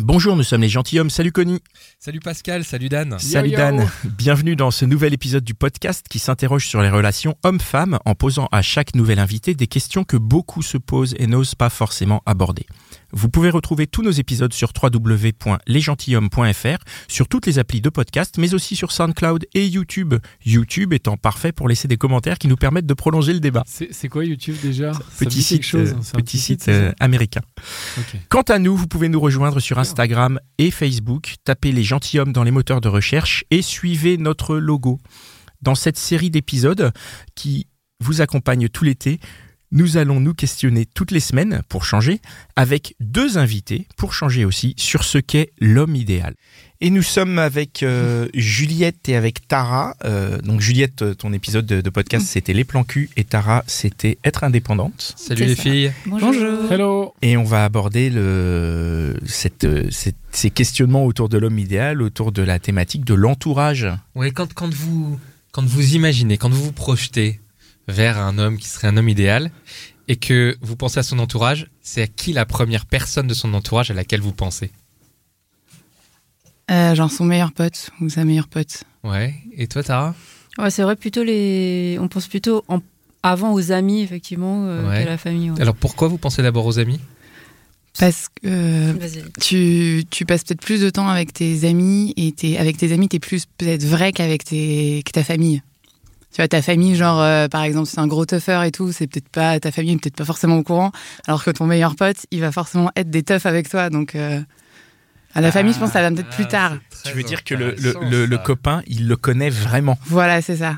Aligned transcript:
Bonjour, 0.00 0.36
nous 0.36 0.44
sommes 0.44 0.60
les 0.60 0.68
gentilshommes. 0.68 1.10
Salut 1.10 1.32
Connie. 1.32 1.60
Salut 1.98 2.20
Pascal, 2.20 2.62
salut 2.62 2.88
Dan. 2.88 3.18
Salut 3.18 3.50
Dan. 3.50 3.90
Bienvenue 4.04 4.54
dans 4.54 4.70
ce 4.70 4.84
nouvel 4.84 5.12
épisode 5.12 5.42
du 5.42 5.54
podcast 5.54 6.06
qui 6.08 6.20
s'interroge 6.20 6.68
sur 6.68 6.80
les 6.82 6.88
relations 6.88 7.36
hommes-femmes 7.42 7.98
en 8.04 8.14
posant 8.14 8.48
à 8.52 8.62
chaque 8.62 8.94
nouvel 8.94 9.18
invité 9.18 9.54
des 9.54 9.66
questions 9.66 10.04
que 10.04 10.16
beaucoup 10.16 10.62
se 10.62 10.78
posent 10.78 11.16
et 11.18 11.26
n'osent 11.26 11.56
pas 11.56 11.68
forcément 11.68 12.22
aborder. 12.26 12.64
Vous 13.12 13.28
pouvez 13.30 13.48
retrouver 13.50 13.86
tous 13.86 14.02
nos 14.02 14.10
épisodes 14.10 14.52
sur 14.52 14.72
www.lesgentilhommes.fr, 14.80 16.76
sur 17.08 17.26
toutes 17.26 17.46
les 17.46 17.58
applis 17.58 17.80
de 17.80 17.88
podcast, 17.88 18.36
mais 18.38 18.52
aussi 18.52 18.76
sur 18.76 18.92
SoundCloud 18.92 19.46
et 19.54 19.66
YouTube. 19.66 20.14
YouTube 20.44 20.92
étant 20.92 21.16
parfait 21.16 21.52
pour 21.52 21.68
laisser 21.68 21.88
des 21.88 21.96
commentaires 21.96 22.38
qui 22.38 22.48
nous 22.48 22.56
permettent 22.56 22.84
de 22.86 22.94
prolonger 22.94 23.32
le 23.32 23.40
débat. 23.40 23.64
C'est 23.66 24.08
quoi 24.08 24.26
YouTube 24.26 24.56
déjà? 24.62 24.92
Ça 24.92 25.00
me 25.00 25.24
Petit 25.24 25.42
site, 25.42 25.62
chose, 25.62 25.92
euh, 25.92 25.94
hein, 25.94 26.18
petit 26.18 26.38
site 26.38 26.68
euh, 26.68 26.92
américain. 27.00 27.40
Quant 28.28 28.42
à 28.42 28.58
nous, 28.58 28.76
vous 28.76 28.86
pouvez 28.86 29.08
nous 29.08 29.20
rejoindre 29.20 29.60
sur 29.60 29.78
Instagram 29.78 30.38
et 30.58 30.70
Facebook, 30.70 31.36
tapez 31.44 31.72
les 31.72 31.84
gentilshommes 31.84 32.32
dans 32.32 32.44
les 32.44 32.50
moteurs 32.50 32.82
de 32.82 32.88
recherche 32.88 33.44
et 33.50 33.62
suivez 33.62 34.18
notre 34.18 34.56
logo. 34.56 34.98
Dans 35.62 35.74
cette 35.74 35.98
série 35.98 36.30
d'épisodes 36.30 36.92
qui 37.34 37.66
vous 38.00 38.20
accompagne 38.20 38.68
tout 38.68 38.84
l'été, 38.84 39.18
nous 39.70 39.96
allons 39.96 40.18
nous 40.20 40.34
questionner 40.34 40.86
toutes 40.86 41.10
les 41.10 41.20
semaines 41.20 41.62
pour 41.68 41.84
changer, 41.84 42.20
avec 42.56 42.94
deux 43.00 43.36
invités 43.38 43.86
pour 43.96 44.14
changer 44.14 44.44
aussi 44.44 44.74
sur 44.78 45.04
ce 45.04 45.18
qu'est 45.18 45.50
l'homme 45.60 45.94
idéal. 45.94 46.34
Et 46.80 46.90
nous 46.90 47.02
sommes 47.02 47.38
avec 47.40 47.82
euh, 47.82 48.28
Juliette 48.34 49.08
et 49.08 49.16
avec 49.16 49.48
Tara. 49.48 49.96
Euh, 50.04 50.38
donc 50.40 50.60
Juliette, 50.60 51.16
ton 51.18 51.32
épisode 51.32 51.66
de, 51.66 51.80
de 51.80 51.90
podcast 51.90 52.24
c'était 52.26 52.52
les 52.52 52.62
plans 52.64 52.84
cul 52.84 53.10
et 53.16 53.24
Tara 53.24 53.64
c'était 53.66 54.16
être 54.24 54.44
indépendante. 54.44 55.14
Salut 55.16 55.44
les 55.44 55.56
filles. 55.56 55.92
Bonjour. 56.06 56.32
Hello. 56.70 57.14
Et 57.20 57.36
on 57.36 57.42
va 57.44 57.64
aborder 57.64 58.10
le, 58.10 59.16
cette, 59.26 59.64
euh, 59.64 59.88
cette- 59.90 60.14
ces 60.30 60.50
questionnements 60.50 61.04
autour 61.04 61.28
de 61.28 61.36
l'homme 61.36 61.58
idéal, 61.58 62.00
autour 62.00 62.30
de 62.32 62.42
la 62.42 62.58
thématique 62.60 63.04
de 63.04 63.14
l'entourage. 63.14 63.88
Ouais, 64.14 64.30
quand, 64.30 64.52
quand, 64.54 64.72
vous, 64.72 65.18
quand 65.52 65.64
vous 65.64 65.94
imaginez, 65.94 66.36
quand 66.38 66.50
vous 66.50 66.62
vous 66.62 66.72
projetez 66.72 67.40
vers 67.88 68.18
un 68.18 68.38
homme 68.38 68.58
qui 68.58 68.68
serait 68.68 68.88
un 68.88 68.96
homme 68.96 69.08
idéal 69.08 69.50
et 70.06 70.16
que 70.16 70.56
vous 70.60 70.76
pensez 70.76 71.00
à 71.00 71.02
son 71.02 71.18
entourage, 71.18 71.68
c'est 71.82 72.02
à 72.02 72.06
qui 72.06 72.32
la 72.32 72.46
première 72.46 72.86
personne 72.86 73.26
de 73.26 73.34
son 73.34 73.52
entourage 73.54 73.90
à 73.90 73.94
laquelle 73.94 74.20
vous 74.20 74.32
pensez? 74.32 74.70
Euh, 76.70 76.94
genre 76.94 77.10
son 77.10 77.24
meilleur 77.24 77.52
pote 77.52 77.90
ou 78.00 78.08
sa 78.10 78.24
meilleure 78.24 78.48
pote. 78.48 78.84
Ouais. 79.04 79.34
Et 79.56 79.66
toi, 79.66 79.82
Tara? 79.82 80.14
Ouais, 80.58 80.70
c'est 80.70 80.82
vrai, 80.82 80.96
plutôt 80.96 81.22
les. 81.24 81.96
On 82.00 82.08
pense 82.08 82.26
plutôt 82.26 82.64
en- 82.68 82.80
avant 83.22 83.52
aux 83.54 83.72
amis, 83.72 84.02
effectivement, 84.02 84.66
euh, 84.66 84.88
Ouais. 84.88 84.98
qu'à 85.04 85.10
la 85.10 85.18
famille. 85.18 85.50
ouais. 85.50 85.60
Alors 85.60 85.74
pourquoi 85.74 86.08
vous 86.08 86.18
pensez 86.18 86.42
d'abord 86.42 86.66
aux 86.66 86.78
amis? 86.78 87.00
Parce 87.98 88.28
que 88.28 88.46
euh, 88.46 88.92
Vas-y. 88.98 89.24
tu, 89.40 90.04
tu 90.10 90.24
passes 90.24 90.44
peut-être 90.44 90.60
plus 90.60 90.80
de 90.80 90.90
temps 90.90 91.08
avec 91.08 91.32
tes 91.32 91.66
amis 91.66 92.12
et 92.16 92.32
t'es, 92.32 92.56
avec 92.58 92.76
tes 92.76 92.92
amis, 92.92 93.08
t'es 93.08 93.18
plus 93.18 93.46
peut-être 93.56 93.82
vrai 93.84 94.12
qu'avec 94.12 94.44
tes, 94.44 95.02
que 95.04 95.10
ta 95.10 95.24
famille. 95.24 95.62
Tu 96.32 96.36
vois, 96.42 96.48
ta 96.48 96.60
famille, 96.62 96.94
genre, 96.94 97.20
euh, 97.20 97.48
par 97.48 97.62
exemple, 97.62 97.88
c'est 97.88 97.98
un 98.00 98.06
gros 98.06 98.26
tougher 98.26 98.62
et 98.66 98.70
tout, 98.70 98.92
c'est 98.92 99.06
peut-être 99.06 99.28
pas, 99.30 99.58
ta 99.60 99.72
famille 99.72 99.92
est 99.94 99.96
peut-être 99.98 100.16
pas 100.16 100.24
forcément 100.26 100.56
au 100.58 100.62
courant, 100.62 100.92
alors 101.26 101.42
que 101.42 101.50
ton 101.50 101.66
meilleur 101.66 101.96
pote, 101.96 102.18
il 102.30 102.40
va 102.40 102.52
forcément 102.52 102.90
être 102.96 103.10
des 103.10 103.22
toughs 103.22 103.46
avec 103.46 103.68
toi. 103.68 103.88
Donc, 103.90 104.14
euh, 104.14 104.40
à 105.34 105.40
la 105.40 105.50
famille, 105.52 105.72
je 105.72 105.78
pense 105.78 105.88
que 105.88 105.94
ça 105.94 106.02
va 106.02 106.10
peut-être 106.10 106.28
plus 106.30 106.46
tard. 106.46 106.76
Tu 107.04 107.14
veux 107.14 107.22
dire 107.22 107.44
que 107.44 107.54
le, 107.54 107.74
le, 107.78 107.94
le- 108.10 108.26
le 108.26 108.38
copain, 108.38 108.82
il 108.86 109.08
le 109.08 109.16
connaît 109.16 109.50
vraiment? 109.50 109.98
Voilà, 110.06 110.42
c'est 110.42 110.56
ça. 110.56 110.76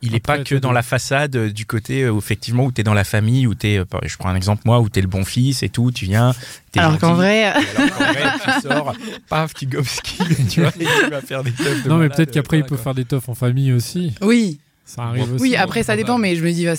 Il 0.00 0.12
n'est 0.12 0.20
pas 0.20 0.38
que 0.44 0.54
dans 0.54 0.70
la 0.70 0.82
façade 0.82 1.34
euh, 1.34 1.50
du 1.50 1.66
côté 1.66 2.08
où 2.08 2.18
effectivement 2.18 2.64
où 2.66 2.70
tu 2.70 2.82
es 2.82 2.84
dans 2.84 2.94
la 2.94 3.02
famille, 3.02 3.48
où 3.48 3.56
tu 3.56 3.66
es, 3.66 3.82
je 4.04 4.16
prends 4.16 4.28
un 4.28 4.36
exemple 4.36 4.62
moi, 4.64 4.78
où 4.78 4.88
tu 4.88 5.00
es 5.00 5.02
le 5.02 5.08
bon 5.08 5.24
fils 5.24 5.64
et 5.64 5.70
tout, 5.70 5.90
tu 5.90 6.04
viens. 6.04 6.32
t'es 6.70 6.78
Alors 6.78 6.98
qu'en 7.00 7.14
vrai, 7.14 7.42
Alors 7.46 7.64
qu'en 7.64 8.04
vrai, 8.12 8.32
tu 8.44 8.60
sors, 8.60 8.94
paf, 9.28 9.54
tu 9.54 9.66
gobes 9.66 9.84
tu 10.50 10.60
vois, 10.60 10.70
et 10.78 10.84
tu 10.84 11.10
vas 11.10 11.20
faire 11.20 11.42
des 11.42 11.50
teufs 11.50 11.82
de 11.82 11.88
Non, 11.88 11.96
mais 11.96 12.08
peut-être 12.10 12.30
qu'après, 12.30 12.58
il 12.58 12.64
peut 12.64 12.76
faire 12.76 12.94
des 12.94 13.06
teufs 13.06 13.28
en 13.28 13.34
famille 13.34 13.72
aussi. 13.72 14.14
oui, 14.22 14.60
Ça 14.90 15.02
arrive 15.02 15.34
aussi. 15.34 15.42
Oui, 15.42 15.54
après 15.54 15.82
ça 15.82 15.96
dépend, 15.96 16.16
mais 16.16 16.34
je 16.34 16.42
me 16.42 16.50
dis, 16.50 16.64
bah, 16.64 16.72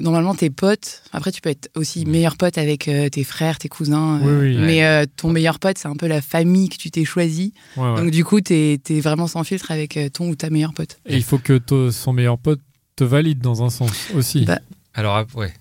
normalement 0.00 0.34
tes 0.34 0.50
potes, 0.50 1.02
après 1.12 1.30
tu 1.30 1.40
peux 1.40 1.48
être 1.50 1.70
aussi 1.76 2.04
meilleur 2.04 2.36
pote 2.36 2.58
avec 2.58 2.88
euh, 2.88 3.08
tes 3.08 3.22
frères, 3.22 3.58
tes 3.60 3.68
cousins, 3.68 4.20
euh, 4.20 4.40
Oui, 4.40 4.56
oui. 4.56 4.60
mais 4.60 4.84
euh, 4.84 5.04
ton 5.16 5.28
meilleur 5.30 5.60
pote 5.60 5.78
c'est 5.78 5.86
un 5.86 5.94
peu 5.94 6.08
la 6.08 6.20
famille 6.20 6.68
que 6.68 6.76
tu 6.76 6.90
t'es 6.90 7.04
choisi, 7.04 7.54
Ouais, 7.76 7.84
ouais. 7.92 8.00
donc 8.02 8.10
du 8.10 8.24
coup 8.24 8.40
t'es 8.40 8.80
es 8.90 9.00
vraiment 9.00 9.28
sans 9.28 9.44
filtre 9.44 9.70
avec 9.70 9.96
euh, 9.96 10.08
ton 10.08 10.28
ou 10.28 10.34
ta 10.34 10.50
meilleure 10.50 10.74
pote. 10.74 10.98
Et 11.06 11.14
il 11.16 11.22
faut 11.22 11.38
que 11.38 11.56
to- 11.58 11.92
son 11.92 12.12
meilleur 12.12 12.36
pote 12.36 12.58
te 12.96 13.04
valide 13.04 13.38
dans 13.38 13.62
un 13.62 13.70
sens 13.70 14.08
aussi. 14.14 14.44
Bah, 14.44 14.58
Alors, 14.94 15.14
ah, 15.16 15.24
ouais. 15.38 15.54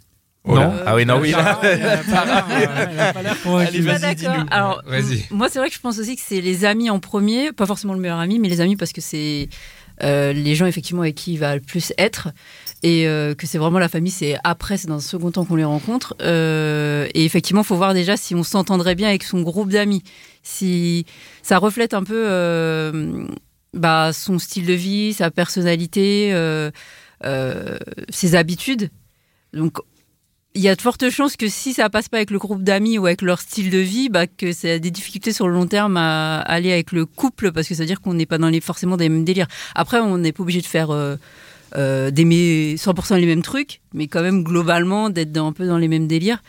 Oh 0.44 0.56
là. 0.56 0.68
Non. 0.70 0.74
Ah 0.88 0.96
oui, 0.96 1.06
non, 1.06 1.20
oui. 1.22 1.36
Alors, 4.50 4.82
moi, 5.32 5.50
c'est 5.50 5.60
vrai 5.60 5.70
que 5.70 5.76
je 5.76 5.80
pense 5.80 6.00
aussi 6.00 6.16
que 6.16 6.22
c'est 6.26 6.42
les 6.42 6.66
amis 6.66 6.90
en 6.90 7.00
premier, 7.00 7.52
pas 7.52 7.66
forcément 7.66 7.94
le 7.94 8.00
meilleur 8.00 8.20
ami, 8.20 8.40
mais 8.40 8.50
les 8.50 8.62
amis 8.62 8.76
parce 8.76 8.92
que 8.92 9.02
c'est 9.02 9.50
euh, 10.04 10.34
les 10.34 10.56
gens 10.56 10.66
effectivement 10.66 11.02
avec 11.02 11.16
qui 11.16 11.34
il 11.34 11.40
va 11.40 11.56
le 11.56 11.62
plus 11.62 11.94
être. 11.98 12.30
Et 12.84 13.08
euh, 13.08 13.36
que 13.36 13.46
c'est 13.46 13.58
vraiment 13.58 13.80
la 13.80 13.90
famille, 13.90 14.12
c'est 14.12 14.38
après, 14.44 14.78
c'est 14.78 14.88
dans 14.88 14.96
un 14.96 15.00
second 15.00 15.32
temps 15.32 15.46
qu'on 15.46 15.56
les 15.56 15.64
rencontre. 15.64 16.16
Euh, 16.22 17.08
et 17.14 17.26
effectivement, 17.26 17.64
faut 17.64 17.76
voir 17.76 17.94
déjà 17.94 18.18
si 18.18 18.34
on 18.36 18.44
s'entendrait 18.44 18.96
bien 18.96 19.10
avec 19.10 19.24
son 19.24 19.42
groupe 19.42 19.70
d'amis. 19.70 20.04
Si 20.44 21.06
ça 21.44 21.60
reflète 21.60 21.94
un 21.94 22.04
peu 22.04 22.92
bah, 23.74 24.12
son 24.14 24.40
style 24.40 24.66
de 24.66 24.74
vie, 24.74 25.14
sa 25.14 25.30
personnalité, 25.30 26.34
ses 28.10 28.36
habitudes. 28.36 28.90
Donc, 29.54 29.78
il 30.54 30.62
y 30.62 30.68
a 30.70 30.76
de 30.76 30.82
fortes 30.82 31.10
chances 31.10 31.38
que 31.38 31.48
si 31.48 31.74
ça 31.74 31.90
passe 31.90 32.10
pas 32.10 32.18
avec 32.18 32.30
le 32.32 32.38
groupe 32.38 32.62
d'amis 32.64 32.98
ou 32.98 33.06
avec 33.06 33.22
leur 33.22 33.40
style 33.40 33.70
de 33.70 33.78
vie, 33.78 34.10
bah, 34.10 34.28
que 34.28 34.52
ça 34.52 34.74
a 34.74 34.80
des 34.80 34.92
difficultés 34.92 35.32
sur 35.32 35.48
le 35.48 35.54
long 35.54 35.66
terme 35.68 35.96
à 35.98 36.40
aller 36.42 36.72
avec 36.74 36.92
le 36.92 37.06
couple 37.06 37.52
parce 37.52 37.68
que 37.68 37.76
ça 37.76 37.84
veut 37.84 37.88
dire 37.88 38.02
qu'on 38.02 38.14
n'est 38.14 38.26
pas 38.26 38.38
dans 38.38 38.50
les, 38.50 38.60
forcément 38.60 38.98
des 38.98 39.08
mêmes 39.10 39.24
délires. 39.24 39.48
Après, 39.76 40.00
on 40.00 40.18
n'est 40.18 40.32
pas 40.34 40.44
obligé 40.44 40.60
de 40.62 40.66
faire 40.66 40.92
euh, 40.92 41.16
euh, 41.78 42.12
d'aimer 42.12 42.76
100% 42.78 43.18
les 43.18 43.26
mêmes 43.26 43.42
trucs, 43.44 43.80
mais 43.94 44.08
quand 44.08 44.22
même 44.22 44.44
globalement 44.44 45.10
d'être 45.10 45.32
dans- 45.32 45.48
un 45.48 45.54
peu 45.54 45.66
dans 45.66 45.78
les 45.78 45.88
mêmes 45.88 46.08
délires. 46.08 46.44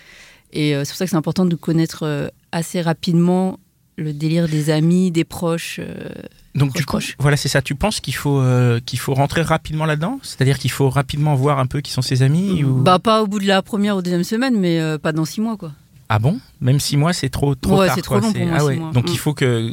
Et 0.53 0.75
euh, 0.75 0.85
c'est 0.85 0.91
pour 0.91 0.99
ça 0.99 1.05
que 1.05 1.11
c'est 1.11 1.17
important 1.17 1.47
de 1.47 1.55
connaître 1.55 2.03
euh, 2.03 2.29
assez 2.51 2.81
rapidement 2.81 3.59
le 3.97 4.13
délire 4.13 4.49
des 4.49 4.71
amis, 4.71 5.11
des 5.11 5.25
proches. 5.25 5.79
euh, 5.79 6.09
Donc 6.55 6.73
du 6.75 6.85
coup, 6.87 6.99
voilà, 7.19 7.37
c'est 7.37 7.49
ça. 7.49 7.61
Tu 7.63 7.75
penses 7.75 8.01
qu'il 8.01 8.15
faut 8.15 8.41
euh, 8.41 8.81
qu'il 8.85 8.99
faut 8.99 9.15
rentrer 9.15 9.43
rapidement 9.43 9.85
là-dedans? 9.85 10.19
C'est-à-dire 10.23 10.59
qu'il 10.59 10.71
faut 10.71 10.89
rapidement 10.91 11.35
voir 11.35 11.59
un 11.59 11.67
peu 11.67 11.81
qui 11.81 11.93
sont 11.93 12.03
ses 12.03 12.23
amis 12.23 12.65
ou... 12.65 12.75
Bah 12.83 12.99
pas 12.99 13.23
au 13.23 13.27
bout 13.27 13.39
de 13.39 13.47
la 13.47 13.61
première 13.63 13.97
ou 13.97 14.03
deuxième 14.03 14.25
semaine, 14.25 14.59
mais 14.59 14.81
euh, 14.81 14.99
pas 14.99 15.13
dans 15.13 15.25
six 15.25 15.41
mois 15.41 15.57
quoi. 15.57 15.73
Ah 16.09 16.19
bon? 16.19 16.39
Même 16.61 16.81
six 16.81 16.97
mois, 16.97 17.13
c'est 17.13 17.31
trop 17.31 17.55
trop 17.55 17.81
Ouais, 17.81 17.87
tard. 17.87 17.95
c'est 17.97 18.03
trop 18.03 18.19
quoi. 18.19 18.27
long 18.29 18.33
pour 18.33 18.45
moi, 18.47 18.55
ah 18.57 18.61
six 18.61 18.67
ouais. 18.67 18.77
mois. 18.77 18.93
Donc 18.93 19.05
Mm. 19.09 19.13
il 19.13 19.19
faut 19.19 19.33
que, 19.35 19.73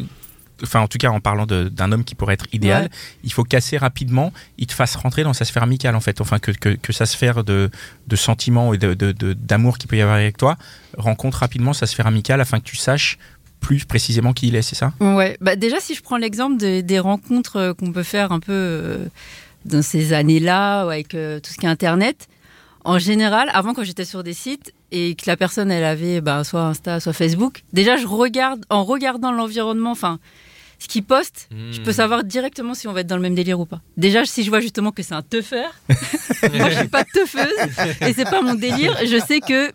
enfin 0.63 0.79
en 0.81 0.87
tout 0.87 0.97
cas 0.97 1.09
en 1.09 1.19
parlant 1.21 1.45
d'un 1.45 1.91
homme 1.91 2.03
qui 2.05 2.15
pourrait 2.15 2.33
être 2.35 2.45
idéal, 2.53 2.83
Ouais. 2.83 2.89
il 3.23 3.31
faut 3.33 3.43
qu'assez 3.45 3.77
rapidement 3.77 4.31
il 4.57 4.67
te 4.67 4.73
fasse 4.73 4.95
rentrer 4.95 5.23
dans 5.23 5.33
sa 5.33 5.43
sphère 5.45 5.63
amicale 5.63 5.95
en 5.95 6.01
fait. 6.01 6.19
Enfin 6.21 6.39
que, 6.39 6.51
que, 6.51 6.69
que 6.75 6.93
sa 6.93 7.05
sphère 7.05 7.43
de, 7.45 7.69
de 8.07 8.15
sentiments 8.15 8.73
et 8.73 8.77
de, 8.77 8.93
de- 8.93 9.11
de- 9.13 9.33
d'amour 9.33 9.77
qu'il 9.77 9.89
peut 9.89 9.97
y 9.97 10.01
avoir 10.01 10.17
avec 10.17 10.37
toi 10.37 10.57
rencontre 10.97 11.39
rapidement 11.39 11.73
sa 11.73 11.87
sphère 11.87 12.07
amicale 12.07 12.39
afin 12.41 12.59
que 12.59 12.65
tu 12.65 12.75
saches 12.77 13.17
plus 13.59 13.85
précisément 13.85 14.33
qui 14.33 14.47
il 14.47 14.55
est, 14.55 14.61
c'est 14.61 14.75
ça? 14.75 14.93
Ouais, 14.99 15.37
bah 15.41 15.55
déjà 15.55 15.79
si 15.79 15.93
je 15.95 16.01
prends 16.01 16.17
l'exemple 16.17 16.57
de- 16.57 16.81
des 16.81 16.99
rencontres 16.99 17.55
euh, 17.57 17.73
qu'on 17.73 17.91
peut 17.91 18.03
faire 18.03 18.31
un 18.31 18.39
peu 18.39 18.51
euh, 18.53 19.05
dans 19.65 19.81
ces 19.81 20.13
années-là, 20.13 20.85
ou 20.85 20.89
avec 20.89 21.13
euh, 21.15 21.39
tout 21.39 21.51
ce 21.51 21.57
qui 21.57 21.65
est 21.65 21.69
Internet, 21.69 22.27
en 22.85 22.97
général, 22.99 23.49
avant 23.53 23.73
quand 23.73 23.83
j'étais 23.83 24.05
sur 24.05 24.23
des 24.23 24.33
sites 24.33 24.73
et 24.91 25.15
que 25.15 25.23
la 25.27 25.35
personne 25.37 25.69
elle 25.71 25.83
avait 25.83 26.21
bah, 26.21 26.43
soit 26.43 26.61
Insta, 26.63 26.99
soit 26.99 27.13
Facebook, 27.13 27.63
déjà 27.73 27.97
je 27.97 28.07
regarde, 28.07 28.65
en 28.69 28.83
regardant 28.83 29.31
l'environnement, 29.31 29.91
enfin 29.91 30.17
ce 30.81 30.87
qu'ils 30.87 31.03
postent, 31.03 31.49
je 31.71 31.81
peux 31.81 31.91
savoir 31.91 32.23
directement 32.23 32.73
si 32.73 32.87
on 32.87 32.93
va 32.93 33.01
être 33.01 33.07
dans 33.07 33.17
le 33.17 33.21
même 33.21 33.35
délire 33.35 33.59
ou 33.59 33.65
pas. 33.65 33.81
Déjà 33.97 34.23
si 34.25 34.43
je 34.45 34.49
vois 34.49 34.61
justement 34.61 34.91
que 34.93 35.03
c'est 35.03 35.13
un 35.13 35.21
teufeur, 35.21 35.69
moi 36.53 36.69
je 36.69 36.77
suis 36.79 36.87
pas 36.87 37.03
teufeuse 37.03 37.51
et 38.07 38.13
c'est 38.13 38.23
pas 38.23 38.41
mon 38.41 38.53
délire, 38.55 38.95
je 39.05 39.19
sais 39.19 39.41
que 39.41 39.71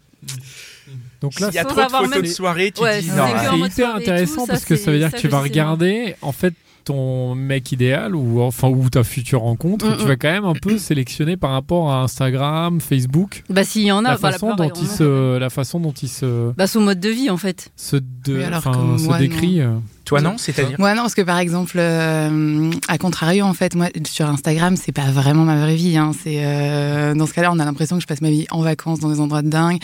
Donc 1.25 1.41
là, 1.41 1.47
S'il 1.47 1.55
y 1.57 1.59
a 1.59 1.65
trop 1.65 1.81
de 1.81 1.89
photos 1.91 2.11
même- 2.11 2.21
de 2.23 2.27
soirée, 2.27 2.71
tu 2.71 2.83
Ouais, 2.83 3.01
dis 3.01 3.09
c'est 3.09 3.17
non. 3.17 3.65
hyper 3.67 3.97
intéressant 3.97 4.41
tout, 4.43 4.47
ça, 4.47 4.53
parce 4.53 4.65
que 4.67 4.77
ça 4.77 4.91
veut 4.91 4.99
dire 4.99 5.11
que 5.11 5.17
tu 5.19 5.29
vas 5.29 5.41
regarder 5.41 6.17
en 6.21 6.33
fait 6.33 6.53
ton 6.85 7.35
mec 7.35 7.73
idéal 7.73 8.15
ou 8.15 8.43
enfin 8.43 8.69
ou 8.69 8.91
ta 8.91 9.03
future 9.05 9.41
rencontre, 9.41 9.87
Mm, 9.87 9.97
tu 9.97 10.05
mm. 10.05 10.07
vas 10.07 10.17
quand 10.17 10.31
même 10.31 10.45
un 10.45 10.53
peu 10.53 10.77
sélectionner 10.77 11.39
par 11.39 11.53
rapport 11.53 11.91
à 11.91 12.03
Instagram, 12.03 12.79
Facebook, 12.83 13.43
Bah 13.49 13.65
s'il 13.65 13.85
y 13.85 13.91
en 13.93 14.01
a, 14.05 14.11
la 14.11 14.17
bah, 14.19 14.33
façon 14.33 14.55
dont 14.55 14.69
on 14.71 14.81
il 14.83 14.87
se, 14.87 15.39
la 15.39 15.49
façon 15.49 15.81
dont 15.81 15.93
il 15.93 16.09
se 16.11 16.53
Bah 16.53 16.67
son 16.67 16.83
mode 16.83 17.01
de 17.01 17.09
vie 17.09 17.31
en 17.31 17.39
fait. 17.39 17.73
se, 17.75 17.97
de- 17.97 18.37
Oui, 18.37 18.45
alors 18.45 18.59
enfin, 18.59 18.73
que 18.97 19.01
se 19.01 19.07
moi, 19.07 19.17
décrit. 19.19 19.63
euh. 19.63 19.77
Toi, 20.05 20.21
non 20.21 20.37
C'est-à-dire 20.39 20.79
Ouais, 20.79 20.95
non, 20.95 21.03
parce 21.03 21.15
que 21.15 21.23
par 21.23 21.39
exemple, 21.39 21.77
euh, 21.79 22.71
à 22.89 22.99
contrario, 22.99 23.45
en 23.45 23.55
fait, 23.55 23.75
moi, 23.75 23.89
sur 24.07 24.27
Instagram, 24.29 24.77
c'est 24.77 24.93
pas 24.93 25.11
vraiment 25.11 25.45
ma 25.45 25.57
vraie 25.57 25.77
vie. 25.77 25.97
Hein. 25.97 26.13
C'est 26.23 26.45
euh, 26.45 27.15
dans 27.15 27.27
ce 27.27 27.33
cas-là, 27.33 27.51
on 27.53 27.59
a 27.59 27.65
l'impression 27.65 27.97
que 27.97 28.03
je 28.03 28.07
passe 28.07 28.21
ma 28.21 28.31
vie 28.31 28.47
en 28.51 28.61
vacances 28.63 29.01
dans 29.01 29.11
des 29.11 29.21
endroits 29.21 29.43
de 29.43 29.49
dingue, 29.49 29.79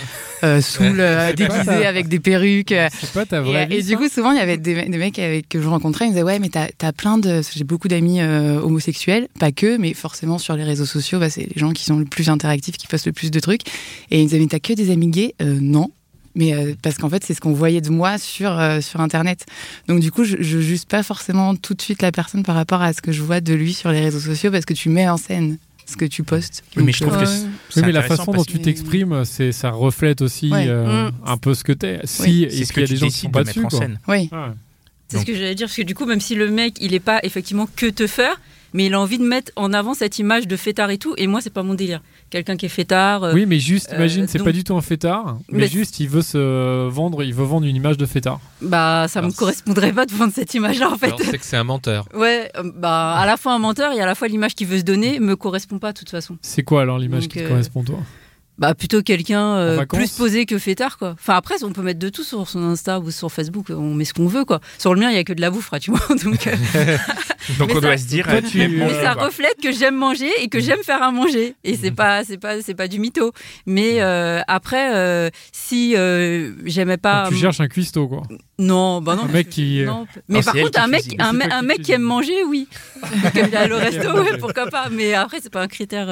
euh, 0.44 0.60
saoul, 0.60 0.96
euh, 1.00 1.32
déguisé 1.32 1.86
avec 1.86 2.08
des 2.08 2.20
perruques. 2.20 2.72
euh, 2.72 2.88
C'est 3.00 3.12
pas 3.12 3.24
ta 3.26 3.38
Et, 3.38 3.42
vraie 3.42 3.64
et 3.64 3.66
vie. 3.78 3.82
du 3.82 3.90
ça 3.90 3.96
coup, 3.96 4.08
souvent, 4.08 4.32
il 4.32 4.36
y 4.38 4.40
avait 4.40 4.58
des, 4.58 4.84
des 4.88 4.98
mecs 4.98 5.18
avec, 5.18 5.48
que 5.48 5.60
je 5.62 5.68
rencontrais, 5.68 6.04
ils 6.04 6.08
me 6.08 6.12
disaient 6.12 6.22
Ouais, 6.24 6.38
mais 6.38 6.48
t'as 6.50 6.66
as 6.82 6.92
plein 6.92 7.16
de. 7.18 7.40
J'ai 7.54 7.64
beaucoup 7.64 7.88
d'amis 7.88 8.20
euh, 8.20 8.60
homosexuels, 8.60 9.28
pas 9.38 9.52
que, 9.52 9.76
mais 9.78 9.94
forcément 9.94 10.38
sur 10.38 10.54
les 10.54 10.64
réseaux 10.64 10.84
sociaux, 10.86 11.18
bah, 11.18 11.30
c'est 11.30 11.42
les 11.52 11.58
gens 11.58 11.72
qui 11.72 11.84
sont 11.84 11.98
le 11.98 12.04
plus 12.04 12.28
interactifs, 12.28 12.76
qui 12.76 12.86
postent 12.86 13.06
le 13.06 13.12
plus 13.12 13.30
de 13.30 13.40
trucs. 13.40 13.62
Et 14.10 14.18
ils 14.20 14.24
me 14.24 14.28
disaient 14.28 14.38
Mais 14.40 14.46
t'as 14.48 14.58
que 14.60 14.72
des 14.74 14.90
amis 14.90 15.08
gays? 15.08 15.34
Euh, 15.40 15.58
Non. 15.60 15.90
Mais 16.36 16.54
euh, 16.54 16.74
parce 16.80 16.96
qu'en 16.96 17.08
fait, 17.08 17.24
c'est 17.24 17.34
ce 17.34 17.40
qu'on 17.40 17.52
voyait 17.52 17.80
de 17.80 17.90
moi 17.90 18.16
sur, 18.18 18.56
euh, 18.58 18.80
sur 18.80 19.00
Internet. 19.00 19.46
Donc, 19.88 20.00
du 20.00 20.12
coup, 20.12 20.24
je, 20.24 20.36
je 20.40 20.58
juge 20.60 20.84
pas 20.84 21.02
forcément 21.02 21.56
tout 21.56 21.74
de 21.74 21.82
suite 21.82 22.02
la 22.02 22.12
personne 22.12 22.42
par 22.44 22.54
rapport 22.54 22.82
à 22.82 22.92
ce 22.92 23.02
que 23.02 23.10
je 23.12 23.22
vois 23.22 23.40
de 23.40 23.52
lui 23.54 23.72
sur 23.74 23.90
les 23.90 24.00
réseaux 24.00 24.20
sociaux 24.20 24.50
parce 24.52 24.64
que 24.64 24.74
tu 24.74 24.88
mets 24.90 25.08
en 25.08 25.16
scène 25.16 25.58
ce 25.86 25.96
que 25.96 26.04
tu 26.04 26.22
postes. 26.22 26.62
Oui, 26.76 26.84
mais 26.84 26.92
je 26.92 27.00
trouve 27.04 27.14
euh, 27.16 27.24
que 27.24 27.76
Oui, 27.76 27.82
mais 27.86 27.90
la 27.92 28.02
façon 28.04 28.30
dont 28.30 28.44
tu 28.44 28.60
t'exprimes, 28.60 29.24
c'est 29.24 29.50
ça 29.50 29.70
reflète 29.70 30.22
aussi 30.22 30.50
Ouais. 30.52 30.66
euh, 30.68 31.08
Mm. 31.10 31.12
un 31.26 31.36
peu 31.36 31.52
ce 31.54 31.64
que 31.64 31.72
t'es. 31.72 31.98
Si 32.04 32.22
Oui. 32.48 32.64
ce 32.64 32.72
qu'il 32.72 32.82
y 32.82 32.84
a 32.84 32.88
des 32.88 32.96
gens 32.96 33.06
qui 33.08 33.12
sont 33.12 33.28
décides 33.28 33.32
pas 33.32 33.42
de 33.42 33.48
dessus. 33.48 33.60
mettre 33.60 33.74
en 33.74 33.78
quoi. 33.78 33.86
scène. 33.86 33.98
Oui. 34.06 34.28
Ouais. 34.30 34.54
C'est 35.08 35.18
ce 35.18 35.26
que 35.26 35.34
j'allais 35.34 35.56
dire 35.56 35.66
parce 35.66 35.76
que 35.76 35.82
du 35.82 35.96
coup 35.96 36.06
même 36.06 36.20
si 36.20 36.36
le 36.36 36.48
mec 36.48 36.76
il 36.80 36.94
est 36.94 37.00
pas 37.00 37.18
effectivement 37.24 37.68
que 37.74 37.86
te 37.86 38.06
faire, 38.06 38.40
mais 38.72 38.86
il 38.86 38.94
a 38.94 39.00
envie 39.00 39.18
de 39.18 39.24
mettre 39.24 39.52
en 39.56 39.72
avant 39.72 39.94
cette 39.94 40.18
image 40.18 40.46
de 40.48 40.56
fêtard 40.56 40.90
et 40.90 40.98
tout. 40.98 41.14
Et 41.18 41.26
moi 41.26 41.40
c'est 41.40 41.52
pas 41.52 41.62
mon 41.62 41.74
délire. 41.74 42.00
Quelqu'un 42.30 42.56
qui 42.56 42.66
est 42.66 42.70
fêtard. 42.70 43.24
euh, 43.24 43.32
Oui, 43.34 43.44
mais 43.46 43.58
juste, 43.58 43.90
euh, 43.92 43.96
imagine, 43.96 44.28
c'est 44.28 44.38
donc- 44.38 44.46
pas 44.46 44.52
du 44.52 44.62
tout 44.64 44.76
un 44.76 44.80
fêtard, 44.80 45.38
mais, 45.50 45.60
Mais- 45.60 45.66
juste, 45.68 45.98
il 46.00 46.08
veut 46.08 46.22
se 46.22 46.86
vendre, 46.88 47.22
il 47.24 47.34
veut 47.34 47.44
vendre 47.44 47.66
une 47.66 47.74
image 47.76 47.96
de 47.96 48.06
fêtard. 48.06 48.40
Bah 48.62 49.06
ça 49.08 49.20
me 49.20 49.26
Alors, 49.26 49.36
correspondrait 49.36 49.92
pas 49.92 50.06
de 50.06 50.12
vendre 50.12 50.32
cette 50.34 50.54
image-là 50.54 50.90
en 50.92 50.96
fait. 50.98 51.12
C'est 51.18 51.38
que 51.38 51.44
c'est 51.44 51.56
un 51.56 51.64
menteur. 51.64 52.06
Ouais, 52.14 52.50
euh, 52.56 52.70
bah 52.76 53.14
à 53.16 53.26
la 53.26 53.36
fois 53.36 53.52
un 53.54 53.58
menteur 53.58 53.92
et 53.92 54.00
à 54.00 54.06
la 54.06 54.14
fois 54.14 54.28
l'image 54.28 54.54
qu'il 54.54 54.66
veut 54.66 54.78
se 54.78 54.84
donner 54.84 55.18
me 55.20 55.34
correspond 55.36 55.78
pas 55.78 55.92
de 55.92 55.98
toute 55.98 56.10
façon. 56.10 56.36
C'est 56.42 56.62
quoi 56.62 56.82
alors 56.82 56.98
l'image 56.98 57.28
qui 57.28 57.38
te 57.38 57.44
euh, 57.44 57.48
correspond 57.48 57.82
toi? 57.82 57.98
Bah 58.60 58.74
plutôt 58.74 59.02
quelqu'un 59.02 59.54
euh, 59.56 59.86
plus 59.86 60.10
posé 60.10 60.44
que 60.44 60.58
fêtard 60.58 60.98
quoi. 60.98 61.12
Enfin 61.18 61.34
après 61.34 61.64
on 61.64 61.72
peut 61.72 61.80
mettre 61.80 61.98
de 61.98 62.10
tout 62.10 62.22
sur 62.24 62.46
son 62.46 62.62
Insta 62.62 63.00
ou 63.00 63.10
sur 63.10 63.32
Facebook, 63.32 63.66
on 63.70 63.94
met 63.94 64.04
ce 64.04 64.12
qu'on 64.12 64.26
veut 64.26 64.44
quoi. 64.44 64.60
Sur 64.78 64.92
le 64.94 65.00
mien 65.00 65.08
il 65.10 65.16
y 65.16 65.18
a 65.18 65.24
que 65.24 65.32
de 65.32 65.40
la 65.40 65.50
bouffe 65.50 65.70
tu 65.80 65.90
vois. 65.90 66.00
Donc 66.22 66.46
euh, 66.46 66.54
Donc 67.58 67.70
on 67.70 67.74
ça- 67.76 67.80
doit 67.80 67.96
se 67.96 68.06
dire, 68.06 68.26
Toi, 68.26 68.34
euh, 68.34 68.40
tu- 68.42 68.58
Mais 68.58 68.68
mais 68.68 69.02
ça 69.02 69.14
quoi. 69.14 69.24
reflète 69.24 69.56
que 69.62 69.72
j'aime 69.72 69.96
manger 69.96 70.30
et 70.42 70.48
que 70.48 70.60
j'aime 70.60 70.82
faire 70.84 71.02
à 71.02 71.10
manger 71.10 71.54
et 71.64 71.74
c'est 71.74 71.90
pas 71.90 72.22
c'est 72.22 72.36
pas 72.36 72.60
c'est 72.60 72.74
pas 72.74 72.86
du 72.86 72.98
mytho. 73.00 73.32
Mais 73.64 74.02
euh, 74.02 74.40
après 74.46 74.94
euh, 74.94 75.30
si 75.52 75.96
euh, 75.96 76.52
j'aimais 76.66 76.98
pas 76.98 77.24
Donc, 77.24 77.32
Tu 77.32 77.38
cherches 77.38 77.60
un 77.60 77.68
cuistot 77.68 78.08
quoi. 78.08 78.22
non 78.58 79.00
bah 79.00 79.16
non 79.16 79.24
Un 79.24 79.28
mec 79.28 79.48
qui. 79.48 79.82
non. 79.86 80.06
Mais 80.28 80.40
Ah, 80.40 80.42
par 80.52 80.54
contre, 80.54 80.78
un 80.80 80.86
mec, 80.86 81.00
cuisine. 81.02 81.20
un, 81.22 81.40
un 81.40 81.60
qui 81.60 81.66
mec 81.66 81.82
qui 81.82 81.92
aime 81.92 82.02
manger, 82.02 82.44
oui. 82.46 82.68
Comme 83.34 83.46
il 83.48 83.56
aller 83.56 83.72
au 83.72 83.78
resto, 83.78 84.12
ouais, 84.22 84.36
pourquoi 84.38 84.66
pas. 84.66 84.88
Mais 84.92 85.14
après, 85.14 85.38
c'est 85.42 85.50
pas 85.50 85.62
un 85.62 85.66
critère. 85.68 86.08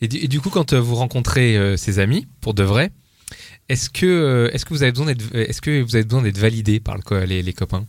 Euh, 0.00 0.04
Et 0.04 0.08
du, 0.08 0.16
et 0.18 0.28
du 0.28 0.40
coup, 0.40 0.50
quand 0.50 0.72
euh, 0.72 0.80
vous 0.80 0.94
rencontrez 0.94 1.56
euh, 1.56 1.76
ses 1.76 1.98
amis, 1.98 2.26
pour 2.40 2.54
de 2.54 2.62
vrai, 2.62 2.90
est-ce 3.68 3.90
que, 3.90 4.06
euh, 4.06 4.50
est-ce 4.52 4.64
que 4.64 4.74
vous 4.74 4.82
avez 4.82 4.92
besoin 4.92 5.06
d'être, 5.06 5.34
est-ce 5.34 5.60
que 5.60 5.82
vous 5.82 5.96
avez 5.96 6.04
besoin 6.04 6.22
d'être 6.22 6.38
validé 6.38 6.80
par 6.80 6.96
le 6.96 7.24
les, 7.24 7.42
les 7.42 7.52
copains, 7.52 7.84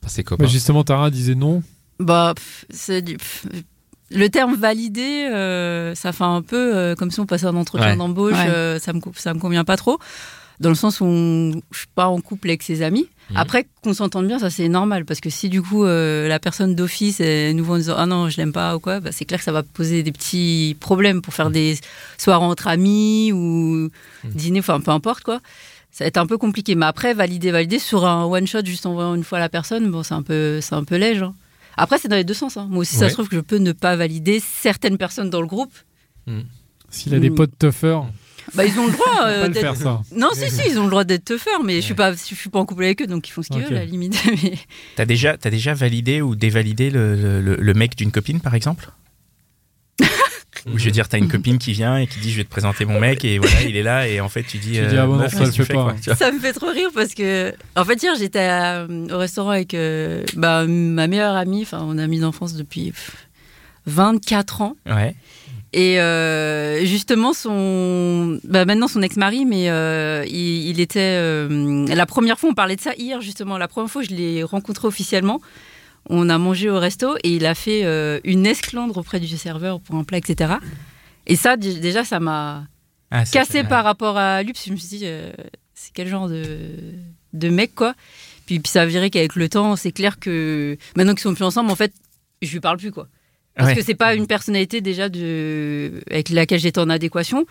par 0.00 0.10
ses 0.10 0.24
copains? 0.24 0.44
Bah, 0.44 0.50
justement, 0.50 0.84
Tara 0.84 1.10
disait 1.10 1.34
non. 1.34 1.62
Bah, 1.98 2.32
pff, 2.36 2.64
c'est 2.70 3.02
du. 3.02 3.16
pff, 3.16 3.46
Le 4.10 4.28
terme 4.28 4.54
validé, 4.54 5.26
euh, 5.30 5.94
ça 5.94 6.12
fait 6.12 6.24
un 6.24 6.42
peu 6.42 6.76
euh, 6.76 6.94
comme 6.94 7.10
si 7.10 7.18
on 7.20 7.26
passait 7.26 7.46
un 7.46 7.56
entretien 7.56 7.90
Ouais. 7.90 7.96
d'embauche. 7.96 8.32
Ouais. 8.34 8.48
euh, 8.48 8.78
ça 8.78 8.92
me 8.92 9.00
ça 9.16 9.34
me 9.34 9.40
convient 9.40 9.64
pas 9.64 9.76
trop. 9.76 9.98
Dans 10.60 10.70
le 10.70 10.74
sens 10.74 11.00
où 11.00 11.04
on- 11.04 11.52
je 11.70 11.78
suis 11.78 11.86
pas 11.94 12.08
en 12.08 12.20
couple 12.20 12.48
avec 12.48 12.62
ses 12.64 12.82
amis. 12.82 13.08
Mhm. 13.30 13.36
Après, 13.36 13.66
qu'on 13.82 13.94
s'entende 13.94 14.26
bien, 14.26 14.38
ça 14.38 14.50
c'est 14.50 14.68
normal. 14.68 15.04
Parce 15.04 15.20
que 15.20 15.30
si 15.30 15.48
du 15.48 15.62
coup 15.62 15.84
euh, 15.84 16.26
la 16.28 16.38
personne 16.40 16.74
d'office 16.74 17.20
est 17.20 17.52
nouveau 17.54 17.74
en 17.74 17.78
disant 17.78 17.94
Ah 17.96 18.06
non, 18.06 18.28
je 18.28 18.36
l'aime 18.38 18.52
pas 18.52 18.74
ou 18.76 18.80
quoi, 18.80 18.98
bah, 19.00 19.10
c'est 19.12 19.24
clair 19.24 19.38
que 19.38 19.44
ça 19.44 19.52
va 19.52 19.62
poser 19.62 20.02
des 20.02 20.10
petits 20.12 20.76
problèmes 20.80 21.22
pour 21.22 21.32
faire 21.34 21.50
des 21.50 21.78
soirées 22.16 22.44
entre 22.44 22.66
amis 22.66 23.30
ou 23.32 23.88
dîner, 24.24 24.58
enfin 24.60 24.80
peu 24.80 24.90
importe 24.90 25.22
quoi. 25.22 25.40
Ça 25.90 26.04
va 26.04 26.08
être 26.08 26.16
un 26.18 26.26
peu 26.26 26.38
compliqué. 26.38 26.74
Mais 26.74 26.86
après, 26.86 27.14
valider, 27.14 27.50
valider 27.50 27.78
sur 27.78 28.04
un 28.06 28.24
one 28.24 28.46
shot, 28.46 28.64
juste 28.64 28.84
en 28.86 28.94
voyant 28.94 29.14
une 29.14 29.24
fois 29.24 29.38
la 29.40 29.48
personne, 29.48 29.90
bon, 29.90 30.02
c'est 30.02 30.14
un 30.14 30.22
peu, 30.22 30.60
c'est 30.60 30.74
un 30.74 30.84
peu 30.84 30.96
léger. 30.96 31.22
hein. 31.22 31.34
Après, 31.76 31.98
c'est 31.98 32.08
dans 32.08 32.16
les 32.16 32.24
deux 32.24 32.34
sens. 32.34 32.56
hein. 32.56 32.66
Moi 32.68 32.80
aussi, 32.80 32.94
ça 32.96 33.06
se 33.08 33.14
trouve 33.14 33.28
que 33.28 33.36
je 33.36 33.40
peux 33.40 33.56
ne 33.58 33.72
pas 33.72 33.94
valider 33.96 34.40
certaines 34.40 34.98
personnes 34.98 35.30
dans 35.30 35.40
le 35.40 35.46
groupe. 35.46 35.72
S'il 36.90 37.14
a 37.14 37.18
des 37.20 37.30
potes 37.30 37.52
tougher, 37.58 38.00
Bah, 38.54 38.64
ils 38.64 38.78
ont 38.78 38.86
le 38.86 38.92
droit. 38.92 39.06
on 39.20 39.26
euh, 39.26 39.40
pas 39.42 39.46
le 39.48 39.52
d'être- 39.54 39.62
faire 39.62 39.76
ça. 39.76 40.00
Non, 40.14 40.28
si, 40.34 40.50
si, 40.50 40.62
ils 40.70 40.78
ont 40.78 40.84
le 40.84 40.90
droit 40.90 41.04
d'être 41.04 41.24
teufeurs, 41.26 41.62
mais 41.64 41.76
je 41.76 41.80
suis 41.80 41.94
pas, 41.94 42.12
je 42.12 42.16
suis 42.34 42.48
pas 42.50 42.58
en 42.58 42.64
couple 42.66 42.84
avec 42.84 43.02
eux, 43.02 43.06
donc 43.06 43.28
ils 43.28 43.32
font 43.32 43.42
ce 43.42 43.48
qu'ils 43.48 43.62
Ok. 43.62 43.68
veulent, 43.68 43.76
à 43.76 43.80
la 43.80 43.86
limite. 43.86 44.16
Mais- 44.42 44.58
T'as 44.96 45.04
déjà, 45.04 45.36
t'as 45.36 45.50
déjà 45.50 45.74
validé 45.74 46.20
ou 46.22 46.34
dévalidé 46.36 46.90
le, 46.90 47.14
le- 47.40 47.56
le 47.56 47.74
mec 47.74 47.96
d'une 47.96 48.10
copine, 48.10 48.40
par 48.40 48.54
exemple? 48.54 48.90
Ou 50.72 50.76
je 50.78 50.84
veux 50.86 50.90
dire, 50.90 51.08
t'as 51.08 51.18
une 51.18 51.28
copine 51.28 51.58
qui 51.58 51.72
vient 51.72 51.96
et 51.98 52.06
qui 52.06 52.18
dit 52.18 52.32
je 52.32 52.38
vais 52.38 52.44
te 52.44 52.50
présenter 52.50 52.84
mon 52.84 52.98
mec 52.98 53.24
et 53.24 53.38
voilà, 53.38 53.62
il 53.62 53.76
est 53.76 53.82
là 53.82 54.08
et 54.08 54.20
en 54.20 54.28
fait 54.28 54.42
tu 54.42 54.58
dis, 54.58 54.72
Tu 54.72 54.86
dis, 54.86 54.96
ah 54.98 55.06
bon, 55.06 55.12
non, 55.12 55.18
meuf, 55.20 55.32
ça 55.32 55.38
qu'est-ce 55.38 55.44
le 55.44 55.50
que 55.50 55.54
tu 55.54 55.62
fait 55.62 55.66
fais, 55.68 55.74
pas. 55.74 55.82
quoi, 55.84 55.94
tu 55.94 56.04
vois? 56.10 56.16
Ça 56.16 56.32
me 56.32 56.38
fait 56.40 56.52
trop 56.52 56.70
rire 56.70 56.90
parce 56.94 57.14
que, 57.14 57.54
en 57.76 57.84
fait, 57.84 58.02
hier, 58.02 58.12
j'étais 58.18 58.40
à- 58.40 58.86
au 59.10 59.18
restaurant 59.18 59.50
avec 59.50 59.72
euh, 59.74 60.24
bah, 60.36 60.66
ma 60.66 61.06
meilleure 61.06 61.36
amie, 61.36 61.62
enfin, 61.62 61.78
mon 61.84 61.96
amie 61.96 62.18
d'enfance 62.18 62.54
depuis 62.54 62.90
pff, 62.90 63.28
24 63.86 64.60
ans. 64.62 64.76
Ouais. 64.86 65.14
Et 65.78 66.00
euh, 66.00 66.84
justement, 66.84 67.32
son, 67.32 68.40
bah 68.42 68.64
maintenant 68.64 68.88
son 68.88 69.00
ex-mari, 69.00 69.44
mais 69.46 69.70
euh, 69.70 70.24
il, 70.26 70.66
il 70.70 70.80
était. 70.80 70.98
euh, 71.20 71.86
la 71.86 72.04
première 72.04 72.36
fois, 72.36 72.50
on 72.50 72.54
parlait 72.54 72.74
de 72.74 72.80
ça 72.80 72.94
hier, 72.98 73.20
justement. 73.20 73.58
La 73.58 73.68
première 73.68 73.88
fois, 73.88 74.02
je 74.02 74.10
l'ai 74.10 74.42
rencontré 74.42 74.88
officiellement. 74.88 75.40
On 76.10 76.28
a 76.30 76.36
mangé 76.38 76.68
au 76.68 76.80
resto 76.80 77.16
et 77.22 77.30
il 77.36 77.46
a 77.46 77.54
fait 77.54 77.82
une 78.24 78.44
esclandre 78.44 78.96
auprès 78.96 79.20
du 79.20 79.28
serveur 79.36 79.80
pour 79.80 79.94
un 79.94 80.02
plat, 80.02 80.18
etc. 80.18 80.54
Et 81.28 81.36
ça, 81.36 81.56
déjà, 81.56 82.02
ça 82.02 82.18
m'a 82.18 82.64
Ah, 83.12 83.24
cassé 83.24 83.62
par 83.68 83.84
rapport 83.84 84.16
à 84.18 84.42
lui, 84.42 84.52
parce 84.52 84.64
que 84.64 84.70
je 84.70 84.74
me 84.74 84.78
suis 84.78 84.98
dit, 84.98 85.06
c'est 85.74 85.92
quel 85.94 86.08
genre 86.08 86.28
de, 86.28 86.46
de 87.34 87.48
mec, 87.50 87.76
quoi. 87.76 87.94
Puis, 88.46 88.58
puis 88.58 88.70
ça 88.72 88.82
a 88.82 88.86
viré 88.86 89.10
qu'avec 89.10 89.36
le 89.36 89.48
temps, 89.48 89.76
c'est 89.76 89.92
clair 89.92 90.18
que 90.18 90.76
maintenant 90.96 91.12
qu'ils 91.14 91.22
sont 91.22 91.34
plus 91.34 91.44
ensemble, 91.44 91.70
en 91.70 91.76
fait, 91.76 91.92
je 92.42 92.50
lui 92.50 92.60
parle 92.60 92.78
plus, 92.78 92.90
quoi. 92.90 93.06
Parce 93.58 93.70
Ouais. 93.70 93.76
que 93.76 93.82
c'est 93.84 93.94
pas 93.96 94.14
une 94.14 94.26
personnalité 94.26 94.80
déjà 94.80 95.08
de... 95.10 96.00
avec 96.10 96.30
laquelle 96.30 96.60
j'étais 96.60 96.80
en 96.80 96.88
adéquation. 96.88 97.44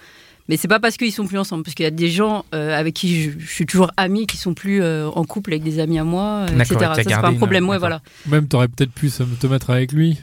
Mais 0.50 0.56
c'est 0.56 0.70
pas 0.70 0.80
parce 0.80 0.96
qu'ils 0.96 1.12
sont 1.12 1.28
plus 1.28 1.38
ensemble. 1.38 1.64
Parce 1.64 1.76
qu'il 1.76 1.84
y 1.84 1.88
a 1.88 1.92
des 1.92 2.10
gens 2.10 2.46
euh, 2.56 2.74
avec 2.80 2.94
qui 2.96 3.22
je, 3.24 3.32
je 3.38 3.52
suis 3.52 3.66
toujours 3.66 3.92
amie 3.98 4.26
qui 4.26 4.38
sont 4.38 4.54
plus 4.54 4.82
euh, 4.82 5.10
en 5.10 5.26
couple 5.26 5.52
avec 5.52 5.64
des 5.64 5.80
amis 5.80 6.00
à 6.00 6.06
moi, 6.06 6.46
euh, 6.50 6.60
etc. 6.60 6.78
Ça, 6.80 6.94
c'est 6.96 7.04
pas 7.10 7.28
un 7.28 7.32
une- 7.32 7.38
problème. 7.38 7.66
Ouais, 7.68 7.76
d'accord. 7.76 7.80
voilà. 7.90 8.02
Même 8.28 8.48
t'aurais 8.48 8.70
peut-être 8.70 8.92
pu 8.94 9.10
te 9.12 9.48
mettre 9.48 9.70
avec 9.70 9.92
lui. 9.92 10.18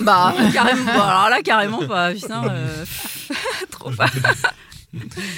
Bah, 0.00 0.34
carrément. 0.52 0.84
bon, 0.84 1.00
alors 1.00 1.30
là, 1.30 1.40
carrément 1.42 1.86
pas. 1.86 2.12
Putain, 2.12 2.44
euh, 2.50 2.84
trop 3.70 3.90
pas. 3.92 4.10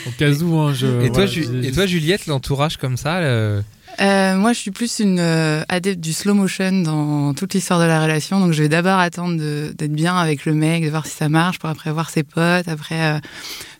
Au 0.06 0.10
cas 0.18 0.32
où, 0.32 0.58
hein, 0.58 0.74
je. 0.74 0.86
Et 1.02 1.06
toi, 1.06 1.24
voilà, 1.24 1.26
Ju- 1.26 1.42
je 1.44 1.48
disais 1.50 1.68
et 1.68 1.72
toi, 1.72 1.86
Juliette, 1.86 2.26
l'entourage 2.26 2.76
comme 2.78 2.96
ça, 2.96 3.20
le- 3.20 3.62
Euh, 4.00 4.36
moi, 4.36 4.52
je 4.52 4.58
suis 4.58 4.70
plus 4.70 4.98
une 4.98 5.18
euh, 5.20 5.62
adepte 5.68 6.00
du 6.00 6.12
slow 6.12 6.34
motion 6.34 6.82
dans 6.82 7.34
toute 7.34 7.54
l'histoire 7.54 7.80
de 7.80 7.84
la 7.84 8.02
relation. 8.02 8.40
Donc, 8.40 8.52
je 8.52 8.62
vais 8.62 8.68
d'abord 8.68 8.98
attendre 8.98 9.36
d'être 9.72 9.92
bien 9.92 10.16
avec 10.16 10.44
le 10.44 10.54
mec, 10.54 10.84
de 10.84 10.90
voir 10.90 11.06
si 11.06 11.16
ça 11.16 11.28
marche, 11.28 11.58
pour 11.58 11.70
après 11.70 11.90
voir 11.90 12.10
ses 12.10 12.22
potes. 12.22 12.68
Après, 12.68 13.14
euh, 13.14 13.18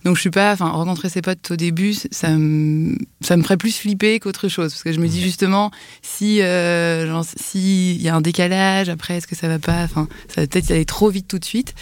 donc 0.04 0.16
je 0.16 0.20
suis 0.22 0.30
pas, 0.30 0.52
enfin, 0.52 0.68
rencontrer 0.68 1.08
ses 1.08 1.20
potes 1.20 1.50
au 1.50 1.56
début, 1.56 1.94
ça 2.10 2.30
me, 2.30 2.96
ça 3.20 3.36
me 3.36 3.42
ferait 3.42 3.56
plus 3.56 3.76
flipper 3.76 4.20
qu'autre 4.20 4.48
chose, 4.48 4.72
parce 4.72 4.82
que 4.82 4.92
je 4.92 5.00
me 5.00 5.08
dis 5.08 5.20
justement, 5.20 5.70
si, 6.00 6.40
euh, 6.40 7.06
genre, 7.06 7.24
si 7.36 7.94
il 7.96 8.02
y 8.02 8.08
a 8.08 8.14
un 8.14 8.20
décalage, 8.20 8.88
après, 8.88 9.16
est-ce 9.16 9.26
que 9.26 9.36
ça 9.36 9.48
va 9.48 9.58
pas, 9.58 9.82
enfin, 9.82 10.08
ça 10.28 10.42
va 10.42 10.46
peut-être 10.46 10.70
aller 10.70 10.84
trop 10.84 11.10
vite 11.10 11.28
tout 11.28 11.38
de 11.38 11.44
suite. 11.44 11.74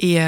Et, 0.00 0.18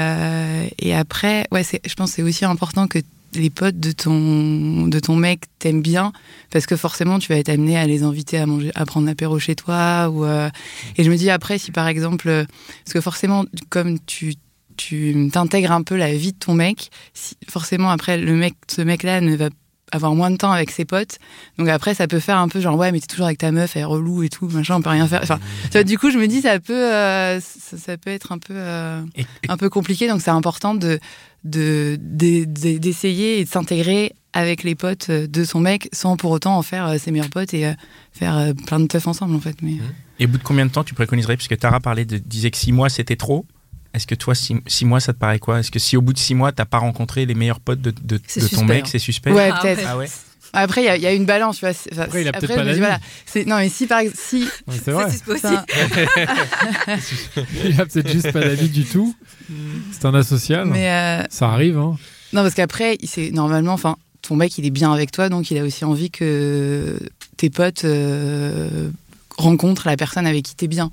et 0.79 0.93
après, 0.93 1.47
ouais, 1.53 1.63
je 1.63 1.93
pense 1.95 2.09
que 2.09 2.15
c'est 2.17 2.23
aussi 2.23 2.43
important 2.43 2.87
que 2.87 2.99
les 3.33 3.49
potes 3.49 3.79
de 3.79 3.91
ton, 3.91 4.87
de 4.87 4.99
ton 4.99 5.15
mec 5.15 5.45
t'aiment 5.59 5.81
bien 5.81 6.11
parce 6.49 6.65
que 6.65 6.75
forcément 6.75 7.19
tu 7.19 7.31
vas 7.31 7.39
être 7.39 7.49
amené 7.49 7.77
à 7.77 7.85
les 7.85 8.03
inviter 8.03 8.37
à 8.37 8.45
manger 8.45 8.71
à 8.75 8.85
prendre 8.85 9.07
l'apéro 9.07 9.39
chez 9.39 9.55
toi 9.55 10.09
ou 10.09 10.25
euh, 10.25 10.49
et 10.97 11.03
je 11.03 11.11
me 11.11 11.15
dis 11.15 11.29
après 11.29 11.57
si 11.57 11.71
par 11.71 11.87
exemple 11.87 12.29
euh, 12.29 12.45
parce 12.83 12.93
que 12.93 13.01
forcément 13.01 13.45
comme 13.69 13.99
tu 13.99 14.35
tu 14.77 15.29
t'intègres 15.31 15.71
un 15.71 15.83
peu 15.83 15.95
la 15.95 16.13
vie 16.13 16.33
de 16.33 16.37
ton 16.37 16.53
mec 16.53 16.89
si, 17.13 17.37
forcément 17.49 17.89
après 17.89 18.17
le 18.17 18.35
mec 18.35 18.55
ce 18.67 18.81
mec 18.81 19.03
là 19.03 19.21
ne 19.21 19.35
va 19.35 19.49
avoir 19.91 20.15
moins 20.15 20.31
de 20.31 20.37
temps 20.37 20.51
avec 20.51 20.71
ses 20.71 20.85
potes. 20.85 21.17
Donc 21.57 21.67
après, 21.67 21.93
ça 21.93 22.07
peut 22.07 22.19
faire 22.19 22.37
un 22.37 22.47
peu 22.47 22.59
genre, 22.61 22.77
ouais, 22.77 22.91
mais 22.91 22.99
t'es 22.99 23.07
toujours 23.07 23.25
avec 23.25 23.37
ta 23.37 23.51
meuf, 23.51 23.75
elle 23.75 23.81
est 23.81 23.85
relou 23.85 24.23
et 24.23 24.29
tout, 24.29 24.47
machin, 24.47 24.75
on 24.75 24.81
peut 24.81 24.89
rien 24.89 25.07
faire. 25.07 25.21
Enfin, 25.23 25.39
vois, 25.71 25.83
du 25.83 25.97
coup, 25.97 26.11
je 26.11 26.17
me 26.17 26.27
dis, 26.27 26.41
ça 26.41 26.59
peut, 26.59 26.73
euh, 26.93 27.39
ça, 27.39 27.77
ça 27.77 27.97
peut 27.97 28.09
être 28.09 28.31
un 28.31 28.37
peu, 28.37 28.53
euh, 28.55 29.01
un 29.47 29.57
peu 29.57 29.69
compliqué. 29.69 30.07
Donc 30.07 30.21
c'est 30.21 30.31
important 30.31 30.73
de, 30.75 30.99
de, 31.43 31.97
de- 32.01 32.45
de- 32.45 32.77
d'essayer 32.77 33.39
et 33.39 33.43
de 33.45 33.49
s'intégrer 33.49 34.13
avec 34.33 34.63
les 34.63 34.75
potes 34.75 35.11
de 35.11 35.43
son 35.43 35.59
mec 35.59 35.89
sans 35.91 36.15
pour 36.15 36.31
autant 36.31 36.57
en 36.57 36.61
faire 36.61 36.87
euh, 36.87 36.97
ses 36.97 37.11
meilleurs 37.11 37.29
potes 37.29 37.53
et 37.53 37.65
euh, 37.67 37.73
faire 38.13 38.37
euh, 38.37 38.53
plein 38.53 38.79
de 38.79 38.87
teufs 38.87 39.05
ensemble, 39.07 39.35
en 39.35 39.39
fait. 39.41 39.57
Mais... 39.61 39.73
Et 40.19 40.25
au 40.25 40.29
bout 40.29 40.37
de 40.37 40.43
combien 40.43 40.65
de 40.65 40.71
temps 40.71 40.83
tu 40.85 40.93
préconiserais 40.93 41.35
Puisque 41.35 41.57
Tara 41.57 41.79
parlait 41.81 42.05
de, 42.05 42.17
disait 42.17 42.49
que 42.51 42.57
six 42.57 42.71
mois 42.71 42.89
c'était 42.89 43.17
trop. 43.17 43.45
Est-ce 43.93 44.07
que 44.07 44.15
toi, 44.15 44.33
six, 44.35 44.55
six 44.67 44.85
mois, 44.85 44.99
ça 45.01 45.13
te 45.13 45.17
paraît 45.19 45.39
quoi? 45.39 45.59
Est-ce 45.59 45.69
que 45.71 45.79
si 45.79 45.97
au 45.97 46.01
bout 46.01 46.13
de 46.13 46.17
six 46.19 46.33
mois, 46.35 46.51
t'as 46.51 46.65
pas 46.65 46.77
rencontré 46.77 47.25
les 47.25 47.33
meilleurs 47.33 47.59
potes 47.59 47.81
de, 47.81 47.91
de, 48.03 48.19
C'est 48.25 48.41
de 48.41 48.47
ton 48.55 48.63
mec, 48.65 48.83
hein. 48.85 48.89
c'est 48.89 48.99
suspect? 48.99 49.31
Ouais, 49.31 49.49
Ah, 49.53 49.59
peut-être. 49.61 49.81
Ah 49.85 49.97
ouais? 49.97 50.07
Après, 50.53 50.81
il 50.81 50.85
y 50.85 50.89
a- 50.89 50.97
il 50.97 51.01
y, 51.01 51.07
a 51.07 51.13
une 51.13 51.25
balance, 51.25 51.59
tu 51.59 51.65
vois. 51.65 51.73
Après, 52.03 52.21
il 52.23 52.27
a 52.27 52.33
peut-être 52.33 52.55
pas 52.55 52.63
d'amis. 52.65 52.79
voilà, 52.79 52.99
non, 53.47 53.57
mais 53.57 53.69
si 53.69 53.87
par 53.87 53.99
exemple, 53.99 54.17
si, 54.21 54.45
C'est 54.83 54.91
vrai. 54.91 55.05
Il 57.65 57.79
a 57.79 57.85
peut-être 57.85 58.09
juste 58.11 58.31
pas 58.31 58.41
d'amis 58.41 58.69
du 58.69 58.83
tout. 58.83 59.15
C'est 59.91 60.05
un 60.05 60.13
asocial. 60.13 60.65
mais 60.67 60.89
euh, 60.89 61.23
Ça 61.29 61.49
arrive, 61.49 61.77
hein. 61.77 61.97
Non, 62.33 62.43
parce 62.43 62.53
qu'après, 62.53 62.97
normalement, 63.31 63.73
enfin, 63.73 63.97
ton 64.21 64.35
mec, 64.35 64.57
il 64.57 64.65
est 64.65 64.69
bien 64.71 64.91
avec 64.93 65.11
toi, 65.11 65.29
donc 65.29 65.51
il 65.51 65.57
a 65.57 65.63
aussi 65.63 65.85
envie 65.85 66.09
que 66.11 66.97
tes 67.37 67.49
potes 67.49 67.83
euh, 67.85 68.89
rencontrent 69.37 69.87
la 69.87 69.97
personne 69.97 70.25
avec 70.27 70.43
qui 70.43 70.55
t'es 70.55 70.67
bien. 70.67 70.91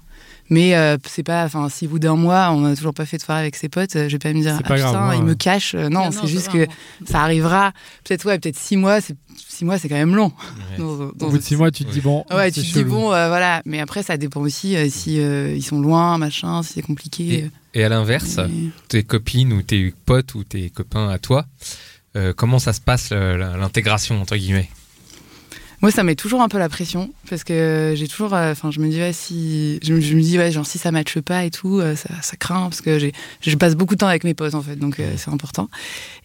Mais 0.50 0.74
euh, 0.74 0.96
c'est 1.06 1.22
pas, 1.22 1.44
enfin, 1.44 1.68
si 1.68 1.86
au 1.86 1.90
bout 1.90 1.98
d'un 1.98 2.16
mois, 2.16 2.50
on 2.52 2.60
n'a 2.60 2.74
toujours 2.74 2.94
pas 2.94 3.04
fait 3.04 3.18
de 3.18 3.22
soirée 3.22 3.40
avec 3.42 3.54
ses 3.54 3.68
potes, 3.68 3.96
euh, 3.96 4.08
je 4.08 4.12
vais 4.14 4.18
pas 4.18 4.32
me 4.32 4.40
dire, 4.40 4.56
ah, 4.58 4.62
pas 4.62 4.78
grave, 4.78 4.92
putain, 4.94 5.08
ouais, 5.10 5.16
il 5.16 5.20
ouais. 5.20 5.28
me 5.28 5.34
cache. 5.34 5.74
Euh, 5.74 5.88
non, 5.90 6.10
c'est 6.10 6.26
juste 6.26 6.48
que 6.50 6.66
ça 7.06 7.20
arrivera. 7.22 7.72
Peut-être, 8.04 8.24
ouais, 8.24 8.38
peut-être 8.38 8.56
six 8.58 8.76
mois, 8.78 9.00
c'est 9.00 9.14
six 9.36 9.64
mois, 9.66 9.78
c'est 9.78 9.88
quand 9.88 9.94
même 9.96 10.14
long. 10.16 10.32
Ouais. 10.70 10.78
Dans- 10.78 11.26
Au 11.26 11.30
bout 11.30 11.38
de 11.38 11.42
six 11.42 11.56
mois, 11.56 11.70
tu 11.70 11.84
te 11.84 11.90
dis, 11.90 12.00
bon. 12.00 12.24
Ouais, 12.30 12.50
tu 12.50 12.60
te 12.62 12.66
dis 12.66 12.84
bon, 12.84 13.12
euh, 13.12 13.28
voilà. 13.28 13.60
Mais 13.66 13.78
après, 13.80 14.02
ça 14.02 14.16
dépend 14.16 14.40
aussi 14.40 14.74
euh, 14.76 14.88
si 14.88 15.20
euh, 15.20 15.54
ils 15.54 15.62
sont 15.62 15.80
loin, 15.80 16.16
machin, 16.18 16.62
si 16.62 16.74
c'est 16.74 16.82
compliqué. 16.82 17.50
Et 17.74 17.84
à 17.84 17.88
l'inverse, 17.90 18.40
tes 18.88 19.02
copines 19.02 19.52
ou 19.52 19.60
tes 19.62 19.92
potes 20.06 20.34
ou 20.34 20.44
tes 20.44 20.70
copains 20.70 21.10
à 21.10 21.18
toi, 21.18 21.44
euh, 22.16 22.32
comment 22.34 22.58
ça 22.58 22.72
se 22.72 22.80
passe 22.80 23.10
l'intégration 23.10 24.20
entre 24.20 24.36
guillemets? 24.36 24.70
Moi, 25.80 25.92
ça 25.92 26.02
met 26.02 26.16
toujours 26.16 26.42
un 26.42 26.48
peu 26.48 26.58
la 26.58 26.68
pression 26.68 27.12
parce 27.30 27.44
que 27.44 27.94
j'ai 27.96 28.08
toujours, 28.08 28.34
euh, 28.34 28.50
enfin, 28.50 28.70
je 28.72 28.80
me 28.80 28.88
dis 28.88 28.98
ouais, 28.98 29.12
si, 29.12 29.78
je, 29.82 29.94
me- 29.94 30.00
je 30.00 30.14
me 30.16 30.20
dis 30.20 30.36
ouais, 30.36 30.50
genre 30.50 30.66
si 30.66 30.76
ça 30.78 30.90
matche 30.90 31.20
pas 31.20 31.44
et 31.44 31.50
tout, 31.50 31.78
euh, 31.78 31.94
ça, 31.94 32.08
ça 32.20 32.36
craint 32.36 32.62
parce 32.64 32.80
que 32.80 32.98
j'ai, 32.98 33.12
je 33.42 33.54
passe 33.56 33.76
beaucoup 33.76 33.94
de 33.94 34.00
temps 34.00 34.08
avec 34.08 34.24
mes 34.24 34.34
potes 34.34 34.54
en 34.54 34.62
fait, 34.62 34.74
donc 34.76 34.98
euh, 34.98 35.12
c'est 35.16 35.30
important. 35.30 35.68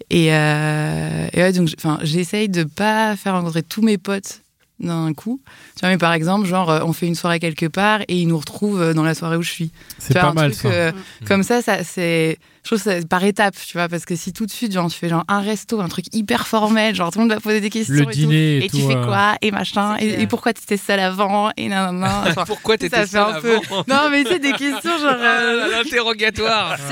Et, 0.10 0.34
euh, 0.34 1.28
et 1.34 1.38
ouais, 1.42 1.52
donc, 1.54 1.70
enfin, 1.78 2.00
j'essaye 2.02 2.50
de 2.50 2.64
pas 2.64 3.16
faire 3.16 3.34
rencontrer 3.34 3.62
tous 3.64 3.82
mes 3.84 3.98
potes 4.00 4.42
d'un 4.80 5.14
coup. 5.14 5.40
Tu 5.76 5.82
vois, 5.82 5.90
mais 5.90 5.98
par 6.00 6.14
exemple, 6.14 6.48
genre, 6.48 6.82
on 6.86 6.92
fait 6.94 7.06
une 7.08 7.16
soirée 7.16 7.40
quelque 7.40 7.68
part 7.68 8.02
et 8.08 8.18
ils 8.18 8.28
nous 8.28 8.38
retrouvent 8.40 8.94
dans 8.94 9.04
la 9.04 9.14
soirée 9.14 9.38
où 9.38 9.44
je 9.44 9.52
suis. 9.52 9.72
C'est 10.00 10.14
pas 10.16 10.30
un 10.30 10.34
mal, 10.34 10.52
truc, 10.52 10.62
ça. 10.64 10.68
euh, 10.72 10.92
Comme 11.28 11.44
ça, 11.44 11.62
ça 11.62 11.84
c'est. 11.84 12.40
Je 12.64 12.70
trouve 12.70 12.80
ça 12.82 12.94
par 13.10 13.24
étapes, 13.26 13.56
tu 13.68 13.78
vois, 13.78 13.90
parce 13.90 14.06
que 14.06 14.16
si 14.16 14.32
tout 14.32 14.46
de 14.46 14.52
suite, 14.52 14.72
genre, 14.72 14.90
tu 14.90 14.98
fais 14.98 15.10
genre 15.10 15.26
un 15.28 15.42
resto, 15.42 15.82
un 15.82 15.90
truc 15.90 16.06
hyper 16.14 16.48
formel, 16.48 16.96
genre 16.96 17.12
tout 17.12 17.20
le 17.20 17.26
monde 17.26 17.34
va 17.34 17.42
poser 17.42 17.60
des 17.60 17.70
questions. 17.70 17.94
Le 17.96 18.02
et 18.04 18.06
tout, 18.06 18.12
dîner 18.12 18.58
et 18.58 18.66
et 18.66 18.70
tout, 18.70 18.78
tu 18.78 18.84
fais 18.88 18.96
euh, 18.96 19.06
quoi 19.06 19.36
Et 19.42 19.52
machin. 19.52 19.98
Et, 20.00 20.22
et 20.22 20.28
pourquoi 20.28 20.54
tu 20.54 20.64
étais 20.64 20.78
seule 20.78 21.02
avant 21.02 21.52
Et 21.58 21.68
nan, 21.68 22.00
nan, 22.00 22.10
nan. 22.10 22.24
Enfin, 22.30 22.46
Pourquoi 22.48 22.76
ça 22.80 23.06
fait 23.06 23.18
un 23.18 23.42
peu. 23.42 23.56
Non, 23.88 24.10
mais 24.10 24.24
c'est 24.26 24.40
des 24.40 24.54
questions 24.54 24.98
genre. 24.98 25.16
euh, 25.20 25.72
L'interrogatoire 25.72 26.78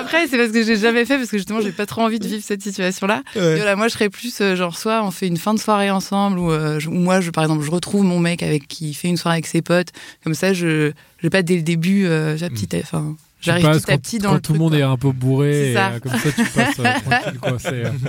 après, 0.00 0.26
c'est 0.28 0.36
parce 0.38 0.50
que 0.50 0.64
j'ai 0.64 0.76
jamais 0.76 1.04
fait, 1.04 1.16
parce 1.16 1.30
que 1.30 1.36
justement, 1.38 1.60
j'ai 1.60 1.72
pas 1.72 1.86
trop 1.86 2.02
envie 2.02 2.18
de 2.18 2.26
vivre 2.26 2.42
cette 2.44 2.62
situation-là. 2.62 3.22
Et 3.36 3.38
voilà, 3.56 3.76
moi, 3.76 3.88
je 3.88 3.92
serais 3.92 4.10
plus 4.10 4.40
euh, 4.40 4.56
genre, 4.56 4.76
soit 4.76 5.02
on 5.04 5.10
fait 5.10 5.26
une 5.28 5.36
fin 5.36 5.54
de 5.54 5.58
soirée 5.60 5.90
ensemble, 5.90 6.38
ou, 6.38 6.50
euh, 6.50 6.78
moi, 6.88 7.20
je, 7.20 7.30
par 7.30 7.44
exemple, 7.44 7.64
je 7.64 7.70
retrouve 7.70 8.04
mon 8.04 8.18
mec 8.20 8.42
avec 8.42 8.66
qui 8.68 8.94
fait 8.94 9.08
une 9.08 9.16
soirée 9.16 9.36
avec 9.36 9.46
ses 9.46 9.62
potes. 9.62 9.88
Comme 10.24 10.34
ça, 10.34 10.52
je 10.52 10.92
je 11.18 11.22
vais 11.22 11.30
pas 11.30 11.42
dès 11.42 11.56
le 11.56 11.62
début, 11.62 12.06
euh, 12.06 12.36
j'ai 12.36 12.48
petit, 12.50 12.68
enfin, 12.82 13.16
j'arrive 13.40 13.66
petit 13.66 13.76
à 13.90 13.94
quand- 13.94 14.00
petit 14.02 14.18
dans 14.18 14.28
quand 14.30 14.34
le 14.36 14.40
tout 14.40 14.52
le 14.52 14.58
monde 14.58 14.70
quoi. 14.72 14.78
est 14.80 14.82
un 14.82 14.96
peu 14.96 15.12
bourré. 15.12 15.72
Et, 15.72 15.76
euh, 15.76 15.98
comme 16.00 16.12
ça, 16.12 16.32
tu 16.32 16.44
passes 16.44 16.78
euh, 16.78 16.82
tranquille, 17.10 17.38
quoi. 17.40 17.56
Euh, 17.72 17.90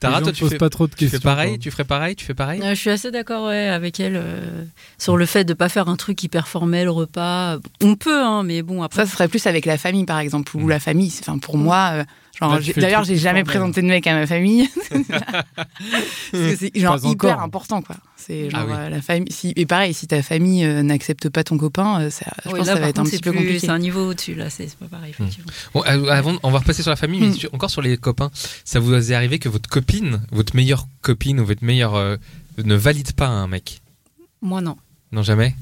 Tara, 0.00 0.20
toi, 0.20 0.32
te 0.32 0.36
tu 0.36 0.46
fais, 0.48 0.58
pas 0.58 0.68
trop 0.68 0.86
de 0.86 0.92
tu 0.92 0.98
questions. 0.98 1.18
fais 1.20 1.24
pareil 1.24 1.50
quoi. 1.50 1.58
Tu 1.58 1.70
ferais 1.70 1.84
pareil 1.84 2.16
Tu 2.16 2.24
fais 2.26 2.34
pareil? 2.34 2.60
Euh, 2.62 2.70
je 2.70 2.74
suis 2.80 2.90
assez 2.90 3.10
d'accord 3.10 3.46
ouais, 3.48 3.68
avec 3.68 4.00
elle 4.00 4.16
euh, 4.16 4.64
sur 4.98 5.16
le 5.16 5.24
fait 5.24 5.44
de 5.44 5.54
pas 5.54 5.70
faire 5.70 5.88
un 5.88 5.96
truc 5.96 6.22
hyper 6.22 6.46
formel, 6.46 6.88
repas. 6.90 7.56
On 7.82 7.94
peut, 7.94 8.22
hein, 8.22 8.42
mais 8.42 8.60
bon, 8.62 8.82
après. 8.82 9.02
Ça, 9.02 9.06
ce 9.06 9.12
serait 9.12 9.28
plus 9.28 9.46
avec 9.46 9.64
la 9.64 9.78
famille, 9.78 10.04
par 10.04 10.18
exemple, 10.18 10.54
ou 10.56 10.66
Mm. 10.66 10.68
la 10.68 10.80
famille. 10.80 11.08
c'est- 11.10 11.26
Enfin, 11.26 11.38
pour 11.38 11.56
moi, 11.56 11.90
euh, 11.94 12.04
genre, 12.38 12.58
d'ailleurs, 12.76 13.04
j'ai 13.04 13.16
jamais 13.16 13.44
présenté 13.44 13.80
de 13.82 13.86
mec 13.86 14.06
à 14.06 14.14
ma 14.14 14.26
famille. 14.26 14.68
C'est 16.32 16.70
genre 16.78 16.98
hyper 17.04 17.32
encore. 17.32 17.40
important, 17.42 17.82
quoi. 17.82 17.96
C'est 18.16 18.50
genre 18.50 18.60
Ah 18.62 18.66
oui. 18.66 18.72
euh, 18.76 18.88
la 18.90 19.02
famille. 19.02 19.30
Si, 19.30 19.52
et 19.56 19.66
pareil, 19.66 19.92
si 19.94 20.06
ta 20.06 20.22
famille 20.22 20.64
euh, 20.64 20.82
n'accepte 20.82 21.28
pas 21.28 21.44
ton 21.44 21.58
copain, 21.58 22.00
euh, 22.00 22.10
ça, 22.10 22.26
je 22.44 22.50
Oui, 22.50 22.58
pense 22.58 22.66
là, 22.66 22.72
que 22.74 22.78
ça 22.78 22.84
va 22.84 22.88
être 22.88 22.98
un 22.98 23.04
petit 23.04 23.18
peu 23.18 23.30
plus- 23.30 23.38
compliqué. 23.40 23.58
C'est 23.60 23.68
un 23.68 23.78
niveau 23.78 24.10
au-dessus, 24.10 24.34
là, 24.34 24.50
c'est 24.50 24.74
pas 24.76 24.86
pareil, 24.86 25.10
effectivement. 25.10 25.50
Bon, 25.74 25.82
euh, 25.86 26.08
avant, 26.10 26.36
on 26.42 26.50
va 26.50 26.58
repasser 26.60 26.82
sur 26.82 26.90
la 26.90 26.96
famille, 26.96 27.20
mais 27.20 27.28
Hmm. 27.28 27.34
sur- 27.34 27.54
encore 27.54 27.70
sur 27.70 27.82
les 27.82 27.96
copains. 27.96 28.30
Ça 28.64 28.80
vous 28.80 28.94
est 28.94 29.14
arrivé 29.14 29.38
que 29.38 29.48
votre 29.48 29.68
copine, 29.68 30.22
votre 30.32 30.56
meilleure 30.56 30.86
copine 31.02 31.40
ou 31.40 31.44
votre 31.46 31.64
meilleure 31.64 31.94
euh, 31.94 32.16
ne 32.62 32.74
valide 32.74 33.12
pas 33.12 33.26
un 33.26 33.46
mec? 33.46 33.80
Moi, 34.40 34.60
non. 34.60 34.76
Non, 35.12 35.22
jamais? 35.22 35.54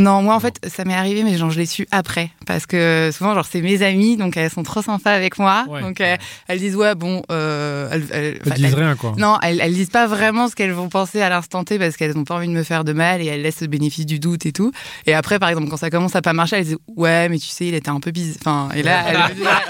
Non, 0.00 0.22
moi 0.22 0.34
en 0.34 0.40
fait, 0.40 0.58
ça 0.68 0.84
m'est 0.84 0.94
arrivé, 0.94 1.22
mais 1.22 1.36
genre 1.36 1.50
je 1.50 1.58
l'ai 1.58 1.66
su 1.66 1.86
après, 1.90 2.30
parce 2.46 2.66
que 2.66 3.10
souvent 3.12 3.34
genre 3.34 3.44
c'est 3.44 3.60
mes 3.60 3.82
amies, 3.82 4.16
donc 4.16 4.36
elles 4.36 4.50
sont 4.50 4.62
trop 4.62 4.82
sympas 4.82 5.12
avec 5.12 5.38
moi, 5.38 5.64
Ouais. 5.68 5.82
donc 5.82 6.00
elles 6.00 6.58
disent 6.58 6.74
ouais 6.76 6.94
bon, 6.94 7.22
euh, 7.30 7.88
elles, 7.92 8.04
elles- 8.10 8.24
Elles 8.36 8.40
enfin, 8.46 8.54
disent 8.54 8.74
rien, 8.74 8.96
quoi. 8.96 9.14
non, 9.18 9.36
elles, 9.42 9.60
elles 9.60 9.74
disent 9.74 9.90
pas 9.90 10.06
vraiment 10.06 10.48
ce 10.48 10.54
qu'elles 10.56 10.72
vont 10.72 10.88
penser 10.88 11.20
à 11.20 11.28
l'instant 11.28 11.64
T 11.64 11.78
parce 11.78 11.96
qu'elles 11.96 12.14
n'ont 12.16 12.24
pas 12.24 12.36
envie 12.36 12.48
de 12.48 12.52
me 12.52 12.62
faire 12.62 12.82
de 12.84 12.92
mal 12.92 13.20
et 13.20 13.26
elles 13.26 13.42
laissent 13.42 13.60
le 13.60 13.66
bénéfice 13.66 14.06
du 14.06 14.18
doute 14.18 14.46
et 14.46 14.52
tout. 14.52 14.72
Et 15.06 15.12
après, 15.14 15.38
par 15.38 15.48
exemple, 15.50 15.68
quand 15.68 15.76
ça 15.76 15.90
commence 15.90 16.16
à 16.16 16.22
pas 16.22 16.32
marcher, 16.32 16.56
elles 16.56 16.64
disent 16.64 16.78
ouais, 16.96 17.28
mais 17.28 17.38
tu 17.38 17.48
sais, 17.48 17.66
il 17.66 17.74
était 17.74 17.90
un 17.90 18.00
peu 18.00 18.10
bizarre. 18.10 18.38
Enfin, 18.40 18.68
et 18.74 18.82
là, 18.82 19.04
elles 19.08 19.34
disent, 19.34 19.44
Là, 19.44 19.62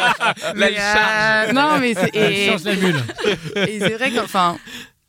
mais, 0.54 0.74
euh, 0.78 1.52
non, 1.52 1.78
mais 1.80 1.94
c'est 1.94 2.10
Elle 2.14 2.32
et, 2.32 2.46
et 3.76 3.78
c'est 3.80 3.94
vrai 3.94 4.10
qu'enfin, 4.12 4.56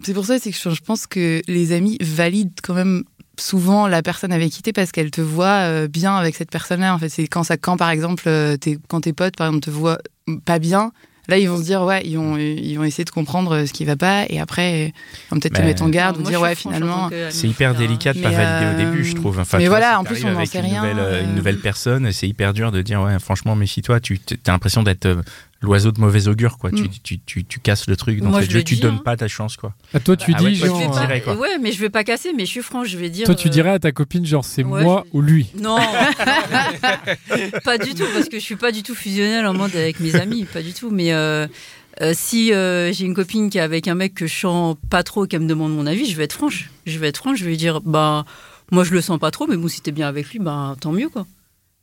c'est 0.03 0.13
pour 0.15 0.25
ça 0.25 0.39
c'est 0.39 0.51
que 0.51 0.57
je 0.57 0.69
je 0.71 0.81
pense 0.81 1.05
que 1.05 1.41
les 1.47 1.73
amis 1.73 1.97
valident 2.01 2.55
quand 2.63 2.73
même 2.73 3.03
souvent 3.41 3.87
la 3.87 4.01
personne 4.01 4.31
avec 4.31 4.51
qui 4.51 4.61
t'es 4.61 4.73
parce 4.73 4.91
qu'elle 4.91 5.11
te 5.11 5.21
voit 5.21 5.65
euh, 5.65 5.87
bien 5.87 6.15
avec 6.15 6.35
cette 6.35 6.51
personne-là. 6.51 6.93
En 6.93 6.99
fait, 6.99 7.09
c'est 7.09 7.27
quand 7.27 7.43
ça, 7.43 7.57
quand 7.57 7.77
par 7.77 7.89
exemple, 7.89 8.23
euh, 8.27 8.57
t'es- 8.57 8.77
quand 8.87 9.01
tes 9.01 9.13
potes 9.13 9.35
par 9.35 9.47
exemple 9.47 9.65
te 9.65 9.71
voient 9.71 9.97
pas 10.45 10.59
bien. 10.59 10.91
Là, 11.27 11.37
ils 11.37 11.47
vont 11.47 11.57
se 11.57 11.63
dire, 11.63 11.83
ouais, 11.83 12.01
ils 12.03 12.17
vont, 12.17 12.35
ils 12.35 12.75
vont 12.75 12.83
essayer 12.83 13.05
de 13.05 13.09
comprendre 13.11 13.55
euh, 13.55 13.65
ce 13.65 13.71
qui 13.73 13.85
va 13.85 13.95
pas, 13.95 14.25
et 14.27 14.39
après, 14.39 14.87
ils 14.87 15.29
vont 15.29 15.39
peut-être 15.39 15.53
te 15.53 15.61
mettre 15.61 15.83
en 15.83 15.89
garde 15.89 16.17
ou 16.17 16.23
dire, 16.23 16.41
ouais, 16.41 16.55
finalement. 16.55 17.09
C'est 17.29 17.47
hyper 17.47 17.75
délicat 17.75 18.13
de 18.13 18.21
pas 18.21 18.29
valider 18.31 18.73
au 18.73 18.85
début, 18.91 19.03
je 19.05 19.15
trouve. 19.15 19.39
Enfin, 19.39 19.59
mais 19.59 19.67
voilà, 19.67 19.99
en 19.99 20.03
plus, 20.03 20.25
on 20.25 20.31
n'en 20.31 20.45
sait 20.45 20.59
une 20.59 20.65
rien, 20.65 20.81
Nouvelle, 20.81 20.99
euh, 20.99 21.23
une 21.23 21.35
nouvelle 21.35 21.59
personne, 21.59 22.11
c'est 22.11 22.27
hyper 22.27 22.53
dur 22.53 22.71
de 22.71 22.81
dire, 22.81 23.01
ouais, 23.03 23.17
franchement, 23.19 23.55
méfie-toi, 23.55 23.99
tu 23.99 24.19
as 24.47 24.51
l'impression 24.51 24.81
d'être 24.83 25.05
euh, 25.05 25.21
l'oiseau 25.61 25.91
de 25.91 25.99
mauvais 25.99 26.27
augure, 26.27 26.57
quoi. 26.57 26.71
Tu, 26.71 26.83
Mm. 26.83 26.89
tu, 27.03 27.19
tu, 27.19 27.45
tu 27.45 27.59
casses 27.59 27.87
le 27.87 27.95
truc 27.95 28.19
Moi, 28.21 28.41
je 28.41 28.49
le 28.51 28.63
tu 28.63 28.75
dis, 28.75 28.81
donnes 28.81 28.95
hein. 28.95 29.01
pas 29.05 29.15
ta 29.15 29.27
chance, 29.27 29.57
quoi. 29.57 29.73
Ah, 29.93 29.99
toi, 29.99 30.17
tu 30.17 30.33
Ah 30.35 30.41
ouais, 30.41 30.49
dis, 30.51 30.55
genre. 30.57 30.91
direct. 30.91 31.25
quoi. 31.25 31.35
Ouais, 31.35 31.57
mais 31.61 31.71
je 31.71 31.79
vais 31.79 31.89
pas 31.89 32.03
casser, 32.03 32.33
mais 32.35 32.45
je 32.45 32.49
suis 32.51 32.61
franche, 32.63 32.87
je 32.89 32.97
vais 32.97 33.09
dire. 33.09 33.25
Toi, 33.25 33.35
tu 33.35 33.47
euh, 33.47 33.51
dirais 33.51 33.69
à 33.69 33.79
ta 33.79 33.91
copine, 33.91 34.25
genre, 34.25 34.43
c'est 34.45 34.63
Ouais, 34.63 34.83
moi 34.83 35.03
je- 35.11 35.17
ou 35.17 35.21
lui. 35.21 35.47
Non, 35.59 35.77
pas 37.63 37.77
du 37.77 37.93
tout, 37.93 38.05
parce 38.13 38.29
que 38.29 38.39
je 38.39 38.43
suis 38.43 38.55
pas 38.55 38.71
du 38.71 38.83
tout 38.83 38.95
fusionnelle 38.95 39.45
en 39.45 39.53
mode 39.53 39.75
avec 39.75 39.99
mes 39.99 40.15
amis, 40.15 40.45
pas 40.45 40.61
du 40.61 40.73
tout. 40.73 40.89
Mais 40.91 41.13
euh, 41.13 41.47
euh, 42.01 42.13
si 42.15 42.53
euh, 42.53 42.91
j'ai 42.93 43.05
une 43.05 43.13
copine 43.13 43.49
qui 43.49 43.57
est 43.57 43.61
avec 43.61 43.87
un 43.87 43.95
mec 43.95 44.13
que 44.15 44.27
je 44.27 44.33
sens 44.39 44.75
pas 44.89 45.03
trop, 45.03 45.25
qui 45.27 45.37
me 45.37 45.47
demande 45.47 45.73
mon 45.73 45.85
avis, 45.85 46.05
je 46.09 46.15
vais 46.15 46.23
être 46.23 46.33
franche. 46.33 46.69
Je 46.85 46.97
vais 46.99 47.07
être 47.07 47.17
franche, 47.17 47.39
je 47.39 47.43
vais 47.45 47.51
lui 47.51 47.57
dire, 47.57 47.81
bah, 47.81 48.25
moi 48.71 48.83
je 48.83 48.91
le 48.93 49.01
sens 49.01 49.19
pas 49.19 49.31
trop, 49.31 49.47
mais 49.47 49.57
bon, 49.57 49.67
si 49.67 49.81
t'es 49.81 49.91
bien 49.91 50.07
avec 50.07 50.29
lui, 50.31 50.39
bah, 50.39 50.75
tant 50.79 50.91
mieux, 50.91 51.09
quoi. 51.09 51.25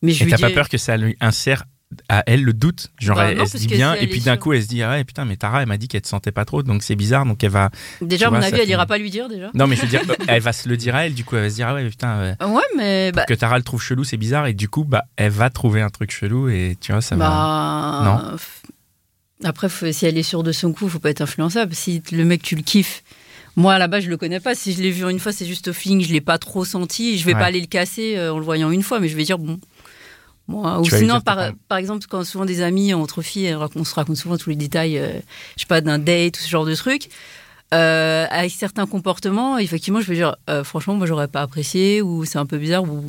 Mais 0.02 0.12
je 0.12 0.24
Et 0.24 0.28
t'as 0.28 0.36
dis, 0.36 0.42
pas 0.42 0.50
peur 0.50 0.68
que 0.68 0.78
ça 0.78 0.96
lui 0.96 1.16
insère 1.20 1.64
à 2.10 2.22
elle 2.26 2.42
le 2.44 2.52
doute 2.52 2.90
Genre, 2.98 3.16
Bah 3.16 3.30
elle, 3.30 3.38
non, 3.38 3.44
elle 3.44 3.48
se 3.48 3.56
dit 3.56 3.66
bien, 3.66 3.94
si 3.96 4.04
et 4.04 4.06
puis 4.08 4.20
d'un 4.20 4.36
coup, 4.36 4.52
elle 4.52 4.62
se 4.62 4.68
dit, 4.68 4.82
ah 4.82 4.90
ouais, 4.90 5.04
putain, 5.04 5.24
mais 5.24 5.36
Tara, 5.36 5.62
elle 5.62 5.68
m'a 5.68 5.78
dit 5.78 5.88
qu'elle 5.88 6.02
te 6.02 6.08
sentait 6.08 6.32
pas 6.32 6.44
trop, 6.44 6.62
donc 6.62 6.82
c'est 6.82 6.96
bizarre, 6.96 7.24
donc 7.24 7.42
elle 7.42 7.50
va. 7.50 7.70
déjà, 8.02 8.28
à 8.28 8.30
mon 8.30 8.42
avis, 8.42 8.60
elle 8.60 8.68
ira 8.68 8.84
pas 8.86 8.98
lui 8.98 9.10
dire 9.10 9.28
déjà. 9.28 9.50
Non, 9.54 9.66
mais 9.66 9.74
je 9.76 9.82
veux 9.82 9.88
dire, 9.88 10.02
euh, 10.08 10.14
elle 10.28 10.42
va 10.42 10.52
se 10.52 10.68
le 10.68 10.76
dire 10.76 10.94
à 10.94 11.06
elle, 11.06 11.14
du 11.14 11.24
coup, 11.24 11.36
elle 11.36 11.42
va 11.44 11.50
se 11.50 11.54
dire, 11.54 11.68
ah 11.68 11.74
ouais, 11.74 11.88
putain, 11.88 12.08
euh, 12.18 12.34
Ouais, 12.46 12.62
mais 12.76 13.10
bah, 13.12 13.24
que 13.24 13.34
Tara 13.34 13.56
le 13.56 13.64
trouve 13.64 13.82
chelou, 13.82 14.04
c'est 14.04 14.16
bizarre, 14.18 14.46
et 14.46 14.52
du 14.54 14.68
coup, 14.68 14.84
bah, 14.84 15.04
elle 15.16 15.30
va 15.32 15.48
trouver 15.50 15.80
un 15.80 15.88
truc 15.90 16.10
chelou, 16.10 16.48
et 16.50 16.76
tu 16.80 16.92
vois, 16.92 17.00
ça 17.00 17.16
va. 17.16 17.28
bah, 17.28 18.02
Non. 18.04 18.36
f- 18.36 19.46
Après, 19.48 19.68
faut- 19.68 19.90
si 19.92 20.04
elle 20.04 20.18
est 20.18 20.22
sûre 20.22 20.42
de 20.42 20.52
son 20.52 20.72
coup, 20.72 20.88
faut 20.88 20.98
pas 20.98 21.10
être 21.10 21.20
influençable. 21.22 21.74
Si 21.74 22.02
le 22.12 22.24
mec, 22.24 22.42
tu 22.42 22.56
le 22.56 22.62
kiffes. 22.62 23.02
Moi, 23.56 23.72
à 23.74 23.78
la 23.78 23.88
base, 23.88 24.04
je 24.04 24.10
le 24.10 24.16
connais 24.16 24.40
pas. 24.40 24.54
Si 24.54 24.72
je 24.72 24.82
l'ai 24.82 24.90
vu 24.90 25.08
une 25.08 25.18
fois, 25.20 25.32
c'est 25.32 25.46
juste 25.46 25.68
au 25.68 25.72
feeling. 25.72 26.00
Je 26.04 26.12
l'ai 26.12 26.20
pas 26.20 26.38
trop 26.38 26.64
senti. 26.64 27.18
Je 27.18 27.24
vais 27.24 27.34
Ouais. 27.34 27.38
pas 27.40 27.46
aller 27.46 27.60
le 27.60 27.66
casser 27.66 28.16
euh, 28.16 28.32
en 28.32 28.38
le 28.38 28.44
voyant 28.44 28.70
une 28.70 28.82
fois, 28.82 29.00
mais 29.00 29.08
je 29.08 29.16
vais 29.16 29.24
dire 29.24 29.38
bon. 29.38 29.58
Moi, 30.48 30.80
ou 30.80 30.84
sinon, 31.00 31.20
par, 31.20 31.36
pas- 31.36 31.52
par 31.68 31.78
exemple, 31.78 32.06
quand 32.08 32.24
souvent 32.24 32.46
des 32.46 32.62
amis 32.62 32.94
entre 32.94 33.20
filles, 33.22 33.54
on 33.76 33.84
se 33.84 33.94
raconte 33.94 34.16
souvent 34.16 34.36
tous 34.38 34.48
les 34.50 34.56
détails, 34.56 34.98
euh, 34.98 35.12
je 35.56 35.60
sais 35.60 35.66
pas, 35.66 35.80
d'un 35.82 35.98
date 35.98 36.38
ou 36.38 36.42
ce 36.42 36.48
genre 36.48 36.64
de 36.64 36.74
truc. 36.74 37.08
Euh, 37.74 38.24
avec 38.30 38.50
certains 38.52 38.86
comportements, 38.86 39.58
effectivement, 39.58 40.00
je 40.00 40.06
vais 40.08 40.14
dire, 40.14 40.36
euh, 40.48 40.64
franchement, 40.64 40.94
moi, 40.94 41.06
j'aurais 41.06 41.28
pas 41.28 41.42
apprécié, 41.42 42.00
ou 42.00 42.24
c'est 42.24 42.38
un 42.38 42.46
peu 42.46 42.56
bizarre, 42.56 42.84
ou 42.84 43.04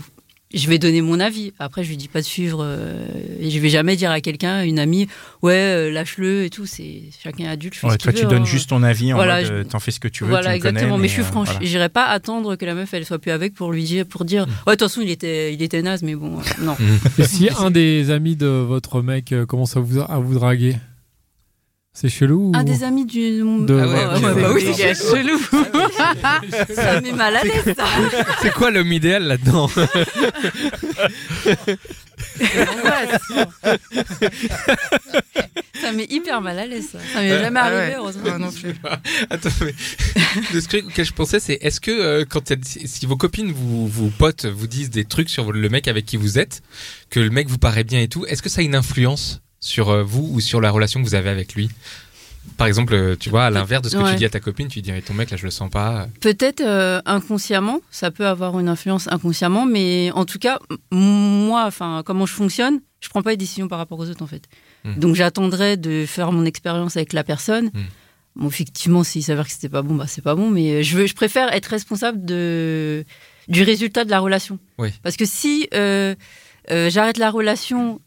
je 0.53 0.68
vais 0.68 0.79
donner 0.79 1.01
mon 1.01 1.20
avis. 1.20 1.53
Après, 1.60 1.84
je 1.84 1.89
lui 1.89 1.98
dis 1.98 2.08
pas 2.08 2.22
de 2.22 2.25
suivre 2.25 2.60
euh, 2.63 3.06
et 3.39 3.50
je 3.51 3.60
vais 3.60 3.70
jamais 3.70 3.96
dire 3.96 4.10
à 4.12 4.20
quelqu'un, 4.20 4.63
une 4.63 4.79
amie, 4.79 5.08
ouais, 5.44 5.53
euh, 5.53 5.91
lâche-le 5.91 6.46
et 6.46 6.50
tout. 6.50 6.65
C'est 6.65 7.03
chacun 7.24 7.46
adulte. 7.50 7.75
je 7.75 7.79
fais 7.82 7.88
Ouais, 7.88 7.94
ce 7.94 7.98
toi, 8.00 8.13
tu 8.13 8.24
veut, 8.24 8.29
donnes 8.29 8.41
hein. 8.41 8.46
juste 8.46 8.70
ton 8.70 8.82
avis 8.82 9.13
en 9.13 9.18
Voilà, 9.18 9.38
mode 9.41 9.46
je- 9.48 9.53
euh, 9.53 9.63
t'en 9.63 9.79
fais 9.79 9.91
ce 9.91 10.00
que 10.00 10.08
tu 10.08 10.24
veux. 10.24 10.29
Voilà, 10.32 10.53
tu 10.53 10.58
me 10.58 10.62
connais, 10.63 10.70
exactement. 10.79 10.98
mais, 10.98 11.08
je 11.08 11.13
suis 11.13 11.22
euh, 11.22 11.25
franche. 11.25 11.50
voilà. 11.51 11.65
J'irai 11.65 11.89
pas 11.89 12.06
attendre 12.06 12.56
que 12.56 12.65
la 12.65 12.74
meuf 12.74 12.94
elle 12.94 13.06
soit 13.06 13.20
plus 13.20 13.32
avec 13.32 13.53
pour 13.53 13.72
lui 13.72 13.84
dire, 13.84 14.06
pour 14.08 14.25
dire, 14.25 14.48
Mm. 14.48 14.50
ouais, 14.68 14.75
de 14.75 14.79
toute 14.79 14.89
façon 14.89 15.01
il 15.01 15.10
était, 15.12 15.53
il 15.53 15.62
était 15.62 15.82
naze, 15.82 16.01
mais 16.03 16.15
bon, 16.15 16.39
euh, 16.39 16.63
non. 16.63 16.75
Et 17.20 17.24
si 17.25 17.50
un 17.60 17.70
des 17.70 18.10
amis 18.10 18.36
de 18.36 18.48
votre 18.48 19.01
mec 19.01 19.34
commence 19.48 19.77
à 19.77 19.79
vous, 19.82 20.00
à 20.01 20.18
vous 20.20 20.34
draguer, 20.34 20.75
c'est 22.00 22.10
chelou 22.10 22.51
Un 22.56 22.63
des 22.63 22.84
amis 22.84 23.06
du. 23.06 23.39
De 23.41 23.79
Ah 23.79 23.88
ouais, 23.88 24.06
ok. 24.15 24.41
bah 24.41 24.51
oui, 24.53 24.63
Des 24.63 24.74
gars 24.74 24.94
chelous. 24.94 25.39
ça 26.74 27.01
met 27.01 27.12
mal 27.12 27.36
à 27.36 27.44
l'aise, 27.44 27.74
ça. 27.75 27.86
C'est 28.41 28.53
quoi 28.53 28.72
l'homme 28.72 28.91
idéal 28.94 29.24
là-dedans 29.24 29.70
Ça 35.82 35.91
met 35.94 36.06
hyper 36.10 36.41
mal 36.41 36.60
à 36.60 36.65
l'aise, 36.65 36.89
ça. 36.91 37.00
Ça 37.13 37.22
m'est 37.22 37.32
Euh, 37.32 37.41
jamais 37.44 37.60
ah 37.60 37.65
arrivé, 37.65 37.82
ouais. 37.94 37.96
heureusement. 37.98 38.38
Non 38.39 38.51
plus. 38.51 38.75
Attends, 39.29 39.50
mais 39.62 39.74
le 40.53 40.62
truc 40.62 40.86
auquel 40.88 41.06
je 41.06 41.13
pensais, 41.13 41.39
c'est 41.39 41.58
est-ce 41.62 41.79
que 41.79 41.91
euh, 41.91 42.25
quand 42.29 42.53
si 42.63 43.06
vos 43.06 43.15
copines, 43.18 43.51
vous, 43.51 43.88
vos 43.88 44.10
potes 44.10 44.46
vous 44.46 44.68
disent 44.68 44.89
des 44.89 45.06
trucs 45.06 45.29
sur 45.29 45.51
le 45.51 45.70
mec 45.70 45.88
avec 45.88 46.06
qui 46.06 46.18
vous 46.18 46.38
êtes, 46.38 46.62
que 47.10 47.20
le 47.20 47.29
mec 47.29 47.48
vous 47.48 47.58
paraît 47.58 47.84
bien 47.84 48.00
et 48.01 48.08
tout, 48.08 48.25
est-ce 48.25 48.41
que 48.41 48.50
ça 48.50 48.62
a 48.62 48.63
une 48.63 48.75
influence? 48.75 49.41
Sur 49.59 49.89
euh, 49.89 50.03
vous 50.03 50.29
ou 50.33 50.39
sur 50.39 50.61
la 50.61 50.71
relation 50.71 51.01
que 51.01 51.05
vous 51.07 51.15
avez 51.15 51.29
avec 51.29 51.53
lui 51.55 51.69
Par 52.57 52.67
exemple, 52.67 52.93
euh, 52.93 53.15
tu 53.19 53.29
vois, 53.29 53.45
à 53.45 53.49
l'inverse 53.49 53.81
de 53.83 53.89
ce 53.89 53.95
que 53.97 54.01
Ouais. 54.01 54.11
tu 54.11 54.17
dis 54.17 54.25
à 54.25 54.29
ta 54.29 54.39
copine, 54.39 54.67
tu 54.67 54.81
dis 54.81 54.91
ton 55.01 55.13
mec 55.13 55.29
là, 55.31 55.37
je 55.37 55.43
le 55.43 55.51
sens 55.51 55.69
pas. 55.69 56.07
Peut-être 56.21 56.61
euh, 56.61 57.01
inconsciemment, 57.05 57.81
ça 57.91 58.11
peut 58.11 58.25
avoir 58.25 58.59
une 58.59 58.69
influence 58.69 59.07
inconsciemment, 59.11 59.65
mais 59.65 60.11
en 60.15 60.25
tout 60.25 60.39
cas, 60.39 60.59
moi, 60.91 61.65
enfin, 61.65 62.01
comment 62.05 62.25
je 62.25 62.33
fonctionne, 62.33 62.79
je 63.01 63.09
prends 63.09 63.21
pas 63.21 63.31
les 63.31 63.37
décisions 63.37 63.67
par 63.67 63.77
rapport 63.77 63.99
aux 63.99 64.09
autres, 64.09 64.23
en 64.23 64.27
fait. 64.27 64.43
Hmm. 64.83 64.95
Donc 64.99 65.15
j'attendrai 65.15 65.77
de 65.77 66.05
faire 66.07 66.31
mon 66.31 66.45
expérience 66.45 66.97
avec 66.97 67.13
la 67.13 67.23
personne. 67.23 67.67
Hmm. 67.73 67.85
Bon, 68.35 68.47
effectivement, 68.47 69.03
s'il 69.03 69.23
s'avère 69.23 69.45
que 69.45 69.51
c'était 69.51 69.69
pas 69.69 69.81
bon, 69.81 69.95
bah 69.95 70.05
c'est 70.07 70.21
pas 70.21 70.35
bon, 70.35 70.49
mais 70.49 70.81
je 70.83 70.97
veux, 70.97 71.07
je 71.07 71.15
préfère 71.15 71.51
être 71.53 71.67
responsable 71.67 72.23
de 72.23 73.03
du 73.47 73.63
résultat 73.63 74.05
de 74.05 74.09
la 74.11 74.19
relation. 74.19 74.59
Oui. 74.77 74.89
Parce 75.03 75.17
que 75.17 75.25
si 75.25 75.67
euh, 75.73 76.15
euh, 76.71 76.89
j'arrête 76.89 77.17
la 77.17 77.31
relation 77.31 77.99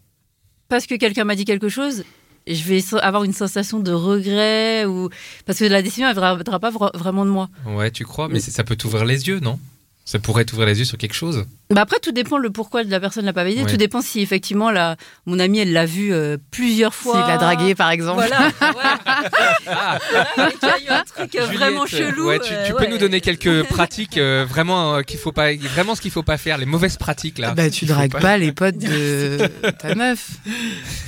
parce 0.72 0.86
que 0.86 0.94
quelqu'un 0.94 1.24
m'a 1.24 1.34
dit 1.34 1.44
quelque 1.44 1.68
chose, 1.68 2.02
je 2.46 2.62
vais 2.64 2.82
avoir 3.02 3.24
une 3.24 3.34
sensation 3.34 3.78
de 3.80 3.92
regret 3.92 4.86
ou 4.86 5.10
parce 5.44 5.58
que 5.58 5.66
la 5.66 5.82
décision 5.82 6.08
elle 6.08 6.14
viendra 6.14 6.58
pas 6.58 6.70
vra- 6.70 6.96
vraiment 6.96 7.26
de 7.26 7.30
moi. 7.30 7.50
Ouais, 7.66 7.90
tu 7.90 8.04
crois, 8.04 8.28
mais 8.28 8.40
c'est- 8.40 8.50
ça 8.52 8.64
peut 8.64 8.74
t'ouvrir 8.74 9.04
les 9.04 9.28
yeux, 9.28 9.38
non? 9.40 9.58
Ça 10.04 10.18
pourrait 10.18 10.44
t'ouvrir 10.44 10.66
les 10.66 10.78
yeux 10.80 10.84
sur 10.84 10.98
quelque 10.98 11.14
chose. 11.14 11.44
Bah 11.70 11.82
après, 11.82 11.98
tout 12.00 12.10
dépend 12.12 12.36
le 12.36 12.50
pourquoi 12.50 12.82
de 12.82 12.90
la 12.90 12.98
personne 12.98 13.24
l'a 13.24 13.32
pas 13.32 13.44
validé. 13.44 13.62
Ouais. 13.62 13.70
Tout 13.70 13.76
dépend 13.76 14.02
si 14.02 14.20
effectivement 14.20 14.70
la, 14.70 14.96
mon 15.26 15.38
amie 15.38 15.60
elle 15.60 15.72
l'a 15.72 15.86
vu 15.86 16.12
euh, 16.12 16.36
plusieurs 16.50 16.92
fois. 16.94 17.18
S'il 17.18 17.26
l'a 17.28 17.38
dragué, 17.38 17.74
par 17.76 17.90
exemple. 17.90 18.16
Voilà. 18.26 18.46
ouais. 18.60 19.52
Voilà, 19.64 20.50
et 20.50 20.54
qu'il 20.54 20.68
y 20.68 20.72
a 20.72 20.78
eu 20.80 20.88
un 21.00 21.04
truc 21.04 21.34
euh, 21.36 21.46
vraiment 21.46 21.86
chelou. 21.86 22.26
Ouais, 22.26 22.40
tu, 22.40 22.52
euh, 22.52 22.72
peux 22.72 22.82
ouais. 22.84 22.88
nous 22.88 22.98
donner 22.98 23.20
quelques 23.20 23.62
pratiques 23.68 24.18
euh, 24.18 24.44
vraiment 24.46 24.96
euh, 24.96 25.02
qu'il 25.02 25.18
faut 25.18 25.32
pas, 25.32 25.54
vraiment 25.54 25.94
ce 25.94 26.00
qu'il 26.00 26.10
faut 26.10 26.22
pas 26.24 26.36
faire, 26.36 26.58
les 26.58 26.66
mauvaises 26.66 26.96
pratiques 26.96 27.38
là. 27.38 27.52
Bah, 27.54 27.70
tu 27.70 27.84
Il 27.84 27.88
dragues 27.88 28.20
pas 28.20 28.36
les 28.38 28.52
potes 28.52 28.78
de 28.78 29.38
ta 29.78 29.94
meuf. 29.94 30.30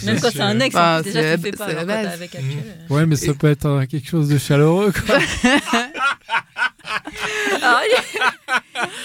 Même 0.04 0.20
quand 0.20 0.30
c'est 0.32 0.40
un 0.40 0.60
ex, 0.60 0.72
Bah, 0.74 1.02
déjà 1.02 1.36
tu 1.36 1.42
fais 1.42 1.50
pas. 1.52 1.72
la 1.72 1.84
base. 1.84 2.06
avec 2.14 2.36
euh. 2.36 2.38
Ouais, 2.90 3.06
mais 3.06 3.16
ça 3.16 3.34
peut 3.34 3.50
être 3.50 3.84
quelque 3.90 4.08
chose 4.08 4.28
de 4.28 4.38
chaleureux, 4.38 4.92
quoi. 4.92 5.16
Alors, 7.60 7.80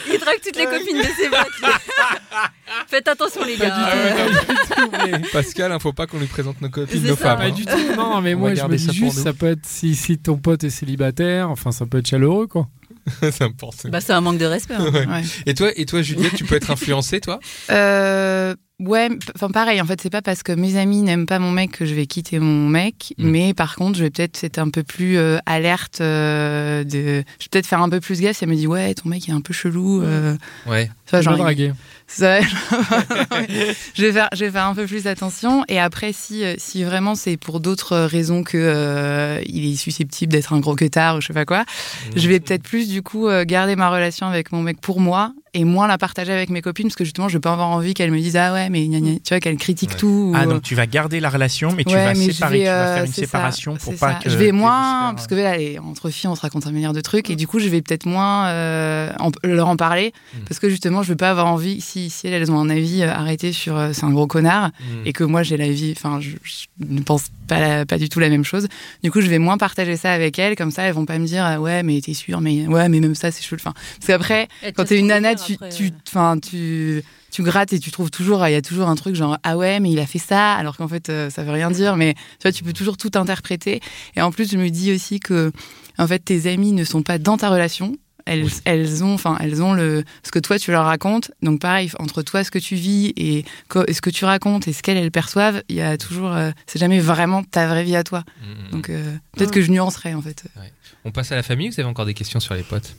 il... 0.07 0.13
il 0.13 0.19
drague 0.19 0.39
toutes 0.43 0.55
les 0.55 0.65
copines 0.65 0.97
de 0.97 1.03
ses 1.03 1.29
potes. 1.29 1.71
Faites 2.87 3.07
attention 3.07 3.43
les 3.43 3.57
gars. 3.57 3.89
Euh, 3.89 4.29
non, 4.77 4.89
mais 4.91 5.19
Pascal, 5.31 5.71
hein, 5.71 5.79
faut 5.79 5.93
pas 5.93 6.07
qu'on 6.07 6.19
lui 6.19 6.27
présente 6.27 6.61
nos 6.61 6.69
copines, 6.69 7.03
nos 7.03 7.15
ça. 7.15 7.35
femmes. 7.35 7.37
Pas 7.39 7.45
hein. 7.45 7.51
du 7.51 7.65
tout, 7.65 7.95
non, 7.95 8.21
mais 8.21 8.35
On 8.35 8.39
moi 8.39 8.55
je 8.55 8.63
me 8.63 8.77
dis 8.77 8.85
ça 8.85 8.91
juste, 8.91 9.19
ça 9.19 9.33
peut 9.33 9.47
être 9.47 9.65
si, 9.65 9.95
si 9.95 10.17
ton 10.17 10.37
pote 10.37 10.63
est 10.63 10.69
célibataire, 10.69 11.49
enfin 11.49 11.71
ça 11.71 11.85
peut 11.85 11.99
être 11.99 12.07
chaleureux, 12.07 12.47
quoi. 12.47 12.67
C'est 13.31 13.43
important. 13.43 13.89
Bah 13.89 14.01
c'est 14.01 14.13
un 14.13 14.21
manque 14.21 14.37
de 14.37 14.45
respect. 14.45 14.75
hein. 14.75 14.89
Ouais. 14.93 15.05
Ouais. 15.07 15.21
Et 15.45 15.53
toi, 15.53 15.69
et 15.75 15.85
toi, 15.85 16.01
Juliette, 16.01 16.35
tu 16.35 16.43
peux 16.45 16.55
être 16.55 16.71
influencée, 16.71 17.19
toi? 17.21 17.39
Euh, 17.71 18.55
ouais, 18.79 19.09
enfin 19.35 19.49
pareil, 19.49 19.79
en 19.81 19.85
fait, 19.85 19.99
c'est 20.01 20.09
pas 20.09 20.21
parce 20.21 20.41
que 20.43 20.51
mes 20.51 20.77
amis 20.77 21.01
n'aiment 21.01 21.25
pas 21.25 21.39
mon 21.39 21.51
mec 21.51 21.71
que 21.71 21.85
je 21.85 21.93
vais 21.93 22.05
quitter 22.07 22.39
mon 22.39 22.67
mec, 22.67 23.13
Mm. 23.17 23.29
mais 23.29 23.53
par 23.53 23.75
contre, 23.75 23.97
je 23.97 24.03
vais 24.03 24.09
peut-être 24.09 24.43
être 24.43 24.57
un 24.59 24.69
peu 24.69 24.83
plus 24.83 25.17
euh, 25.17 25.37
alerte 25.45 26.01
euh, 26.01 26.83
de. 26.83 26.89
Je 27.39 27.45
vais 27.45 27.49
peut-être 27.51 27.67
faire 27.67 27.81
un 27.81 27.89
peu 27.89 27.99
plus 27.99 28.21
gaffe 28.21 28.37
si 28.37 28.43
elle 28.43 28.49
me 28.49 28.55
dit, 28.55 28.67
ouais, 28.67 28.93
ton 28.93 29.09
mec 29.09 29.27
est 29.29 29.31
un 29.33 29.41
peu 29.41 29.53
chelou. 29.53 30.01
euh, 30.01 30.35
Ouais. 30.67 30.87
tu 31.05 31.11
vois, 31.11 31.21
genre, 31.21 31.33
il- 31.35 31.39
draguer. 31.39 31.73
Ça, 32.09 32.41
je, 33.93 34.01
vais 34.01 34.11
faire, 34.11 34.29
je 34.33 34.45
vais 34.45 34.51
faire 34.51 34.65
un 34.65 34.73
peu 34.73 34.87
plus 34.87 35.05
attention. 35.05 35.63
Et 35.67 35.79
après, 35.79 36.11
si, 36.11 36.43
euh, 36.43 36.55
si 36.57 36.83
vraiment 36.83 37.13
c'est 37.13 37.37
pour 37.37 37.59
d'autres 37.59 37.97
raisons 37.97 38.43
que 38.43 38.57
euh, 38.57 39.39
il 39.45 39.71
est 39.71 39.75
susceptible 39.75 40.31
d'être 40.31 40.53
un 40.53 40.59
gros 40.59 40.75
queutard 40.75 41.17
ou 41.17 41.21
je 41.21 41.27
sais 41.27 41.33
pas 41.33 41.45
quoi, 41.45 41.65
je 42.15 42.27
vais 42.27 42.39
peut-être 42.39 42.63
plus 42.63 42.89
du 42.89 43.03
coup 43.03 43.27
euh, 43.27 43.45
garder 43.45 43.75
ma 43.75 43.89
relation 43.89 44.25
avec 44.25 44.51
mon 44.51 44.63
mec 44.63 44.81
pour 44.81 44.99
moi 44.99 45.33
et 45.53 45.63
moins 45.63 45.87
la 45.87 45.97
partager 45.97 46.31
avec 46.31 46.49
mes 46.49 46.61
copines 46.61 46.87
parce 46.87 46.95
que 46.95 47.03
justement, 47.03 47.27
je 47.29 47.33
vais 47.37 47.41
pas 47.41 47.53
avoir 47.53 47.69
envie 47.69 47.93
qu'elles 47.93 48.11
me 48.11 48.19
disent 48.19 48.35
ah 48.37 48.53
ouais 48.53 48.69
mais 48.69 48.85
gna 48.87 48.99
gna 48.99 49.13
tu 49.23 49.29
vois 49.29 49.39
qu'elles 49.39 49.57
critiquent 49.57 49.91
Ouais. 49.91 49.95
tout. 49.97 50.07
ou- 50.07 50.33
Ah, 50.35 50.45
donc 50.45 50.61
tu 50.61 50.75
vas 50.75 50.85
garder 50.85 51.19
la 51.19 51.29
relation, 51.29 51.71
mais 51.75 51.83
tu 51.83 51.93
Ouais, 51.95 52.05
vas 52.05 52.13
mais 52.13 52.31
séparer, 52.31 52.57
vais, 52.59 52.63
tu 52.65 52.69
vas 52.69 52.71
euh, 52.73 52.95
faire 52.95 53.03
une 53.05 53.11
ça, 53.13 53.21
séparation 53.21 53.75
pour 53.77 53.95
pas 53.95 54.13
ça. 54.13 54.19
que. 54.23 54.29
Je 54.29 54.37
vais 54.37 54.51
moins, 54.51 55.13
parce 55.15 55.27
que 55.27 55.35
là, 55.35 55.57
les- 55.57 55.79
entre 55.79 56.09
filles, 56.09 56.29
on 56.29 56.35
se 56.35 56.41
raconte 56.41 56.67
un 56.67 56.71
milliard 56.71 56.93
de 56.93 57.01
trucs, 57.01 57.29
et 57.29 57.35
du 57.35 57.47
coup, 57.47 57.59
je 57.59 57.67
vais 57.69 57.81
peut-être 57.81 58.05
moins 58.05 58.47
euh, 58.47 59.11
en- 59.19 59.31
leur 59.43 59.67
en 59.67 59.75
parler, 59.75 60.13
Mm. 60.33 60.37
parce 60.47 60.59
que 60.59 60.69
justement, 60.69 61.03
je 61.03 61.09
vais 61.09 61.15
pas 61.15 61.29
avoir 61.31 61.47
envie, 61.47 61.81
si, 61.81 62.09
si 62.09 62.27
elles 62.27 62.51
ont 62.51 62.59
un 62.59 62.69
avis 62.69 63.01
euh, 63.03 63.11
arrêté 63.11 63.51
sur 63.53 63.77
euh, 63.77 63.91
c'est 63.93 64.03
un 64.05 64.11
gros 64.11 64.27
connard, 64.27 64.67
Mm. 64.79 65.07
et 65.07 65.13
que 65.13 65.23
moi, 65.23 65.43
j'ai 65.43 65.57
l'avis, 65.57 65.93
enfin, 65.95 66.19
je, 66.21 66.31
je 66.43 66.65
ne 66.87 67.01
pense 67.01 67.23
pas, 67.47 67.59
la- 67.59 67.85
pas 67.85 67.97
du 67.97 68.09
tout 68.09 68.19
la 68.19 68.29
même 68.29 68.43
chose. 68.45 68.67
Du 69.03 69.09
coup, 69.11 69.21
je 69.21 69.27
vais 69.27 69.39
moins 69.39 69.57
partager 69.57 69.95
ça 69.97 70.11
avec 70.11 70.37
elles, 70.37 70.55
comme 70.55 70.71
ça, 70.71 70.83
elles 70.83 70.93
vont 70.93 71.05
pas 71.05 71.17
me 71.17 71.25
dire, 71.25 71.43
ah 71.43 71.59
ouais, 71.59 71.81
mais 71.83 71.99
t'es 72.01 72.13
sûr, 72.13 72.41
mais 72.41 72.67
ouais, 72.67 72.87
mais 72.89 72.99
même 72.99 73.15
ça, 73.15 73.31
c'est 73.31 73.41
chelou. 73.43 73.59
Enfin, 73.59 73.73
parce 73.73 74.07
qu'après, 74.07 74.47
quand 74.75 74.83
t'es 74.85 74.99
une 74.99 75.07
nana, 75.07 75.35
tu, 75.45 75.53
après, 75.53 75.69
tu, 75.69 75.85
euh. 75.85 75.89
enfin, 76.07 76.37
tu, 76.39 77.03
tu 77.31 77.43
grattes 77.43 77.73
et 77.73 77.79
tu 77.79 77.91
trouves 77.91 78.11
toujours, 78.11 78.45
il 78.47 78.51
y 78.51 78.55
a 78.55 78.61
toujours 78.61 78.87
un 78.87 78.95
truc 78.95 79.15
genre 79.15 79.37
ah 79.43 79.57
ouais, 79.57 79.79
mais 79.79 79.91
il 79.91 79.99
a 79.99 80.05
fait 80.05 80.19
ça, 80.19 80.53
alors 80.53 80.77
qu'en 80.77 80.87
fait 80.87 81.09
euh, 81.09 81.29
ça 81.29 81.43
veut 81.43 81.51
rien 81.51 81.71
dire, 81.71 81.95
mais 81.95 82.13
tu 82.13 82.43
vois, 82.43 82.51
tu 82.51 82.63
peux 82.63 82.73
toujours 82.73 82.97
tout 82.97 83.11
interpréter. 83.15 83.81
Et 84.15 84.21
en 84.21 84.31
plus, 84.31 84.51
je 84.51 84.57
me 84.57 84.69
dis 84.69 84.91
aussi 84.93 85.19
que 85.19 85.51
en 85.97 86.07
fait 86.07 86.19
tes 86.19 86.51
amis 86.51 86.71
ne 86.71 86.83
sont 86.83 87.03
pas 87.03 87.17
dans 87.17 87.37
ta 87.37 87.49
relation. 87.49 87.95
Elles, 88.25 88.43
Oui. 88.43 88.51
elles 88.65 89.03
ont, 89.03 89.13
enfin, 89.13 89.37
elles 89.39 89.63
ont 89.63 89.73
le 89.73 90.03
ce 90.23 90.31
que 90.31 90.37
toi 90.37 90.59
tu 90.59 90.69
leur 90.69 90.85
racontes. 90.85 91.31
Donc 91.41 91.61
pareil, 91.61 91.89
entre 91.97 92.21
toi 92.21 92.43
ce 92.43 92.51
que 92.51 92.59
tu 92.59 92.75
vis 92.75 93.11
et, 93.17 93.43
ce 93.73 94.01
que 94.01 94.09
tu 94.11 94.23
racontes 94.25 94.67
et 94.67 94.73
ce 94.73 94.83
qu'elles 94.83 94.97
elles 94.97 95.09
perçoivent, 95.09 95.63
il 95.67 95.77
y 95.77 95.81
a 95.81 95.97
toujours, 95.97 96.31
euh, 96.35 96.51
c'est 96.67 96.77
jamais 96.77 96.99
vraiment 96.99 97.43
ta 97.43 97.67
vraie 97.67 97.83
vie 97.83 97.95
à 97.95 98.03
toi. 98.03 98.23
Mm, 98.41 98.67
mm. 98.67 98.71
Donc 98.71 98.89
euh, 98.89 99.15
peut-être 99.35 99.51
que 99.51 99.61
je 99.61 99.71
nuancerais 99.71 100.13
en 100.13 100.21
fait. 100.21 100.43
On 101.05 101.11
passe 101.11 101.31
à 101.31 101.35
la 101.35 101.43
famille 101.43 101.69
ou 101.69 101.71
vous 101.71 101.79
avez 101.79 101.89
encore 101.89 102.05
des 102.05 102.13
questions 102.13 102.39
sur 102.39 102.53
les 102.53 102.61
potes? 102.61 102.95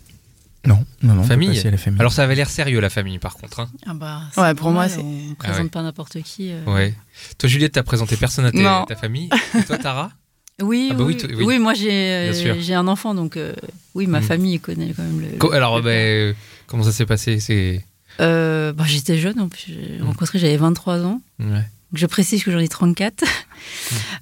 Non, 0.67 0.85
non, 1.03 1.15
non. 1.15 1.23
Famille. 1.25 1.49
passer 1.55 1.69
à 1.69 1.71
la 1.71 1.77
famille. 1.79 2.01
Alors 2.01 2.13
ça 2.13 2.23
avait 2.23 2.35
l'air 2.35 2.51
sérieux 2.51 2.81
la 2.81 2.91
famille 2.91 3.19
par 3.19 3.35
contre. 3.35 3.61
Hein. 3.61 3.71
Ah 3.87 3.95
bah, 3.95 4.21
Ouais, 4.37 4.55
pour 4.55 4.71
moi, 4.71 4.89
c'est- 4.89 5.01
On 5.01 5.31
Ah 5.33 5.35
présente 5.39 5.63
ouais. 5.65 5.69
pas 5.71 5.83
n'importe 5.83 6.21
qui. 6.23 6.53
euh. 6.53 6.63
Ouais. 6.67 6.95
Toi 7.39 7.49
Juliette, 7.49 7.73
t'as 7.73 7.83
présenté 7.83 8.17
personne 8.17 8.45
à 8.45 8.53
ta 8.87 8.97
famille. 8.97 9.31
Et 9.59 9.63
toi 9.65 9.79
Tara 9.79 10.11
Oui, 10.63 10.89
Ah 10.91 10.95
bah 10.95 11.05
oui, 11.05 11.17
oui, 11.23 11.35
oui. 11.39 11.45
oui. 11.47 11.59
moi 11.59 11.73
j'ai 11.73 12.35
sûr. 12.35 12.55
j'ai 12.61 12.75
un 12.75 12.87
enfant, 12.89 13.15
donc 13.15 13.39
euh, 13.39 13.55
oui, 13.95 14.07
ma 14.07 14.21
Mm. 14.21 14.25
famille 14.25 14.61
connaît 14.61 14.93
quand 14.95 15.03
même 15.03 15.21
le. 15.21 15.39
Co- 15.39 15.53
Alors 15.53 15.79
le 15.79 15.83
bah, 15.83 15.91
euh, 15.91 16.35
comment 16.67 16.83
ça 16.83 16.93
s'est 16.93 17.07
passé? 17.07 17.41
C'est 17.41 17.83
Euh, 18.21 18.75
bah, 18.75 18.85
j'étais 18.87 19.17
jeune, 19.17 19.41
en 19.41 19.49
plus, 19.49 19.65
j'ai 19.69 19.99
Mm. 20.01 20.07
rencontré, 20.07 20.39
j'avais 20.39 20.59
23 20.59 21.01
ans. 21.07 21.23
ouais. 21.39 21.65
Je 21.93 22.07
précise 22.07 22.45
que 22.45 22.51
j'en 22.53 22.59
ai 22.61 22.69
34. 22.69 23.25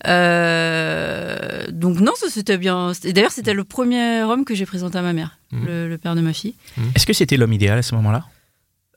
Euh, 0.07 1.67
donc 1.71 2.01
non, 2.01 2.13
ça 2.17 2.27
c'était 2.31 2.59
bien. 2.59 2.93
D'ailleurs, 3.05 3.31
c'était 3.33 3.55
le 3.55 3.65
premier 3.65 4.23
homme 4.23 4.45
que 4.45 4.55
j'ai 4.55 4.67
présenté 4.67 4.99
à 4.99 5.03
ma 5.03 5.13
mère, 5.13 5.39
Mm. 5.53 5.67
le, 5.67 5.89
le 5.89 5.99
père 5.99 6.15
de 6.15 6.21
ma 6.21 6.33
fille. 6.33 6.55
Est-ce 6.95 7.07
que 7.07 7.13
c'était 7.13 7.37
l'homme 7.37 7.53
idéal 7.53 7.79
à 7.79 7.83
ce 7.83 7.95
moment-là? 7.95 8.25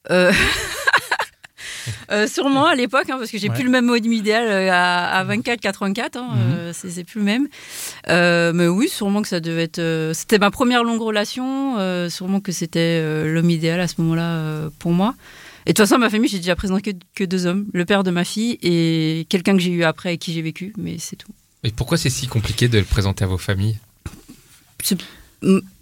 Euh, 0.10 0.32
euh, 2.12 2.28
sûrement 2.28 2.66
à 2.66 2.76
l'époque, 2.76 3.10
hein, 3.10 3.16
parce 3.18 3.32
que 3.32 3.38
j'ai 3.38 3.50
Ouais. 3.50 3.56
plus 3.56 3.64
le 3.64 3.70
même 3.70 3.86
mode 3.86 4.06
idéal 4.06 4.70
à, 4.70 5.18
à 5.18 5.24
24, 5.24 5.60
84. 5.62 6.18
Hein, 6.18 6.30
euh, 6.38 6.72
c'est 6.74 7.04
plus 7.04 7.20
le 7.20 7.26
même. 7.26 7.48
Euh, 8.10 8.52
mais 8.54 8.68
oui, 8.68 8.90
sûrement 8.90 9.22
que 9.22 9.28
ça 9.28 9.40
devait 9.40 9.64
être. 9.64 9.80
euh, 9.80 10.14
c'était 10.14 10.40
ma 10.40 10.52
première 10.52 10.84
longue 10.84 11.02
relation. 11.02 11.78
euh, 11.80 12.10
sûrement 12.10 12.40
que 12.42 12.52
c'était 12.52 13.00
euh, 13.02 13.34
l'homme 13.34 13.50
idéal 13.50 13.80
à 13.80 13.88
ce 13.88 13.96
moment-là 14.02 14.24
euh, 14.24 14.70
pour 14.80 14.92
moi. 14.92 15.16
Et 15.66 15.74
de 15.74 15.76
toute 15.76 15.86
façon, 15.88 16.00
ma 16.00 16.10
famille, 16.10 16.30
j'ai 16.30 16.38
déjà 16.40 16.56
présenté 16.56 16.94
que, 16.94 17.00
que 17.16 17.24
deux 17.24 17.46
hommes, 17.46 17.68
le 17.74 17.86
père 17.86 18.04
de 18.04 18.12
ma 18.12 18.24
fille 18.24 18.58
et 18.64 19.26
quelqu'un 19.30 19.54
que 19.54 19.60
j'ai 19.62 19.72
eu 19.72 19.84
après 19.84 20.10
avec 20.10 20.22
qui 20.22 20.34
j'ai 20.34 20.42
vécu, 20.42 20.74
mais 20.78 20.96
c'est 20.98 21.16
tout. 21.16 21.32
Et 21.64 21.72
pourquoi 21.72 21.98
c'est 21.98 22.10
si 22.10 22.28
compliqué 22.28 22.68
de 22.68 22.80
le 22.80 22.84
présenter 22.86 23.24
à 23.24 23.28
vos 23.28 23.38
familles? 23.38 23.78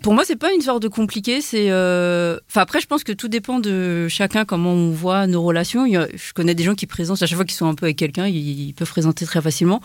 Pour 0.01 0.13
moi, 0.13 0.23
c'est 0.25 0.37
pas 0.37 0.53
une 0.53 0.61
sorte 0.61 0.81
de 0.81 0.87
compliqué. 0.87 1.41
C'est, 1.41 1.69
euh, 1.69 2.37
enfin 2.49 2.61
après, 2.61 2.79
je 2.79 2.87
pense 2.87 3.03
que 3.03 3.11
tout 3.11 3.27
dépend 3.27 3.59
de 3.59 4.07
chacun 4.09 4.45
comment 4.45 4.71
on 4.73 4.91
voit 4.91 5.27
nos 5.27 5.41
relations. 5.43 5.85
Il 5.85 5.93
y 5.93 5.97
a- 5.97 6.07
je 6.13 6.31
connais 6.33 6.55
des 6.55 6.63
gens 6.63 6.75
qui 6.75 6.85
présentent 6.85 7.21
à 7.21 7.25
chaque 7.27 7.35
fois 7.37 7.45
qu'ils 7.45 7.55
sont 7.57 7.67
un 7.67 7.75
peu 7.75 7.85
avec 7.85 7.97
quelqu'un, 7.97 8.27
ils, 8.27 8.67
ils 8.69 8.73
peuvent 8.73 8.89
présenter 8.89 9.25
très 9.25 9.41
facilement. 9.41 9.81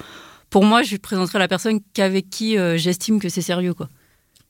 Pour 0.50 0.64
moi, 0.64 0.82
je 0.82 0.96
présenterai 0.96 1.38
la 1.40 1.48
personne 1.48 1.80
qu'avec 1.92 2.30
qui 2.30 2.56
euh, 2.56 2.76
j'estime 2.76 3.18
que 3.20 3.28
c'est 3.28 3.42
sérieux, 3.42 3.74
quoi. 3.74 3.88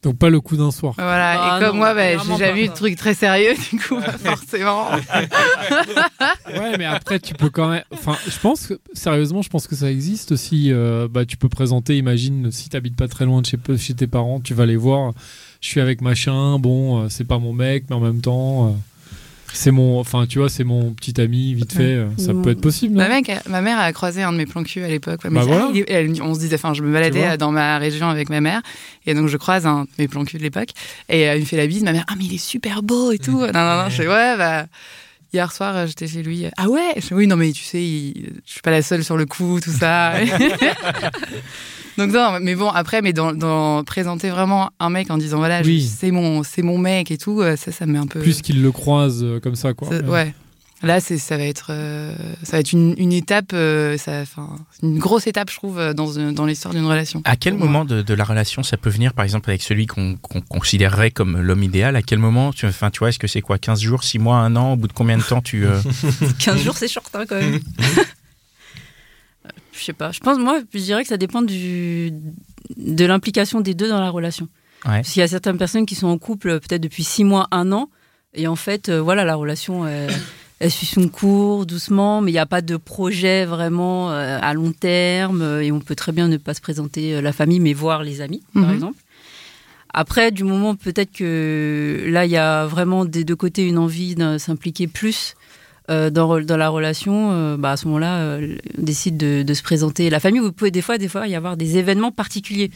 Donc 0.05 0.19
pas 0.19 0.29
le 0.29 0.39
coup 0.41 0.57
d'un 0.59 0.71
soir. 0.71 0.93
Voilà, 0.99 1.57
et 1.57 1.61
comme 1.61 1.77
non, 1.77 1.79
moi, 1.79 1.95
bah, 1.95 2.19
j'ai 2.19 2.37
jamais 2.37 2.65
eu 2.67 2.69
de 2.69 2.75
truc 2.75 2.95
très 2.97 3.15
sérieux, 3.15 3.55
du 3.71 3.81
coup, 3.81 3.99
bah, 3.99 4.13
forcément. 4.23 4.89
Ouais, 6.47 6.77
mais 6.79 6.85
après, 6.85 7.19
tu 7.19 7.35
peux 7.35 7.49
quand 7.51 7.69
même. 7.69 7.83
Enfin, 7.93 8.17
je 8.27 8.39
pense 8.39 8.67
que, 8.67 8.75
sérieusement, 8.93 9.43
je 9.43 9.49
pense 9.49 9.67
que 9.67 9.75
ça 9.75 9.91
existe 9.91 10.33
aussi. 10.33 10.71
euh, 10.73 11.09
bah, 11.11 11.25
tu 11.25 11.37
peux 11.37 11.49
présenter, 11.49 11.97
imagine, 11.97 12.53
si 12.53 12.69
t'habites 12.69 12.97
pas 12.97 13.09
très 13.09 13.25
loin 13.25 13.41
de 13.41 13.47
chez, 13.47 13.59
chez 13.79 13.95
tes 13.95 14.07
parents, 14.07 14.41
tu 14.41 14.53
vas 14.55 14.67
les 14.67 14.77
voir. 14.77 15.13
Je 15.61 15.69
suis 15.69 15.81
avec 15.81 16.03
machin, 16.03 16.59
bon, 16.59 17.03
euh, 17.03 17.07
c'est 17.09 17.25
pas 17.25 17.39
mon 17.39 17.55
mec, 17.55 17.85
mais 17.89 17.97
en 17.97 18.01
même 18.01 18.21
temps, 18.21 18.69
euh, 18.69 18.71
c'est 19.57 19.71
mon. 19.71 19.99
Enfin, 19.99 20.27
tu 20.27 20.39
vois, 20.39 20.49
c'est 20.49 20.65
mon 20.65 20.93
petit 20.93 21.21
ami, 21.21 21.55
vite 21.55 21.73
fait. 21.73 21.95
euh, 21.95 22.07
ça 22.19 22.33
Mm. 22.33 22.43
peut 22.43 22.51
être 22.51 22.61
possible, 22.61 22.97
Ma, 22.97 23.09
mec, 23.09 23.31
ma 23.49 23.61
mère 23.61 23.79
a 23.79 23.93
croisé 23.93 24.23
un 24.23 24.33
de 24.33 24.37
mes 24.37 24.47
plans 24.47 24.63
cul 24.65 24.83
à 24.83 24.89
l'époque. 24.89 25.21
Bah 25.31 25.41
voilà. 25.43 25.71
ah, 25.73 26.23
on 26.23 26.35
se 26.35 26.41
disait, 26.41 26.57
enfin, 26.57 26.75
je 26.75 26.83
me 26.83 26.93
baladais 26.93 27.37
dans 27.39 27.51
ma 27.53 27.79
région 27.79 28.09
avec 28.09 28.29
ma 28.29 28.41
mère, 28.41 28.61
et 29.07 29.15
donc 29.15 29.29
je 29.29 29.37
croise 29.37 29.67
un 29.67 29.85
de 29.85 29.89
mes 29.99 30.09
plans 30.09 30.25
cul 30.25 30.39
de 30.39 30.43
l'époque, 30.43 30.71
et 31.09 31.21
elle 31.21 31.41
me 31.41 31.45
fait 31.45 31.57
la 31.57 31.67
bise. 31.67 31.83
Ma 31.85 31.93
mère, 31.93 32.05
ah, 32.09 32.15
mais 32.19 32.25
il 32.25 32.35
est 32.35 32.39
super 32.39 32.83
beau 32.83 33.13
et 33.13 33.19
tout. 33.19 33.33
Non, 33.41 33.53
non, 33.53 33.83
non, 33.83 33.89
je 33.89 33.97
fais, 34.03 34.09
ouais, 34.09 34.37
bah. 34.37 34.67
Hier 35.33 35.51
soir, 35.51 35.77
euh, 35.77 35.87
j'étais 35.89 36.07
chez 36.07 36.23
lui. 36.23 36.45
Ah 36.57 36.69
ouais 36.69 36.93
Je 36.95 37.01
fais, 37.01 37.15
Oui, 37.17 37.27
non, 37.27 37.35
mais 37.35 37.51
tu 37.51 37.65
sais, 37.65 37.83
il- 37.83 38.35
je 38.47 38.53
suis 38.53 38.61
pas 38.61 38.71
la 38.71 38.83
seule 38.83 39.03
sur 39.03 39.17
le 39.17 39.27
coup, 39.27 39.59
tout 39.61 39.73
ça. 39.73 40.13
Donc 41.99 42.11
non, 42.13 42.39
mais 42.41 42.55
bon, 42.55 42.69
après, 42.69 43.03
mais 43.03 43.13
dans, 43.13 43.33
dans 43.33 43.85
présenter 43.85 44.31
vraiment 44.31 44.71
un 44.81 44.91
mec 44.91 45.11
en 45.11 45.19
disant, 45.19 45.39
voilà, 45.39 45.61
Oui. 45.65 45.81
c'est 45.83 46.11
mon, 46.11 46.43
c'est 46.43 46.63
mon 46.63 46.79
mec 46.79 47.11
et 47.11 47.19
tout, 47.19 47.41
euh, 47.41 47.57
ça, 47.57 47.71
ça 47.73 47.87
me 47.87 47.93
met 47.93 47.99
un 47.99 48.07
peu... 48.07 48.21
Plus 48.21 48.43
qu'ils 48.43 48.63
le 48.63 48.73
croisent 48.73 49.23
euh, 49.23 49.41
comme 49.41 49.55
ça, 49.55 49.75
quoi. 49.75 49.89
Ça- 49.89 50.01
ouais. 50.03 50.35
Là, 50.83 51.01
c'est, 51.01 51.17
ça 51.17 51.39
va 51.39 51.45
être, 51.45 51.69
euh, 51.71 52.15
ça 52.43 52.53
va 52.53 52.59
être 52.59 52.73
une, 52.73 52.95
une 52.99 53.13
étape, 53.13 53.53
euh, 53.55 53.97
ça, 53.97 54.25
une 54.83 54.99
grosse 54.99 55.27
étape, 55.27 55.49
je 55.51 55.57
trouve, 55.57 55.81
dans, 55.95 56.13
dans 56.33 56.45
l'histoire 56.45 56.75
d'une 56.75 56.85
relation. 56.85 57.23
À 57.25 57.37
quel 57.37 57.55
moment 57.55 57.87
de, 57.87 58.03
de 58.03 58.13
la 58.15 58.25
relation 58.25 58.63
ça 58.63 58.77
peut 58.77 58.91
venir, 58.91 59.15
par 59.15 59.25
exemple, 59.25 59.49
avec 59.49 59.63
celui 59.63 59.87
qu'on 59.87 60.17
qu'on 60.21 60.43
considérerait 60.43 61.11
comme 61.11 61.41
l'homme 61.41 61.63
idéal? 61.63 61.97
À 61.97 62.03
quel 62.03 62.19
moment, 62.19 62.53
tu, 62.53 62.67
enfin, 62.67 62.91
tu 62.91 62.99
vois, 62.99 63.09
est-ce 63.09 63.19
que 63.19 63.29
c'est 63.29 63.41
quoi? 63.41 63.57
15 63.57 63.81
jours, 63.81 64.05
6 64.05 64.19
mois, 64.19 64.37
1 64.39 64.57
an? 64.57 64.73
Au 64.73 64.77
bout 64.77 64.89
de 64.89 64.93
combien 64.93 65.17
de 65.17 65.23
temps 65.23 65.41
tu... 65.41 65.65
euh, 65.65 65.81
15 66.41 66.61
jours, 66.63 66.77
c'est 66.77 66.89
short 66.89 67.09
hein, 67.15 67.25
quand 67.27 67.37
même. 67.41 67.61
Je 69.77 69.83
sais 69.85 69.93
pas. 69.93 70.13
Je 70.13 70.21
pense, 70.21 70.39
moi, 70.39 70.61
je 70.73 70.79
dirais 70.79 71.03
que 71.03 71.09
ça 71.09 71.17
dépend 71.17 71.43
du, 71.43 72.13
de 72.77 73.05
l'implication 73.05 73.61
des 73.61 73.75
deux 73.75 73.89
dans 73.89 74.01
la 74.01 74.11
relation. 74.11 74.49
Ouais. 74.85 74.97
Parce 74.97 75.11
qu'il 75.11 75.21
y 75.21 75.23
a 75.23 75.29
certaines 75.29 75.59
personnes 75.59 75.87
qui 75.87 75.95
sont 75.95 76.07
en 76.09 76.19
couple 76.19 76.49
euh, 76.51 76.59
peut-être 76.61 76.83
depuis 76.83 77.05
6 77.05 77.25
mois, 77.25 77.49
1 77.51 77.73
an, 77.73 77.91
et 78.35 78.47
en 78.47 78.57
fait, 78.57 78.89
euh, 78.89 79.01
voilà, 79.01 79.25
la 79.25 79.35
relation, 79.35 79.85
euh, 79.85 80.09
elle 80.61 80.71
suit 80.71 80.87
son 80.87 81.09
cours 81.09 81.67
doucement, 81.67 82.21
mais 82.21 82.31
il 82.31 82.35
n'y 82.35 82.39
a 82.41 82.47
pas 82.47 82.61
de 82.63 82.77
projet 82.77 83.45
vraiment 83.47 84.11
euh, 84.13 84.39
à 84.41 84.55
long 84.55 84.73
terme, 84.73 85.61
et 85.63 85.73
on 85.73 85.81
peut 85.81 85.95
très 85.95 86.13
bien 86.13 86.29
ne 86.29 86.37
pas 86.37 86.55
se 86.55 86.61
présenter 86.61 87.15
euh, 87.17 87.21
la 87.21 87.33
famille, 87.33 87.61
mais 87.61 87.73
voir 87.73 88.03
les 88.03 88.21
amis, 88.21 88.43
par 88.53 88.65
Mhm. 88.65 88.75
exemple. 88.75 88.99
Après, 89.97 90.33
du 90.33 90.43
moment 90.45 90.75
peut-être 90.75 91.13
que 91.13 92.05
là, 92.09 92.25
il 92.27 92.31
y 92.33 92.37
a 92.37 92.67
vraiment 92.67 93.05
des 93.05 93.23
deux 93.25 93.37
côtés 93.37 93.67
une 93.67 93.79
envie 93.79 94.17
de 94.17 94.39
s'impliquer 94.39 94.89
plus 94.89 95.35
euh, 95.91 96.11
dans, 96.11 96.41
dans 96.41 96.57
la 96.57 96.69
relation, 96.69 97.31
euh, 97.33 97.57
bah, 97.57 97.73
à 97.73 97.77
ce 97.77 97.87
moment-là, 97.87 98.17
euh, 98.19 98.57
on 98.79 98.83
décide 98.83 99.17
de, 99.17 99.43
de 99.43 99.55
se 99.55 99.63
présenter 99.63 100.09
la 100.11 100.21
famille. 100.21 100.41
Vous 100.41 100.53
pouvez 100.53 100.71
des 100.71 100.83
fois, 100.83 100.97
des 100.99 101.09
fois, 101.09 101.27
y 101.29 101.35
avoir 101.35 101.57
des 101.57 101.77
événements 101.79 102.11
particuliers. 102.13 102.71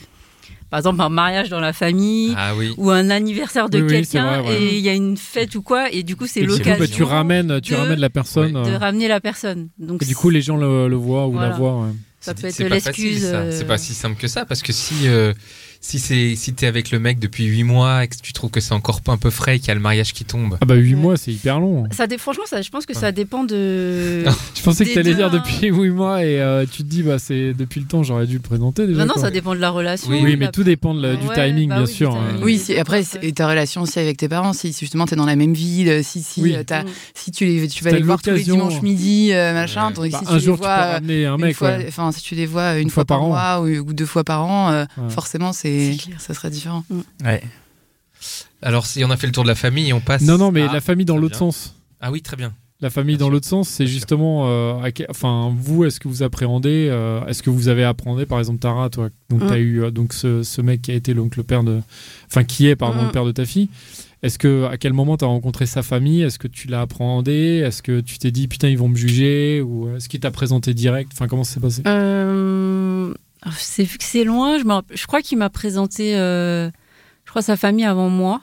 Par 0.70 0.78
exemple, 0.80 1.00
un 1.00 1.08
mariage 1.08 1.48
dans 1.48 1.60
la 1.60 1.72
famille 1.72 2.34
Ah 2.36 2.54
oui. 2.54 2.74
ou 2.76 2.90
un 2.90 3.08
anniversaire 3.08 3.70
de 3.70 3.80
Oui, 3.80 3.88
quelqu'un 3.88 4.42
et 4.50 4.76
il 4.76 4.80
y 4.80 4.90
a 4.90 4.92
une 4.94 5.16
fête 5.16 5.54
ou 5.54 5.62
quoi 5.62 5.90
et 5.90 6.02
du 6.02 6.14
coup 6.14 6.26
c'est 6.26 6.42
l'occasion 6.42 6.78
bah, 6.78 6.86
tu 6.86 7.02
ramènes, 7.04 7.60
tu 7.62 7.72
de- 7.72 7.78
ramènes 7.78 7.98
la 8.00 8.10
personne. 8.10 8.52
de 8.52 8.58
euh, 8.58 8.76
ramener 8.76 9.08
la 9.08 9.18
personne. 9.18 9.68
Donc 9.78 10.02
et 10.02 10.06
du 10.06 10.14
coup, 10.14 10.28
les 10.28 10.42
gens 10.42 10.58
le, 10.58 10.86
le 10.88 10.96
voient 10.96 11.26
ou 11.26 11.32
Voilà. 11.32 11.48
la 11.48 11.54
voient. 11.56 11.80
ouais. 11.80 11.92
ça 12.20 12.34
peut 12.34 12.48
être 12.48 12.58
l'excuse. 12.64 13.34
C'est 13.50 13.66
pas 13.66 13.78
si 13.78 13.94
simple 13.94 14.20
que 14.20 14.28
ça 14.28 14.44
parce 14.44 14.60
que 14.60 14.74
si 14.74 15.08
euh, 15.08 15.32
si 15.80 15.98
c'est 15.98 16.34
si 16.36 16.52
t'es 16.54 16.66
avec 16.66 16.90
le 16.90 16.98
mec 16.98 17.18
depuis 17.18 17.44
8 17.44 17.62
mois 17.62 18.04
et 18.04 18.08
que 18.08 18.16
tu 18.20 18.32
trouves 18.32 18.50
que 18.50 18.60
c'est 18.60 18.74
encore 18.74 19.00
pas 19.00 19.12
un 19.12 19.16
peu 19.16 19.30
frais 19.30 19.56
et 19.56 19.58
qu'il 19.58 19.68
y 19.68 19.70
a 19.70 19.74
le 19.74 19.80
mariage 19.80 20.12
qui 20.12 20.24
tombe. 20.24 20.58
Ah 20.60 20.66
bah 20.66 20.74
8 20.74 20.94
Ouais. 20.94 21.00
mois, 21.00 21.16
c'est 21.16 21.32
hyper 21.32 21.60
long. 21.60 21.84
Ça 21.92 22.06
dé- 22.06 22.18
franchement, 22.18 22.44
ça, 22.46 22.60
je 22.62 22.68
pense 22.70 22.84
que 22.84 22.92
Ouais. 22.94 23.00
ça 23.00 23.12
dépend 23.12 23.44
de. 23.44 24.24
Je 24.54 24.62
pensais 24.62 24.84
que 24.84 24.92
t'allais 24.92 25.14
dire 25.14 25.26
hein. 25.28 25.30
depuis 25.32 25.68
8 25.68 25.90
mois 25.90 26.24
et 26.24 26.40
euh, 26.40 26.66
tu 26.70 26.82
te 26.82 26.88
dis, 26.88 27.02
bah 27.02 27.18
c'est 27.18 27.54
depuis 27.54 27.80
le 27.80 27.86
temps, 27.86 28.02
j'aurais 28.02 28.26
dû 28.26 28.34
le 28.34 28.40
présenter 28.40 28.86
déjà. 28.86 28.98
non, 29.00 29.06
non, 29.06 29.12
quoi. 29.14 29.22
ça 29.22 29.30
dépend 29.30 29.54
de 29.54 29.60
la 29.60 29.70
relation. 29.70 30.10
Oui, 30.10 30.36
mais 30.36 30.46
la- 30.46 30.50
tout 30.52 30.64
dépend 30.64 30.94
de 30.94 31.00
la- 31.02 31.14
du 31.16 31.26
timing, 31.28 31.68
bah 31.68 31.76
bien 31.76 31.84
oui, 31.86 31.92
sûr. 31.92 32.10
timing. 32.10 32.24
hein. 32.36 32.40
Oui, 32.42 32.58
si, 32.58 32.76
après, 32.76 33.02
ta 33.34 33.48
relation 33.48 33.82
aussi 33.82 33.98
avec 34.00 34.16
tes 34.16 34.28
parents, 34.28 34.52
si, 34.52 34.74
justement 34.78 35.06
t'es 35.06 35.16
dans 35.16 35.26
la 35.26 35.36
même 35.36 35.54
ville, 35.54 36.02
si, 36.04 36.22
si, 36.22 36.42
Oui. 36.42 36.54
euh, 36.56 36.64
t'as- 36.66 36.82
Mm. 36.82 36.86
si 37.14 37.30
tu, 37.30 37.44
les, 37.46 37.68
tu 37.68 37.84
vas 37.84 37.92
les 37.92 38.02
voir 38.02 38.20
tous 38.20 38.30
les 38.30 38.42
dimanches 38.42 38.82
midi, 38.82 39.30
euh, 39.32 39.54
machin, 39.54 39.92
Ouais. 39.96 40.10
Bah, 40.10 40.18
si 40.24 40.34
un 40.34 40.38
tu 40.38 40.44
jour, 40.44 40.56
les 40.56 40.58
tu 40.58 40.58
peux 40.62 40.66
vois, 40.66 40.68
euh, 40.70 40.92
ramener 40.94 41.26
un 41.26 41.36
une 41.36 41.40
mec. 41.44 41.56
enfin, 41.88 42.12
si 42.12 42.22
tu 42.22 42.34
les 42.34 42.46
vois 42.46 42.78
une, 42.78 42.90
fois, 42.90 43.04
par 43.04 43.22
an. 43.22 43.28
mois 43.28 43.60
ou, 43.60 43.92
deux 43.94 44.06
fois 44.06 44.24
par 44.24 44.44
an, 44.44 44.84
forcément, 45.08 45.52
c'est, 45.52 45.67
C'est 45.92 45.96
clair. 46.04 46.20
ça 46.20 46.34
serait 46.34 46.50
différent. 46.50 46.84
ouais. 47.24 47.42
Alors 48.62 48.86
si 48.86 49.04
on 49.04 49.10
a 49.10 49.16
fait 49.16 49.26
le 49.28 49.32
tour 49.32 49.44
de 49.44 49.48
la 49.48 49.54
famille, 49.54 49.92
on 49.92 50.00
passe. 50.00 50.22
Non, 50.22 50.38
non, 50.38 50.50
mais 50.50 50.62
à- 50.62 50.72
la 50.72 50.80
famille 50.80 51.04
dans 51.06 51.16
l'autre 51.16 51.36
sens. 51.36 51.74
Ah 52.00 52.10
oui, 52.10 52.22
très 52.22 52.36
bien. 52.36 52.52
La 52.80 52.90
famille 52.90 53.16
Bien 53.16 53.26
dans 53.26 53.30
l'autre 53.30 53.46
sens, 53.46 53.68
c'est 53.68 53.88
justement, 53.88 54.44
euh, 54.48 54.74
à 54.74 54.90
enfin, 55.10 55.52
vous, 55.56 55.84
est-ce 55.84 55.98
que 55.98 56.06
vous 56.06 56.22
appréhendez, 56.22 56.86
euh, 56.90 57.24
est-ce 57.26 57.42
que 57.42 57.50
vous 57.50 57.66
avez 57.66 57.82
appréhendé, 57.82 58.24
par 58.24 58.38
exemple, 58.38 58.60
Tara, 58.60 58.88
toi, 58.88 59.08
donc 59.30 59.42
Mm. 59.42 59.46
t'as 59.48 59.58
eu 59.58 59.82
euh, 59.82 59.90
donc 59.90 60.12
ce, 60.12 60.44
ce 60.44 60.60
mec 60.62 60.82
qui 60.82 60.92
a 60.92 60.94
été 60.94 61.12
donc 61.12 61.36
le 61.36 61.42
père 61.42 61.64
de, 61.64 61.80
enfin, 62.30 62.44
qui 62.44 62.68
est 62.68 62.76
pardon 62.76 63.02
Mm. 63.02 63.06
le 63.06 63.10
père 63.10 63.24
de 63.24 63.32
ta 63.32 63.44
fille. 63.44 63.68
Est-ce 64.22 64.38
que 64.38 64.64
à 64.66 64.76
quel 64.78 64.92
moment 64.92 65.16
t'as 65.16 65.26
rencontré 65.26 65.66
sa 65.66 65.82
famille? 65.82 66.22
Est-ce 66.22 66.38
que 66.38 66.46
tu 66.46 66.68
l'as 66.68 66.80
appréhendé? 66.82 67.62
Est-ce 67.66 67.82
que 67.82 67.98
tu 68.00 68.18
t'es 68.18 68.30
dit 68.30 68.46
putain 68.46 68.68
ils 68.68 68.78
vont 68.78 68.88
me 68.88 68.96
juger? 68.96 69.60
Ou 69.60 69.94
est-ce 69.96 70.08
qu'il 70.08 70.20
t'a 70.20 70.30
présenté 70.30 70.72
direct? 70.74 71.10
Enfin, 71.12 71.26
comment 71.26 71.42
ça 71.44 71.54
s'est 71.54 71.60
passé? 71.60 71.82
Euh, 71.86 73.12
c'est 73.56 73.84
vu 73.84 73.98
que 73.98 74.04
c'est 74.04 74.24
loin, 74.24 74.58
je, 74.58 74.64
je 74.94 75.06
crois 75.06 75.22
qu'il 75.22 75.38
m'a 75.38 75.50
présenté, 75.50 76.16
euh, 76.16 76.68
je 77.24 77.30
crois 77.30 77.42
sa 77.42 77.56
famille 77.56 77.84
avant 77.84 78.08
moi. 78.08 78.42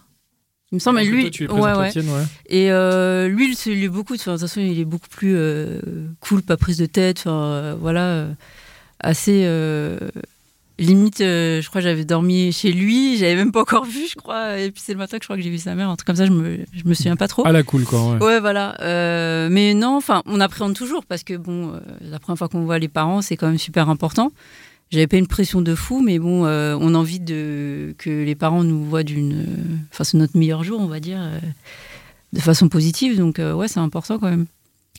Il 0.71 0.75
me 0.75 0.79
semble, 0.79 0.97
mais 0.97 1.03
Parce 1.03 1.29
que 1.29 1.37
lui, 1.37 1.47
toi, 1.47 1.59
ouais, 1.59 1.77
ouais. 1.77 1.91
tienne, 1.91 2.09
ouais. 2.09 2.23
Et 2.47 2.71
euh, 2.71 3.27
lui, 3.27 3.55
il, 3.65 3.83
est 3.83 3.87
beaucoup, 3.87 4.13
de 4.17 4.21
toute 4.21 4.39
façon, 4.39 4.59
il 4.59 4.79
est 4.79 4.85
beaucoup 4.85 5.07
plus 5.07 5.35
euh, 5.35 5.79
cool, 6.19 6.41
pas 6.41 6.57
prise 6.57 6.77
de 6.77 6.85
tête, 6.85 7.19
enfin, 7.19 7.77
voilà, 7.79 8.27
assez 8.99 9.47
limite. 10.77 11.19
je 11.19 11.67
crois 11.69 11.81
que 11.81 11.87
j'avais 11.87 12.03
dormi 12.03 12.51
chez 12.51 12.71
lui, 12.71 13.15
j'avais 13.17 13.35
même 13.35 13.51
pas 13.51 13.61
encore 13.61 13.85
vu, 13.85 14.07
je 14.09 14.15
crois. 14.15 14.59
Et 14.59 14.71
puis 14.71 14.81
c'est 14.83 14.93
le 14.93 14.97
matin 14.97 15.17
que 15.17 15.23
je 15.23 15.27
crois 15.27 15.37
que 15.37 15.43
j'ai 15.43 15.51
vu 15.51 15.59
sa 15.59 15.75
mère, 15.75 15.89
un 15.89 15.95
truc 15.95 16.07
comme 16.07 16.15
ça, 16.15 16.25
je 16.25 16.31
me, 16.31 16.65
je 16.73 16.83
me 16.83 16.93
souviens 16.93 17.15
pas 17.15 17.27
trop. 17.27 17.43
Ah 17.45 17.51
la 17.51 17.63
cool 17.63 17.83
quoi. 17.83 18.13
Ouais. 18.13 18.23
Ouais, 18.23 18.39
voilà. 18.39 18.75
Mais 19.49 19.75
non, 19.75 19.95
enfin, 19.95 20.23
on 20.25 20.41
appréhende 20.41 20.73
toujours 20.73 21.05
parce 21.05 21.23
que 21.23 21.35
bon, 21.35 21.79
la 22.01 22.19
première 22.19 22.39
fois 22.39 22.49
qu'on 22.49 22.65
voit 22.65 22.79
les 22.79 22.89
parents, 22.89 23.21
c'est 23.21 23.37
quand 23.37 23.47
même 23.47 23.59
super 23.59 23.87
important. 23.87 24.31
J'avais 24.95 25.07
pas 25.07 25.17
une 25.17 25.27
pression 25.27 25.61
de 25.61 25.75
fou, 25.75 26.01
mais 26.01 26.19
bon, 26.19 26.45
euh, 26.45 26.77
on 26.79 26.95
a 26.95 26.97
envie 26.97 27.19
de 27.19 27.93
que 27.97 28.09
les 28.09 28.33
parents 28.33 28.63
nous 28.63 28.85
voient 28.85 29.03
d'une, 29.03 29.33
euh, 29.33 29.75
enfin, 29.91 30.05
c'est 30.05 30.17
notre 30.17 30.37
meilleur 30.37 30.63
jour, 30.63 30.79
on 30.79 30.85
va 30.85 31.01
dire, 31.01 31.17
euh, 31.19 31.37
de 32.31 32.39
façon 32.39 32.69
positive. 32.69 33.17
Donc 33.17 33.39
euh, 33.39 33.53
ouais, 33.53 33.67
c'est 33.67 33.81
important 33.81 34.17
quand 34.19 34.29
même. 34.29 34.45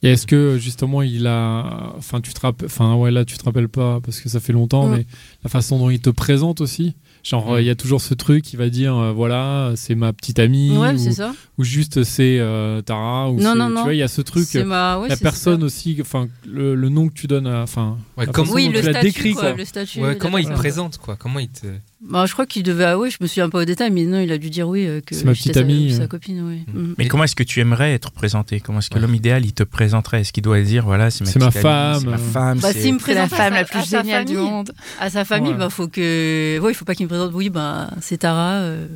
Et 0.02 0.10
est-ce 0.10 0.26
que 0.26 0.58
justement 0.58 1.00
il 1.00 1.26
a, 1.26 1.94
enfin 1.96 2.20
tu 2.20 2.34
te 2.34 2.40
rappelles, 2.40 2.66
enfin 2.66 2.94
ouais 2.96 3.10
là 3.10 3.24
tu 3.24 3.38
te 3.38 3.44
rappelles 3.44 3.70
pas 3.70 3.98
parce 4.02 4.20
que 4.20 4.28
ça 4.28 4.38
fait 4.38 4.52
longtemps, 4.52 4.86
mais 4.86 5.06
la 5.42 5.48
façon 5.48 5.78
dont 5.78 5.88
il 5.88 6.00
te 6.00 6.10
présente 6.10 6.60
aussi, 6.60 6.94
genre 7.28 7.58
il 7.58 7.66
y 7.66 7.70
a 7.70 7.74
toujours 7.74 8.00
ce 8.00 8.14
truc, 8.14 8.52
il 8.52 8.56
va 8.56 8.68
dire 8.68 8.96
euh, 8.96 9.12
voilà 9.12 9.72
c'est 9.74 9.94
ma 9.94 10.12
petite 10.12 10.38
amie 10.38 10.76
ouais, 10.76 10.92
ou, 10.94 10.98
c'est 10.98 11.12
ça. 11.12 11.34
ou 11.58 11.64
juste 11.64 12.04
c'est 12.04 12.38
euh, 12.38 12.82
Tara 12.82 13.30
ou 13.30 13.40
Non, 13.40 13.52
c'est- 13.52 13.58
non, 13.58 13.66
tu 13.68 13.72
non. 13.74 13.82
vois 13.82 13.94
il 13.94 13.98
y 13.98 14.02
a 14.02 14.08
ce 14.08 14.20
truc, 14.22 14.46
C'est 14.48 14.64
ma, 14.64 14.98
ouais, 14.98 15.08
la 15.08 15.16
personne 15.16 15.60
ça. 15.60 15.66
aussi, 15.66 15.96
enfin 16.00 16.28
le, 16.46 16.74
le 16.74 16.88
nom 16.88 17.08
que 17.08 17.14
tu 17.14 17.26
donnes, 17.26 17.46
à- 17.48 17.62
enfin 17.62 17.98
Ouais, 18.16 18.26
la 18.26 18.32
comme- 18.32 18.50
Oui, 18.50 18.68
le 18.68 18.80
tu 18.80 18.90
statut, 18.90 19.32
quoi, 19.32 19.42
quoi. 19.42 19.52
le 19.54 19.64
statut. 19.64 20.00
Ouais, 20.00 20.16
comment 20.16 20.38
il 20.38 20.46
te 20.48 20.52
présente 20.54 20.98
quoi 20.98 21.16
Comment 21.16 21.40
il 21.40 21.48
te 21.48 21.66
Bah, 22.08 22.24
je 22.26 22.32
crois 22.32 22.46
qu'il 22.46 22.62
devait, 22.62 22.84
ah 22.84 22.98
oui, 22.98 23.10
je 23.10 23.16
me 23.20 23.26
souviens 23.26 23.48
pas 23.50 23.58
au 23.60 23.64
détail, 23.64 23.90
mais 23.90 24.04
non, 24.04 24.20
il 24.20 24.30
a 24.30 24.38
dû 24.38 24.48
dire 24.50 24.68
oui 24.68 24.86
euh, 24.86 25.00
que 25.04 25.14
C'est 25.14 25.24
ma 25.24 25.32
petite 25.32 25.54
sa- 25.54 25.60
amie, 25.60 25.92
sa, 25.92 26.02
euh. 26.02 26.06
copine, 26.06 26.40
oui. 26.46 26.64
Mm. 26.72 26.78
Mm. 26.90 26.94
Mais 26.98 27.08
comment 27.08 27.24
est-ce 27.24 27.34
que 27.36 27.42
tu 27.42 27.60
aimerais 27.60 27.92
être 27.94 28.10
présenté? 28.12 28.60
Comment 28.60 28.78
est-ce 28.78 28.90
que 28.90 28.94
Ouais. 28.94 29.00
l'homme 29.00 29.14
idéal, 29.14 29.44
il 29.44 29.52
te 29.52 29.62
présenterait? 29.64 30.20
Est-ce 30.20 30.32
qu'il 30.32 30.42
doit 30.42 30.60
dire, 30.60 30.84
voilà, 30.84 31.10
c'est 31.10 31.24
ma, 31.24 31.30
C'est 31.30 31.38
ma 31.40 31.50
femme. 31.50 32.00
c'est 32.00 32.06
ma 32.06 32.18
femme 32.18 32.58
Bah, 32.60 32.72
c'est- 32.72 32.80
s'il 32.80 32.94
me 32.94 33.14
la 33.14 33.28
femme 33.28 33.38
sa- 33.38 33.50
la 33.50 33.64
plus 33.64 33.88
géniale 33.88 34.24
du 34.24 34.36
monde. 34.36 34.72
À 35.00 35.10
sa 35.10 35.24
famille, 35.24 35.52
Ouais. 35.52 35.58
bah 35.58 35.68
faut 35.70 35.88
que, 35.88 36.58
ouais, 36.60 36.70
il 36.70 36.74
faut 36.74 36.84
pas 36.84 36.94
qu'il 36.94 37.06
me 37.06 37.08
présente. 37.10 37.32
Oui, 37.34 37.50
bah 37.50 37.90
c'est 38.00 38.18
Tara, 38.18 38.54
euh, 38.54 38.86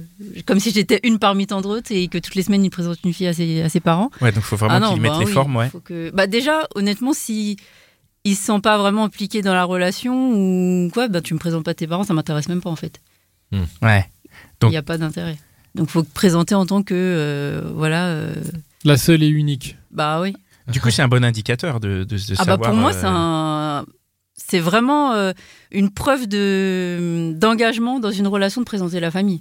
comme 0.46 0.60
si 0.60 0.70
j'étais 0.70 1.00
une 1.02 1.18
parmi 1.18 1.46
tant 1.46 1.60
d'autres 1.60 1.90
et 1.92 2.08
que 2.08 2.18
toutes 2.18 2.34
les 2.36 2.42
semaines 2.42 2.64
il 2.64 2.70
présente 2.70 2.98
une 3.04 3.12
fille 3.12 3.26
à 3.26 3.32
ses, 3.32 3.62
à 3.62 3.68
ses 3.68 3.80
parents. 3.80 4.10
Ouais, 4.20 4.30
donc 4.32 4.42
il 4.44 4.46
faut 4.46 4.56
vraiment 4.56 4.86
ah 4.88 4.92
qu'il 4.92 5.00
mette 5.02 5.12
bah 5.12 5.18
les 5.20 5.26
oui, 5.26 5.32
formes, 5.32 5.56
ouais. 5.56 5.68
faut 5.68 5.80
que, 5.80 6.10
bah 6.14 6.26
déjà, 6.26 6.68
honnêtement, 6.74 7.12
si 7.12 7.56
il 8.24 8.36
se 8.36 8.44
sent 8.44 8.60
pas 8.60 8.76
vraiment 8.78 9.04
impliqué 9.04 9.42
dans 9.42 9.54
la 9.54 9.64
relation 9.64 10.32
ou 10.32 10.90
quoi, 10.92 11.08
bah 11.08 11.20
tu 11.20 11.34
me 11.34 11.38
présentes 11.38 11.64
pas 11.64 11.74
tes 11.74 11.86
parents, 11.86 12.04
ça 12.04 12.14
m'intéresse 12.14 12.48
même 12.48 12.60
pas 12.60 12.70
en 12.70 12.76
fait. 12.76 13.00
Ouais. 13.82 14.06
Il 14.24 14.30
Donc- 14.60 14.70
n'y 14.70 14.76
a 14.76 14.82
pas 14.82 14.98
d'intérêt. 14.98 15.38
Donc 15.74 15.88
faut 15.88 16.02
te 16.02 16.12
présenter 16.12 16.54
en 16.54 16.66
tant 16.66 16.82
que, 16.82 16.94
euh, 16.94 17.62
voilà, 17.74 18.06
euh, 18.08 18.34
La 18.84 18.96
seule 18.96 19.22
et 19.22 19.28
unique. 19.28 19.76
bah 19.90 20.20
oui. 20.20 20.34
Du 20.68 20.80
coup, 20.80 20.90
c'est 20.90 21.02
un 21.02 21.08
bon 21.08 21.24
indicateur 21.24 21.80
de, 21.80 22.04
de, 22.04 22.16
de 22.16 22.16
Ah 22.32 22.36
savoir. 22.36 22.58
bah 22.58 22.66
pour 22.68 22.76
moi, 22.76 22.90
euh, 22.94 22.98
c'est 23.00 23.06
un, 23.06 23.84
c'est 24.36 24.60
vraiment 24.60 25.12
euh, 25.14 25.32
une 25.72 25.90
preuve 25.90 26.26
de 26.28 27.32
d'engagement 27.36 27.98
dans 28.00 28.10
une 28.12 28.26
relation 28.28 28.60
de 28.60 28.66
présenter 28.66 29.00
la 29.00 29.10
famille. 29.10 29.40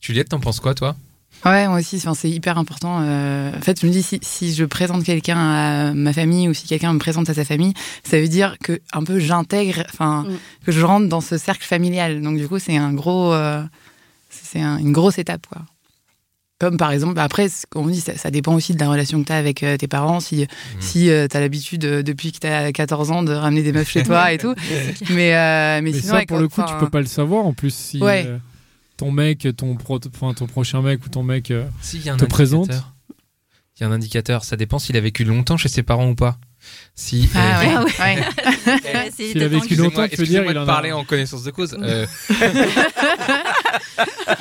Juliette, 0.00 0.28
t'en 0.28 0.38
penses 0.40 0.60
quoi 0.60 0.74
toi? 0.74 0.96
Ouais, 1.44 1.68
moi 1.68 1.78
aussi, 1.78 1.96
enfin, 1.96 2.14
c'est 2.14 2.28
hyper 2.28 2.58
important. 2.58 2.98
euh, 3.02 3.50
En 3.56 3.60
fait, 3.60 3.80
je 3.80 3.86
me 3.86 3.92
dis, 3.92 4.02
si, 4.02 4.18
si 4.22 4.52
je 4.54 4.64
présente 4.64 5.04
quelqu'un 5.04 5.38
à 5.38 5.92
ma 5.94 6.12
famille 6.12 6.48
ou 6.48 6.54
si 6.54 6.66
quelqu'un 6.66 6.92
me 6.92 6.98
présente 6.98 7.30
à 7.30 7.34
sa 7.34 7.44
famille, 7.44 7.74
ça 8.04 8.20
veut 8.20 8.28
dire 8.28 8.56
que 8.62 8.80
un 8.92 9.04
peu 9.04 9.18
j'intègre, 9.18 9.84
enfin, 9.92 10.24
Mm. 10.28 10.32
que 10.66 10.72
je 10.72 10.84
rentre 10.84 11.08
dans 11.08 11.20
ce 11.20 11.38
cercle 11.38 11.64
familial. 11.64 12.20
Donc, 12.22 12.38
du 12.38 12.48
coup, 12.48 12.58
c'est 12.58 12.76
un 12.76 12.92
gros, 12.92 13.32
euh, 13.32 13.62
c'est 14.30 14.60
un- 14.60 14.78
une 14.78 14.92
grosse 14.92 15.18
étape, 15.18 15.46
quoi. 15.46 15.62
Comme 16.60 16.76
par 16.76 16.90
exemple, 16.90 17.14
bah, 17.14 17.22
après, 17.22 17.46
qu'on 17.70 17.86
dit, 17.86 18.00
ça, 18.00 18.16
ça 18.18 18.32
dépend 18.32 18.52
aussi 18.56 18.74
de 18.74 18.80
la 18.80 18.88
relation 18.90 19.20
que 19.22 19.26
tu 19.28 19.32
as 19.32 19.36
avec 19.36 19.62
euh, 19.62 19.76
tes 19.76 19.86
parents. 19.86 20.18
Si, 20.18 20.44
si 20.80 21.04
tu 21.04 21.36
as 21.36 21.40
l'habitude, 21.40 21.84
euh, 21.84 22.02
depuis 22.02 22.32
que 22.32 22.38
tu 22.40 22.48
as 22.48 22.72
14 22.72 23.12
ans, 23.12 23.22
de 23.22 23.32
ramener 23.32 23.62
des 23.62 23.70
meufs 23.72 23.88
chez 23.88 24.02
toi 24.02 24.32
et 24.32 24.38
tout. 24.38 24.56
Mais, 25.10 25.36
euh, 25.36 25.80
mais, 25.80 25.82
Mais 25.82 25.92
sinon, 25.92 26.02
ça, 26.14 26.18
ouais, 26.18 26.26
pour 26.26 26.38
le 26.38 26.48
coup, 26.48 26.62
tu 26.66 26.74
peux 26.80 26.90
pas 26.90 26.98
le 27.00 27.06
savoir. 27.06 27.46
En 27.46 27.52
plus, 27.52 27.72
si 27.72 28.02
Ouais. 28.02 28.26
Ton 28.98 29.10
mec, 29.10 29.48
ton, 29.56 29.76
pro- 29.76 29.98
enfin, 30.14 30.34
ton 30.34 30.46
prochain 30.46 30.82
mec 30.82 31.04
ou 31.06 31.08
ton 31.08 31.22
mec. 31.22 31.50
euh, 31.50 31.64
S'il 31.80 32.04
y 32.04 32.10
a 32.10 32.12
un 32.12 32.16
te 32.18 32.24
indicateur. 32.24 32.28
présente. 32.28 32.70
Il 33.78 33.82
y 33.82 33.84
a 33.84 33.88
un 33.88 33.92
indicateur. 33.92 34.44
Ça 34.44 34.56
dépend 34.56 34.78
s'il 34.78 34.96
a 34.96 35.00
vécu 35.00 35.24
longtemps 35.24 35.56
chez 35.56 35.68
ses 35.68 35.82
parents 35.84 36.08
ou 36.10 36.14
pas. 36.16 36.36
Si. 36.96 37.30
Ah 37.34 37.60
euh, 37.62 37.84
ouais, 37.84 37.90
ouais. 38.00 39.10
S'il 39.16 39.40
a 39.42 39.46
vécu 39.48 39.76
longtemps, 39.76 40.06
tu 40.08 40.16
veux 40.16 40.26
dire, 40.26 40.42
il 40.44 40.52
de 40.52 40.58
en 40.58 40.62
a- 40.64 40.66
parler 40.66 40.90
en 40.92 41.04
connaissance 41.04 41.44
de 41.44 41.50
cause. 41.52 41.76
Euh, 41.80 42.04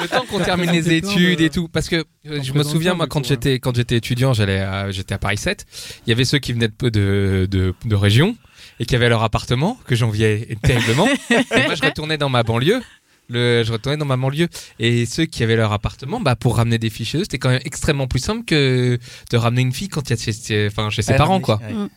le 0.02 0.08
temps 0.08 0.26
qu'on 0.30 0.40
termine 0.40 0.72
les 0.72 0.92
études 0.92 1.40
de- 1.40 1.44
et 1.46 1.50
tout, 1.50 1.68
parce 1.68 1.88
que 1.90 2.04
euh, 2.28 2.42
je 2.42 2.54
me 2.54 2.64
souviens 2.64 2.94
moi 2.96 3.08
quand 3.08 3.26
j'étais 3.26 3.60
quand 3.60 3.76
j'étais 3.76 3.98
étudiant, 3.98 4.34
j'allais 4.34 4.60
à- 4.60 4.92
j'étais 4.92 5.14
à 5.14 5.18
Paris 5.20 5.38
7. 5.38 5.66
Il 6.06 6.10
y 6.10 6.14
avait 6.14 6.26
ceux 6.26 6.40
qui 6.40 6.54
venaient 6.54 6.70
de 6.70 6.90
de, 6.90 7.48
de, 7.50 7.74
de 7.86 7.96
région 7.96 8.36
et 8.80 8.86
qui 8.86 8.96
avaient 8.96 9.10
leur 9.10 9.24
appartement 9.24 9.78
que 9.86 9.96
j'enviais 9.96 10.58
terriblement. 10.64 11.08
et 11.30 11.64
moi 11.66 11.76
je 11.76 11.86
retournais 11.86 12.18
dans 12.18 12.30
ma 12.30 12.44
banlieue. 12.44 12.82
Le, 13.30 13.64
je 13.66 13.72
retournais 13.74 13.98
dans 13.98 14.06
ma 14.06 14.16
banlieue 14.16 14.48
et 14.80 15.06
ceux 15.06 15.26
qui 15.26 15.44
avaient 15.44 15.58
leur 15.58 15.74
appartement, 15.74 16.20
bah 16.22 16.36
pour 16.38 16.56
ramener 16.58 16.78
des 16.78 16.90
filles 16.90 17.06
chez 17.06 17.18
eux, 17.18 17.24
c'était 17.24 17.40
quand 17.40 17.50
même 17.50 17.62
extrêmement 17.66 18.08
plus 18.08 18.20
simple 18.20 18.46
que 18.46 18.98
de 19.32 19.38
ramener 19.38 19.62
une 19.64 19.74
fille 19.74 19.90
quand 19.90 20.10
il 20.10 20.12
y 20.12 20.14
a 20.14 20.24
chez, 20.24 20.32
chez- 20.34 20.68
enfin, 20.68 20.90
chez 20.90 21.02
ses 21.02 21.14
Ah, 21.14 21.18
parents 21.18 21.38
oui, 21.38 21.42
quoi. 21.42 21.58
ouais. 21.62 21.88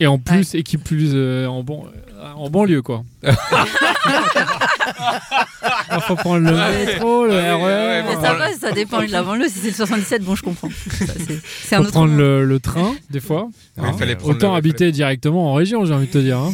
Et 0.00 0.06
en 0.06 0.18
plus, 0.18 0.52
ouais. 0.52 0.60
équipe 0.60 0.84
plus 0.84 1.12
euh, 1.14 1.46
en, 1.46 1.64
euh, 1.64 2.32
en 2.36 2.50
banlieue, 2.50 2.82
quoi. 2.82 3.04
Il 5.92 6.00
faut 6.02 6.16
prendre 6.16 6.44
le 6.44 6.52
métro, 6.52 7.26
le 7.26 7.32
ça, 8.60 8.72
dépend 8.72 9.02
de 9.02 9.10
la 9.10 9.22
banlieue. 9.22 9.48
Si 9.48 9.58
c'est 9.60 9.68
le 9.68 9.74
77, 9.74 10.22
bon, 10.22 10.34
je 10.34 10.42
comprends. 10.42 10.68
Prendre 11.90 12.14
le, 12.14 12.58
train, 12.58 12.94
des 13.10 13.20
fois. 13.20 13.48
Fallait 13.98 14.14
hein. 14.14 14.18
Autant 14.24 14.54
habiter 14.54 14.92
directement 14.92 15.50
en 15.50 15.54
région, 15.54 15.84
j'ai 15.84 15.94
envie 15.94 16.06
de 16.06 16.12
te 16.12 16.18
dire. 16.18 16.38
Hein. 16.38 16.52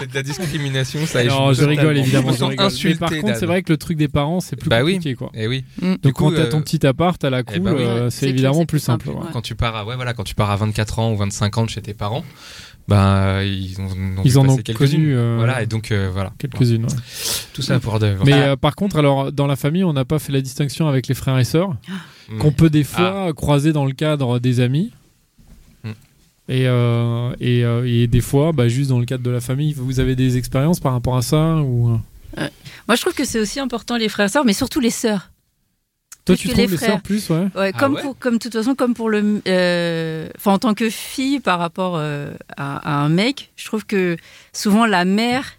C'est 0.00 0.10
de 0.10 0.14
la 0.14 0.22
discrimination, 0.22 1.06
ça 1.06 1.24
Non, 1.24 1.52
je 1.52 1.64
rigole, 1.64 1.98
évidemment. 1.98 2.32
Je 2.32 2.44
rigole. 2.44 2.98
Par 2.98 3.10
contre, 3.10 3.36
c'est 3.36 3.46
vrai 3.46 3.62
que 3.62 3.72
le 3.72 3.76
truc 3.76 3.96
des 3.96 4.08
parents, 4.08 4.40
c'est 4.40 4.56
plus 4.56 4.68
bah 4.68 4.80
compliqué, 4.80 5.10
oui. 5.10 5.16
quoi. 5.16 5.30
Et 5.34 5.46
oui. 5.46 5.64
Donc, 5.80 6.00
coup, 6.14 6.24
quand 6.24 6.36
t'as 6.36 6.46
ton 6.46 6.58
euh, 6.58 6.62
petit 6.62 6.86
appart 6.86 7.22
à 7.24 7.30
la 7.30 7.42
eh 7.52 7.58
ben 7.58 7.74
cool, 7.74 8.10
c'est 8.10 8.28
évidemment 8.28 8.66
plus 8.66 8.80
simple. 8.80 9.10
Quand 9.32 9.42
tu 9.42 9.54
pars 9.54 9.76
à 9.76 10.56
24 10.56 10.91
24 10.92 10.98
ans 10.98 11.12
ou 11.12 11.16
25 11.16 11.58
ans 11.58 11.64
de 11.64 11.70
chez 11.70 11.82
tes 11.82 11.94
parents, 11.94 12.24
ben 12.88 13.42
ils, 13.42 13.80
ont, 13.80 13.84
ont 13.86 14.22
Ils 14.24 14.38
en 14.38 14.48
ont 14.48 14.56
quelques-unes. 14.56 14.88
connu, 14.88 15.16
euh, 15.16 15.36
Voilà 15.38 15.62
et 15.62 15.66
donc 15.66 15.90
euh, 15.92 16.10
voilà. 16.12 16.32
Quelques-unes. 16.38 16.84
ouais. 16.84 16.96
Tout 17.54 17.62
ça 17.62 17.78
pour 17.80 17.98
de. 17.98 18.16
Mais 18.24 18.32
euh, 18.32 18.56
par 18.56 18.74
contre, 18.74 18.96
alors 18.96 19.30
dans 19.32 19.46
la 19.46 19.56
famille, 19.56 19.84
on 19.84 19.92
n'a 19.92 20.04
pas 20.04 20.18
fait 20.18 20.32
la 20.32 20.40
distinction 20.40 20.88
avec 20.88 21.06
les 21.08 21.14
frères 21.14 21.38
et 21.38 21.44
sœurs, 21.44 21.74
Mm. 22.28 22.38
qu'on 22.38 22.52
peut 22.52 22.70
des 22.70 22.84
fois 22.84 23.32
croiser 23.34 23.72
dans 23.72 23.84
le 23.84 23.92
cadre 23.92 24.38
des 24.38 24.60
amis. 24.60 24.92
Mm. 25.82 25.90
Et, 26.48 26.66
euh, 26.68 27.32
et, 27.40 27.64
euh, 27.64 27.84
et 27.86 28.06
des 28.06 28.20
fois, 28.20 28.52
bah, 28.52 28.68
juste 28.68 28.90
dans 28.90 29.00
le 29.00 29.04
cadre 29.06 29.24
de 29.24 29.30
la 29.30 29.40
famille, 29.40 29.72
vous 29.74 29.98
avez 29.98 30.14
des 30.14 30.36
expériences 30.38 30.78
par 30.78 30.92
rapport 30.92 31.16
à 31.16 31.22
ça 31.22 31.56
ou... 31.56 31.90
euh, 32.38 32.48
Moi, 32.86 32.94
je 32.96 33.00
trouve 33.00 33.12
que 33.14 33.24
c'est 33.24 33.40
aussi 33.40 33.58
important 33.58 33.96
les 33.96 34.08
frères 34.08 34.26
et 34.26 34.28
sœurs, 34.28 34.44
mais 34.44 34.52
surtout 34.52 34.78
les 34.80 34.90
sœurs. 34.90 35.31
Toi, 36.24 36.36
tu 36.36 36.48
que 36.48 36.52
trouves 36.52 36.64
les 36.64 36.70
les 36.70 36.76
frères. 36.76 36.90
sœurs 36.90 37.02
plus, 37.02 37.28
ouais 37.30 37.46
Ouais, 37.56 37.72
Ah 37.74 37.78
comme 37.78 37.94
ouais 37.94 38.02
pour, 38.02 38.18
comme 38.18 38.34
de 38.34 38.38
toute 38.38 38.52
façon, 38.52 38.74
comme 38.74 38.94
pour 38.94 39.10
le, 39.10 39.42
euh, 39.48 40.28
enfin 40.36 40.52
en 40.52 40.58
tant 40.58 40.74
que 40.74 40.88
fille 40.90 41.40
par 41.40 41.58
rapport 41.58 41.94
euh, 41.96 42.32
à, 42.56 42.76
à 43.00 43.04
un 43.04 43.08
mec, 43.08 43.52
je 43.56 43.64
trouve 43.66 43.84
que 43.86 44.16
souvent 44.52 44.86
la 44.86 45.04
mère 45.04 45.54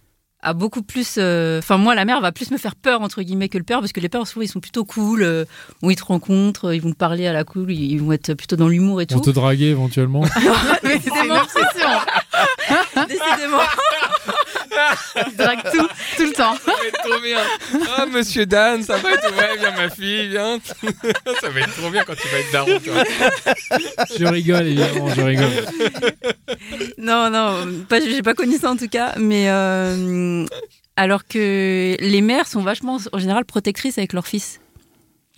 a 0.46 0.54
beaucoup 0.54 0.82
plus, 0.84 1.16
euh, 1.20 1.60
enfin 1.60 1.78
moi 1.78 1.96
la 1.96 2.04
mère 2.04 2.20
va 2.20 2.34
plus 2.34 2.52
me 2.52 2.58
faire 2.58 2.76
peur 2.76 3.02
entre 3.02 3.22
guillemets 3.22 3.48
que 3.48 3.58
le 3.58 3.64
père 3.64 3.80
parce 3.80 3.94
que 3.94 4.02
les 4.02 4.10
pères 4.10 4.28
souvent 4.28 4.42
ils 4.44 4.50
sont 4.50 4.60
plutôt 4.60 4.84
cool, 4.84 5.24
euh, 5.24 5.46
où 5.82 5.90
ils 5.92 5.96
te 5.96 6.04
rencontrent, 6.04 6.74
ils 6.74 6.82
vont 6.82 6.92
te 6.92 6.98
parler 6.98 7.28
à 7.28 7.32
la 7.34 7.46
cool, 7.46 7.72
ils 7.72 7.98
vont 7.98 8.12
être 8.12 8.34
plutôt 8.34 8.58
dans 8.58 8.68
l'humour 8.68 9.02
et 9.02 9.08
On 9.12 9.20
tout. 9.20 9.22
te 9.22 9.30
draguer 9.30 9.68
éventuellement. 9.68 10.22
Obsession. 10.84 11.90
Décidément. 13.08 13.60
Il 15.28 15.36
drague 15.38 15.64
tout, 15.72 15.88
tout 16.18 16.24
le 16.26 16.34
temps. 16.34 16.56
Ça 16.56 16.72
va 16.72 16.88
être 16.88 17.02
trop 17.10 17.20
bien. 17.22 17.40
Ah 17.98 18.06
monsieur 18.06 18.46
Dan, 18.46 18.84
ça 18.84 18.98
va 18.98 19.12
être 19.12 19.32
ouais 19.36 19.58
viens 19.60 19.72
ma 19.76 19.90
fille 19.90 20.28
viens. 20.30 20.60
ça 21.42 21.50
va 21.50 21.60
être 21.62 21.76
trop 21.76 21.90
bien 21.90 22.04
quand 22.04 22.16
tu 22.16 22.28
vas 22.28 22.40
être 22.40 22.52
daron. 22.52 22.80
je 24.18 24.26
rigole, 24.26 24.68
évidemment, 24.68 25.10
je 25.10 25.22
rigole. 25.22 25.52
Non, 26.98 27.30
non, 27.30 27.66
pas, 27.90 28.00
j'ai 28.00 28.22
pas 28.22 28.34
connu 28.34 28.58
ça 28.58 28.72
en 28.72 28.78
tout 28.78 28.88
cas, 28.88 29.14
mais 29.18 29.50
euh, 29.50 30.46
alors 30.96 31.26
que 31.26 31.96
les 32.00 32.22
mères 32.22 32.48
sont 32.48 32.62
vachement 32.62 32.98
en 33.12 33.18
général 33.20 33.46
protectrices 33.46 33.98
avec 33.98 34.14
leurs 34.14 34.28
fils. 34.28 34.60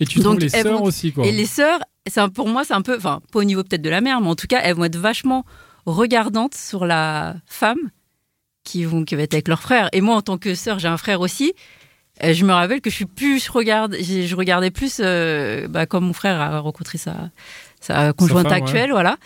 Et 0.00 0.06
tu 0.06 0.18
Donc, 0.18 0.38
trouves 0.38 0.40
les 0.40 0.48
sœurs 0.50 0.78
vont- 0.78 0.84
aussi, 0.84 1.12
quoi. 1.12 1.26
Et 1.26 1.32
les 1.32 1.46
sœurs, 1.46 1.80
un- 2.16 2.28
pour 2.28 2.48
moi, 2.48 2.64
c'est 2.64 2.74
un 2.74 2.82
peu, 2.82 2.96
enfin, 2.96 3.20
pas 3.32 3.38
au 3.38 3.44
niveau 3.44 3.62
peut-être 3.62 3.80
de 3.82 3.88
la 3.90 4.00
mère, 4.02 4.20
mais 4.20 4.28
en 4.28 4.34
tout 4.36 4.46
cas, 4.46 4.60
elles 4.62 4.74
vont 4.74 4.84
être 4.84 4.96
vachement 4.98 5.44
regardantes 5.86 6.54
sur 6.54 6.84
la 6.84 7.36
femme 7.46 7.78
qui, 8.66 8.84
vont, 8.84 9.04
qui 9.04 9.14
va 9.16 9.22
être 9.22 9.34
avec 9.34 9.48
leur 9.48 9.62
frère. 9.62 9.88
Et 9.92 10.00
moi, 10.02 10.14
en 10.16 10.22
tant 10.22 10.38
que 10.38 10.54
sœur, 10.54 10.78
j'ai 10.78 10.88
un 10.88 10.98
frère 10.98 11.20
aussi. 11.20 11.54
euh, 12.22 12.34
Je 12.34 12.44
me 12.44 12.52
rappelle 12.52 12.80
que 12.82 12.90
je 12.90 12.96
suis 12.96 13.06
plus, 13.20 13.42
je 13.46 13.50
regarde, 13.52 13.96
je 14.00 14.34
regardais 14.36 14.70
plus, 14.70 14.96
euh, 15.00 15.68
bah, 15.68 15.86
comme 15.86 16.04
mon 16.06 16.12
frère 16.12 16.40
a 16.40 16.58
rencontré 16.60 16.98
sa, 16.98 17.30
sa 17.80 18.12
conjointe 18.12 18.48
femme, 18.48 18.58
ouais. 18.58 18.62
actuelle, 18.62 18.90
voilà. 18.90 19.16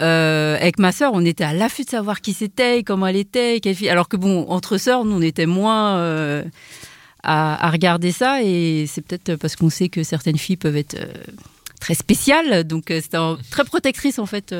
Euh, 0.00 0.56
avec 0.56 0.78
ma 0.78 0.92
sœur, 0.92 1.10
on 1.14 1.24
était 1.24 1.44
à 1.44 1.52
l'affût 1.52 1.84
de 1.84 1.90
savoir 1.90 2.20
qui 2.20 2.32
c'était, 2.32 2.82
comment 2.84 3.06
elle 3.06 3.16
était, 3.16 3.60
quelle 3.60 3.74
fille. 3.74 3.88
Alors 3.90 4.08
que 4.08 4.16
bon, 4.16 4.46
entre 4.48 4.76
sœurs, 4.78 5.04
nous, 5.04 5.16
on 5.16 5.22
était 5.22 5.46
moins 5.46 5.96
euh, 5.98 6.44
à, 7.22 7.66
à 7.66 7.70
regarder 7.70 8.12
ça, 8.12 8.42
et 8.42 8.86
c'est 8.86 9.02
peut-être 9.02 9.34
parce 9.36 9.56
qu'on 9.56 9.70
sait 9.70 9.88
que 9.88 10.02
certaines 10.04 10.38
filles 10.38 10.56
peuvent 10.56 10.76
être 10.76 10.96
très 11.80 11.94
spéciales, 11.94 12.64
donc 12.64 12.84
c'était 12.88 13.16
un- 13.16 13.38
très 13.50 13.64
protectrice 13.64 14.18
en 14.18 14.26
fait. 14.26 14.54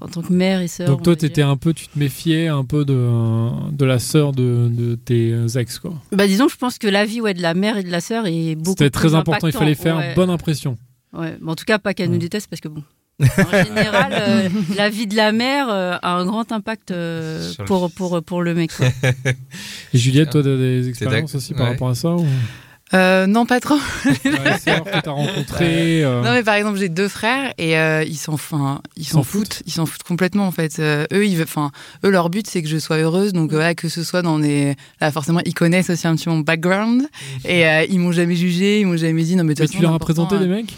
En 0.00 0.08
tant 0.08 0.22
que 0.22 0.32
mère 0.32 0.60
et 0.60 0.68
sœur. 0.68 0.88
Donc 0.88 1.00
on 1.00 1.02
toi, 1.02 1.16
t'étais 1.16 1.42
un 1.42 1.56
peu, 1.56 1.72
tu 1.72 1.88
te 1.88 1.98
méfiais 1.98 2.48
un 2.48 2.64
peu 2.64 2.84
de, 2.84 3.70
de 3.72 3.84
la 3.84 3.98
sœur 3.98 4.32
de, 4.32 4.68
de 4.70 4.94
tes 4.94 5.34
ex, 5.58 5.78
quoi. 5.78 5.94
Bah 6.12 6.26
disons, 6.26 6.48
je 6.48 6.56
pense 6.56 6.78
que 6.78 6.86
la 6.88 7.04
vie 7.04 7.20
ouais, 7.20 7.34
de 7.34 7.42
la 7.42 7.54
mère 7.54 7.76
et 7.76 7.82
de 7.82 7.90
la 7.90 8.00
sœur 8.00 8.26
est 8.26 8.54
beaucoup. 8.54 8.70
C'était 8.78 8.90
très 8.90 9.08
plus 9.08 9.14
important, 9.14 9.46
il 9.46 9.52
fallait 9.52 9.74
faire 9.74 9.96
ouais. 9.96 10.14
bonne 10.14 10.30
impression. 10.30 10.76
Ouais, 11.12 11.36
mais 11.40 11.50
en 11.50 11.56
tout 11.56 11.64
cas, 11.64 11.78
pas 11.78 11.92
qu'elle 11.94 12.08
Ouais. 12.08 12.14
nous 12.14 12.20
déteste 12.20 12.48
parce 12.48 12.60
que 12.60 12.68
bon. 12.68 12.82
En 13.20 13.64
général, 13.64 14.12
euh, 14.12 14.48
la 14.76 14.88
vie 14.88 15.06
de 15.06 15.14
la 15.14 15.32
mère 15.32 15.68
euh, 15.68 15.96
a 16.00 16.14
un 16.14 16.24
grand 16.24 16.52
impact 16.52 16.90
euh, 16.90 17.52
pour, 17.66 17.90
pour, 17.92 18.22
pour 18.22 18.42
le 18.42 18.54
mec. 18.54 18.70
quoi. 18.74 18.86
Et 19.92 19.98
Juliette, 19.98 20.30
toi, 20.30 20.42
t'as 20.42 20.56
des 20.56 20.88
expériences 20.88 21.34
aussi 21.34 21.52
par 21.52 21.64
ouais. 21.66 21.72
rapport 21.72 21.90
à 21.90 21.94
ça 21.94 22.14
ou... 22.14 22.24
Euh, 22.92 23.26
non, 23.26 23.46
pas 23.46 23.60
trop. 23.60 23.78
Sœurs 23.78 24.84
que 24.84 25.00
t'as 25.00 25.10
rencontrées 25.10 26.04
euh, 26.04 26.22
Non, 26.22 26.32
mais 26.32 26.42
par 26.42 26.54
exemple, 26.54 26.78
j'ai 26.78 26.88
deux 26.88 27.08
frères 27.08 27.52
et 27.56 27.78
euh, 27.78 28.02
ils 28.02 28.16
s'en, 28.16 28.36
ils 28.96 29.06
foutent. 29.06 29.62
Ils 29.66 29.72
s'en 29.72 29.86
foutent 29.86 30.02
complètement 30.02 30.46
en 30.46 30.50
fait. 30.50 30.78
Euh, 30.80 31.06
eux, 31.12 31.26
ils, 31.26 31.40
enfin, 31.42 31.70
eux, 32.04 32.10
leur 32.10 32.30
but 32.30 32.46
c'est 32.48 32.62
que 32.62 32.68
je 32.68 32.78
sois 32.78 32.96
heureuse. 32.96 33.32
Donc, 33.32 33.52
ouais, 33.52 33.74
que 33.74 33.88
ce 33.88 34.02
soit 34.02 34.22
dans 34.22 34.38
des, 34.38 34.74
là, 35.00 35.12
forcément, 35.12 35.40
ils 35.44 35.54
connaissent 35.54 35.90
aussi 35.90 36.06
un 36.08 36.16
petit 36.16 36.24
peu 36.24 36.30
mon 36.32 36.40
background 36.40 37.02
et 37.44 37.66
euh, 37.66 37.84
ils 37.88 38.00
m'ont 38.00 38.12
jamais 38.12 38.34
jugé, 38.34 38.80
ils 38.80 38.86
m'ont 38.86 38.96
jamais 38.96 39.22
dit 39.22 39.36
non 39.36 39.44
mais. 39.44 39.54
Mais 39.58 39.68
tu 39.68 39.80
leur 39.80 39.94
as 39.94 39.98
présenté 39.98 40.34
euh, 40.34 40.40
des 40.40 40.46
mecs? 40.46 40.74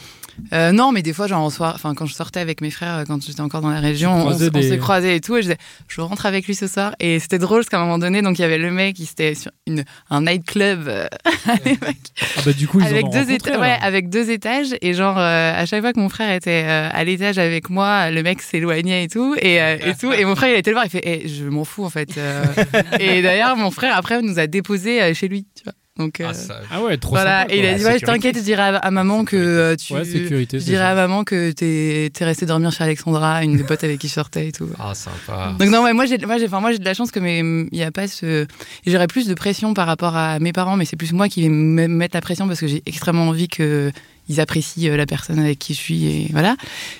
Euh, 0.52 0.72
non, 0.72 0.92
mais 0.92 1.02
des 1.02 1.12
fois, 1.12 1.26
genre, 1.26 1.50
soir, 1.52 1.72
enfin, 1.74 1.94
quand 1.94 2.06
je 2.06 2.14
sortais 2.14 2.40
avec 2.40 2.60
mes 2.60 2.70
frères, 2.70 2.98
euh, 2.98 3.04
quand 3.06 3.22
j'étais 3.24 3.40
encore 3.40 3.60
dans 3.60 3.70
la 3.70 3.80
région, 3.80 4.14
on, 4.14 4.20
croisais 4.20 4.46
s- 4.46 4.50
on 4.54 4.58
des- 4.58 4.68
s'est 4.68 4.78
croisés 4.78 5.14
et 5.16 5.20
tout, 5.20 5.36
et 5.36 5.42
je 5.42 5.48
disais, 5.48 5.58
je 5.88 6.00
rentre 6.00 6.26
avec 6.26 6.46
lui 6.46 6.54
ce 6.54 6.66
soir. 6.66 6.94
Et 7.00 7.18
c'était 7.18 7.38
drôle, 7.38 7.60
parce 7.60 7.68
qu'à 7.68 7.78
un 7.78 7.84
moment 7.84 7.98
donné, 7.98 8.22
donc, 8.22 8.38
il 8.38 8.42
y 8.42 8.44
avait 8.44 8.58
le 8.58 8.70
mec 8.70 8.96
qui 8.96 9.04
était 9.04 9.34
sur 9.34 9.50
une, 9.66 9.84
un 10.10 10.22
nightclub 10.22 10.88
euh, 10.88 11.06
à 11.48 11.54
l'époque, 11.64 11.96
Ah 12.36 12.40
bah 12.44 12.52
du 12.52 12.66
coup, 12.68 12.80
ils 12.80 12.86
avec 12.86 13.04
en 13.04 13.08
ont 13.08 13.10
deux 13.12 13.30
ouais, 13.60 13.78
avec 13.82 14.08
deux 14.08 14.30
étages, 14.30 14.74
et 14.80 14.94
genre, 14.94 15.18
euh, 15.18 15.52
à 15.54 15.66
chaque 15.66 15.80
fois 15.82 15.92
que 15.92 16.00
mon 16.00 16.08
frère 16.08 16.32
était 16.34 16.62
à 16.64 17.04
l'étage 17.04 17.38
avec 17.38 17.70
moi, 17.70 18.10
le 18.10 18.22
mec 18.22 18.40
s'éloignait 18.42 19.04
et 19.04 19.08
tout, 19.08 19.34
et, 19.40 19.56
et 19.56 19.94
tout, 19.98 20.12
et 20.12 20.24
mon 20.24 20.36
frère, 20.36 20.50
il 20.54 20.58
était 20.58 20.70
le 20.70 20.74
voir, 20.76 20.86
il 20.86 20.90
fait, 20.90 21.02
Eh, 21.04 21.28
je 21.28 21.44
m'en 21.44 21.64
fous, 21.64 21.84
en 21.84 21.90
fait. 21.90 22.18
et 23.00 23.22
d'ailleurs, 23.22 23.56
mon 23.56 23.70
frère, 23.70 23.96
après, 23.96 24.20
nous 24.22 24.38
a 24.38 24.46
déposés 24.46 25.02
euh, 25.02 25.14
chez 25.14 25.28
lui, 25.28 25.46
tu 25.54 25.64
vois. 25.64 25.72
Donc, 25.98 26.20
euh, 26.20 26.26
Ah, 26.30 26.34
ça- 26.34 26.60
Ah 26.70 26.82
ouais, 26.82 26.96
trop 26.96 27.10
voilà, 27.14 27.42
sympa. 27.42 27.54
et 27.54 27.58
il 27.58 27.66
a 27.66 27.74
dit, 27.74 27.84
ouais, 27.84 27.98
je 27.98 28.04
t'inquiète, 28.06 28.36
je 28.38 28.42
dirai 28.42 28.62
à, 28.62 28.76
à 28.76 28.90
maman 28.90 29.26
que 29.26 29.36
euh, 29.36 29.76
tu. 29.76 29.92
Ouais, 29.92 30.06
sécurité. 30.06 30.58
Je 30.58 30.74
à 30.74 30.94
maman 30.94 31.22
que 31.22 31.50
t'es 31.52 32.06
es 32.18 32.24
resté 32.24 32.46
dormir 32.46 32.72
chez 32.72 32.82
Alexandra, 32.84 33.44
une 33.44 33.58
des 33.58 33.64
potes 33.64 33.84
avec 33.84 33.98
qui 34.00 34.08
je 34.08 34.14
sortais 34.14 34.48
et 34.48 34.52
tout. 34.52 34.70
Ah 34.78 34.94
sympa. 34.94 35.54
Donc 35.58 35.68
non, 35.68 35.82
ouais, 35.84 35.92
moi 35.92 36.06
j'ai 36.06 36.16
moi 36.18 36.38
j'ai 36.38 36.46
enfin, 36.46 36.60
moi 36.60 36.72
j'ai 36.72 36.78
de 36.78 36.84
la 36.86 36.94
chance 36.94 37.10
que 37.10 37.20
mes 37.20 37.40
il 37.40 37.78
y 37.78 37.82
a 37.82 37.90
pas 37.90 38.08
ce 38.08 38.46
j'aurais 38.86 39.06
plus 39.06 39.26
de 39.26 39.34
pression 39.34 39.74
par 39.74 39.86
rapport 39.86 40.16
à 40.16 40.38
mes 40.38 40.52
parents 40.52 40.76
mais 40.76 40.86
c'est 40.86 40.96
plus 40.96 41.12
moi 41.12 41.28
qui 41.28 41.42
vais 41.42 41.48
me 41.50 41.86
mettre 41.88 42.16
la 42.16 42.22
pression 42.22 42.46
parce 42.48 42.60
que 42.60 42.66
j'ai 42.66 42.82
extrêmement 42.86 43.28
envie 43.28 43.48
que 43.48 43.92
ils 44.28 44.40
apprécient 44.40 44.90
euh, 44.92 44.96
la 44.96 45.06
personne 45.06 45.38
avec 45.38 45.58
qui 45.58 45.74
je 45.74 45.78
suis 45.78 46.04
et 46.06 46.28
voilà. 46.32 46.56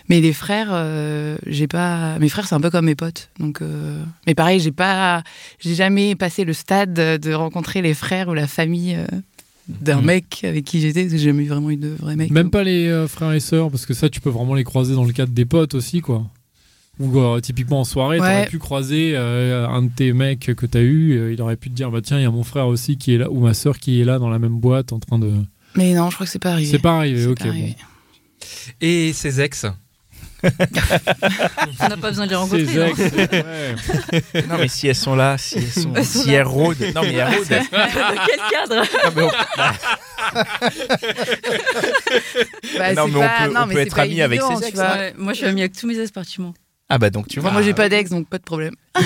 Mais 0.09 0.21
les 0.21 0.33
frères 0.33 0.69
euh, 0.73 1.37
j'ai 1.47 1.69
pas 1.69 2.19
mes 2.19 2.29
frères 2.29 2.47
c'est 2.49 2.55
un 2.55 2.61
peu 2.61 2.71
comme 2.71 2.87
mes 2.87 2.95
potes. 2.95 3.31
Donc 3.39 3.63
euh, 3.63 4.03
mais 4.27 4.35
pareil, 4.35 4.61
j'ai 4.61 4.73
pas 4.73 5.23
j'ai 5.61 5.75
jamais 5.75 6.15
passé 6.15 6.45
le 6.45 6.53
stade 6.53 6.95
de 6.95 7.33
rencontrer 7.33 7.83
les 7.83 7.95
frères 7.95 8.29
ou 8.29 8.35
la 8.35 8.47
famille 8.47 8.95
euh, 8.97 9.07
d'un 9.69 9.99
Mhm. 10.01 10.05
mec 10.07 10.41
avec 10.45 10.65
qui 10.65 10.81
j'étais, 10.81 11.03
parce 11.03 11.13
que 11.13 11.19
j'ai 11.19 11.27
jamais 11.27 11.45
eu 11.45 11.49
vraiment 11.49 11.71
eu 11.71 11.77
de 11.77 11.89
vrai 11.89 12.17
mec. 12.17 12.31
Même 12.33 12.51
pas 12.51 12.65
les 12.65 13.07
frères 13.09 13.33
et 13.33 13.39
sœurs, 13.41 13.71
parce 13.71 13.87
que 13.87 13.95
ça, 13.95 14.09
tu 14.09 14.21
peux 14.21 14.29
vraiment 14.29 14.55
les 14.55 14.65
croiser 14.65 14.95
dans 14.95 15.05
le 15.05 15.13
cadre 15.13 15.33
des 15.33 15.45
potes 15.45 15.75
aussi, 15.75 16.01
quoi. 16.01 16.27
Ou 16.99 17.19
euh, 17.21 17.41
typiquement 17.41 17.81
en 17.81 17.85
soirée, 17.85 18.21
Ouais. 18.21 18.27
t'aurais 18.29 18.47
pu 18.49 18.59
croiser 18.59 19.13
euh, 19.15 19.67
un 19.69 19.83
de 19.83 19.91
tes 19.95 20.13
mecs 20.13 20.53
que 20.57 20.67
t'as 20.67 20.81
eu, 20.83 21.13
euh, 21.17 21.33
il 21.33 21.41
aurait 21.41 21.57
pu 21.57 21.71
te 21.71 21.75
dire, 21.75 21.91
bah 21.93 22.01
tiens, 22.03 22.19
il 22.19 22.23
y 22.23 22.27
a 22.27 22.31
mon 22.31 22.43
frère 22.43 22.67
aussi 22.67 22.99
qui 22.99 23.15
est 23.15 23.19
là, 23.19 23.31
ou 23.31 23.41
ma 23.41 23.55
sœur 23.55 23.79
qui 23.79 24.01
est 24.01 24.05
là 24.05 24.19
dans 24.19 24.29
la 24.29 24.39
même 24.41 24.59
boîte 24.59 24.93
en 24.93 24.99
train 24.99 25.19
de. 25.21 25.31
Mais 25.75 25.93
non, 25.95 26.11
je 26.11 26.15
crois 26.17 26.27
que 26.27 26.33
c'est 26.33 26.39
pas 26.39 26.53
arrivé. 26.53 26.71
C'est 26.71 26.79
pas 26.79 26.97
arrivé, 26.97 27.27
ok. 27.27 27.39
pas 27.39 27.49
arrivé. 27.49 27.77
Et 28.81 29.13
ses 29.13 29.41
ex? 29.41 29.67
On 30.45 30.49
n'a 31.89 31.97
pas 31.97 32.09
besoin 32.11 32.25
de 32.27 32.31
les 32.31 32.37
rencontrer. 32.37 32.65
Non 32.65 32.87
ex, 32.87 32.99
ouais. 32.99 34.43
Non, 34.49 34.57
mais 34.59 34.67
si 34.69 34.89
elles 34.89 34.97
sont 34.97 35.15
là, 35.15 35.39
si 35.39 35.59
elles, 35.59 35.71
sont, 35.71 35.93
Elles 35.95 36.05
sont 36.05 36.23
si 36.23 36.27
là. 36.29 36.35
elles 36.39 36.43
rôdent. 36.43 36.81
Non, 36.95 37.03
mais 37.03 37.13
elles 37.15 37.29
rôdent. 37.29 37.49
Dans 37.49 38.17
quel 38.27 38.41
cadre? 38.51 38.85
Non, 39.05 39.13
mais 39.15 39.23
on- 39.23 39.31
Bah, 42.79 42.95
Non, 42.95 43.07
mais 43.09 43.17
on 43.17 43.21
pas- 43.21 43.47
peut- 43.47 43.53
non, 43.55 43.61
on 43.63 43.67
mais 43.67 43.75
peut 43.75 43.81
c'est 43.81 43.87
être 43.87 43.99
ami 44.01 44.21
avec 44.21 44.41
ses 44.43 44.65
ex. 44.67 44.79
Ouais, 44.79 45.15
Moi, 45.17 45.33
je 45.33 45.39
suis 45.39 45.47
amie 45.47 45.61
avec 45.61 45.77
tous 45.77 45.87
mes 45.87 45.97
ex 45.99 46.11
pratiquement. 46.11 46.53
Ah, 46.89 46.99
bah 46.99 47.11
donc 47.11 47.29
tu 47.29 47.39
vois. 47.41 47.49
Enfin, 47.51 47.59
moi, 47.59 47.63
j'ai 47.63 47.73
pas 47.75 47.89
d'ex, 47.89 48.11
donc 48.11 48.29
pas 48.29 48.39
de 48.39 48.43
problème. 48.43 48.75
Mais 48.99 49.05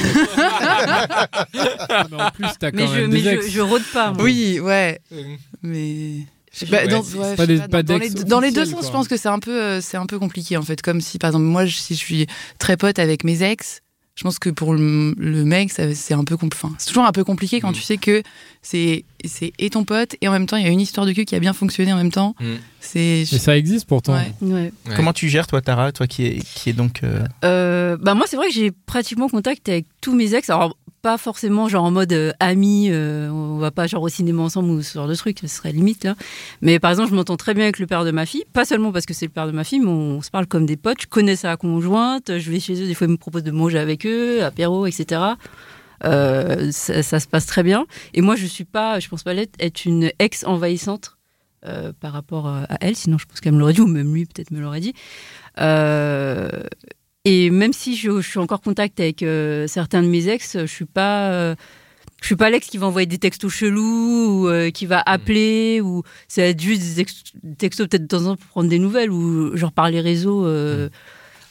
en 2.20 2.30
plus, 2.32 2.46
t'as 2.58 2.70
quand 2.72 2.78
Mais, 2.78 2.86
je, 2.88 2.92
même 3.00 3.12
mais 3.12 3.20
des 3.22 3.28
ex. 3.28 3.44
je, 3.46 3.50
je 3.50 3.60
rôde 3.60 3.84
pas. 3.92 4.10
moi. 4.12 4.22
Oui, 4.24 4.58
ouais, 4.58 5.00
Euh, 5.12 5.22
mais. 5.62 6.26
Bah, 6.70 6.86
dans, 6.86 7.02
c'est- 7.02 7.16
ouais, 7.16 7.36
pas 7.36 7.42
je 7.44 7.46
sais 7.46 7.46
des- 7.46 7.58
pas, 7.58 7.68
pas 7.68 7.82
dans, 7.82 7.98
d'ex 7.98 8.14
les, 8.14 8.24
dans 8.24 8.40
les 8.40 8.50
deux 8.50 8.64
sens, 8.64 8.74
quoi. 8.74 8.86
je 8.86 8.92
pense 8.92 9.08
que 9.08 9.16
c'est 9.16 9.28
un 9.28 9.38
peu, 9.38 9.60
euh, 9.62 9.80
c'est 9.80 9.96
un 9.96 10.06
peu 10.06 10.18
compliqué 10.18 10.56
en 10.56 10.62
fait. 10.62 10.80
Comme 10.82 11.00
si, 11.00 11.18
par 11.18 11.28
exemple, 11.28 11.44
moi, 11.44 11.66
je- 11.66 11.76
si 11.76 11.94
je 11.94 11.98
suis 12.00 12.26
très 12.58 12.76
pote 12.76 12.98
avec 12.98 13.24
mes 13.24 13.42
ex, 13.42 13.82
je 14.14 14.22
pense 14.22 14.38
que 14.38 14.48
pour 14.48 14.72
le, 14.72 15.14
le 15.18 15.44
mec, 15.44 15.70
c'est 15.70 16.14
un 16.14 16.24
peu 16.24 16.36
enfin, 16.42 16.72
c'est 16.78 16.86
toujours 16.88 17.04
un 17.04 17.12
peu 17.12 17.24
compliqué 17.24 17.60
quand 17.60 17.70
Mm. 17.70 17.74
tu 17.74 17.82
sais 17.82 17.96
que 17.98 18.22
c'est 18.62 19.04
c'est 19.28 19.52
et 19.58 19.70
ton 19.70 19.84
pote 19.84 20.16
et 20.20 20.28
en 20.28 20.32
même 20.32 20.46
temps 20.46 20.56
il 20.56 20.64
y 20.64 20.68
a 20.68 20.70
une 20.70 20.80
histoire 20.80 21.06
de 21.06 21.12
cul 21.12 21.24
qui 21.24 21.34
a 21.34 21.40
bien 21.40 21.52
fonctionné 21.52 21.92
en 21.92 21.96
même 21.96 22.12
temps. 22.12 22.34
Mm. 22.40 22.44
C'est 22.80 23.20
Et 23.22 23.24
ça 23.24 23.56
existe 23.56 23.86
pourtant. 23.88 24.14
Ouais. 24.14 24.32
Ouais. 24.42 24.52
Ouais. 24.86 24.92
Comment 24.94 25.12
tu 25.12 25.28
gères, 25.28 25.48
toi, 25.48 25.60
Tara, 25.60 25.90
toi 25.90 26.06
qui 26.06 26.24
est, 26.24 26.38
qui 26.54 26.70
est 26.70 26.72
donc. 26.72 27.00
euh, 27.02 27.24
Euh, 27.44 27.96
bah 28.00 28.14
moi, 28.14 28.26
c'est 28.28 28.36
vrai 28.36 28.46
que 28.46 28.54
j'ai 28.54 28.70
pratiquement 28.70 29.28
contact 29.28 29.68
avec 29.68 29.86
tous 30.00 30.14
mes 30.14 30.34
ex. 30.34 30.48
Alors, 30.50 30.76
pas 31.02 31.18
forcément 31.18 31.68
genre 31.68 31.84
en 31.84 31.90
mode 31.90 32.12
euh, 32.12 32.32
ami, 32.38 32.88
euh, 32.90 33.28
on 33.30 33.58
va 33.58 33.72
pas 33.72 33.88
genre 33.88 34.02
au 34.02 34.08
cinéma 34.08 34.42
ensemble 34.42 34.70
ou 34.70 34.82
ce 34.82 34.94
genre 34.94 35.08
de 35.08 35.14
truc, 35.16 35.38
ce 35.40 35.48
serait 35.48 35.72
limite 35.72 36.04
là. 36.04 36.14
Mais 36.62 36.78
par 36.78 36.92
exemple, 36.92 37.10
je 37.10 37.14
m'entends 37.16 37.36
très 37.36 37.54
bien 37.54 37.64
avec 37.64 37.80
le 37.80 37.86
père 37.88 38.04
de 38.04 38.12
ma 38.12 38.24
fille, 38.24 38.44
pas 38.52 38.64
seulement 38.64 38.92
parce 38.92 39.04
que 39.06 39.14
c'est 39.14 39.26
le 39.26 39.32
père 39.32 39.46
de 39.48 39.52
ma 39.52 39.64
fille, 39.64 39.80
mais 39.80 39.88
on 39.90 40.22
se 40.22 40.30
parle 40.30 40.46
comme 40.46 40.64
des 40.66 40.76
potes. 40.76 41.02
Je 41.02 41.06
connais 41.08 41.34
sa 41.36 41.56
conjointe, 41.56 42.38
je 42.38 42.50
vais 42.52 42.60
chez 42.60 42.80
eux, 42.80 42.86
des 42.86 42.94
fois 42.94 43.06
ils 43.08 43.10
me 43.12 43.16
proposent 43.16 43.42
de 43.44 43.50
manger 43.50 43.78
avec 43.78 44.06
eux, 44.06 44.44
apéro, 44.44 44.86
etc. 44.86 45.20
Euh, 46.04 46.70
ça, 46.72 47.02
ça 47.02 47.20
se 47.20 47.26
passe 47.26 47.46
très 47.46 47.62
bien. 47.62 47.86
Et 48.14 48.20
moi, 48.20 48.36
je 48.36 48.46
suis 48.46 48.64
pas, 48.64 49.00
je 49.00 49.08
pense 49.08 49.22
pas 49.22 49.34
être 49.34 49.84
une 49.84 50.10
ex 50.18 50.44
envahissante 50.44 51.16
euh, 51.64 51.92
par 51.98 52.12
rapport 52.12 52.46
euh, 52.48 52.64
à 52.68 52.76
elle. 52.80 52.96
Sinon, 52.96 53.18
je 53.18 53.26
pense 53.26 53.40
qu'elle 53.40 53.54
me 53.54 53.58
l'aurait 53.58 53.72
dit, 53.72 53.80
ou 53.80 53.86
même 53.86 54.14
lui 54.14 54.26
peut-être 54.26 54.50
me 54.50 54.60
l'aurait 54.60 54.80
dit. 54.80 54.94
Euh, 55.60 56.50
et 57.24 57.50
même 57.50 57.72
si 57.72 57.96
je, 57.96 58.20
je 58.20 58.28
suis 58.28 58.38
encore 58.38 58.58
en 58.58 58.62
contact 58.62 59.00
avec 59.00 59.24
certains 59.68 60.02
de 60.02 60.08
mes 60.08 60.28
ex, 60.28 60.58
je 60.60 60.66
suis 60.66 60.84
pas, 60.84 61.56
je 62.20 62.26
suis 62.26 62.36
pas 62.36 62.50
l'ex 62.50 62.68
qui 62.68 62.78
va 62.78 62.86
envoyer 62.86 63.06
des 63.06 63.18
textos 63.18 63.52
chelous 63.52 64.42
ou 64.42 64.48
euh, 64.48 64.70
qui 64.70 64.86
va 64.86 65.02
appeler 65.04 65.80
ou 65.80 66.02
ça 66.28 66.42
va 66.42 66.48
être 66.48 66.60
juste 66.60 66.82
des 66.82 67.00
ex- 67.00 67.22
des 67.42 67.56
textos 67.56 67.88
peut-être 67.88 68.02
de 68.02 68.08
temps 68.08 68.22
en 68.22 68.30
temps 68.30 68.36
pour 68.36 68.46
prendre 68.48 68.70
des 68.70 68.78
nouvelles 68.78 69.10
ou 69.10 69.56
genre 69.56 69.72
par 69.72 69.90
les 69.90 70.00
réseaux 70.00 70.46
euh, 70.46 70.88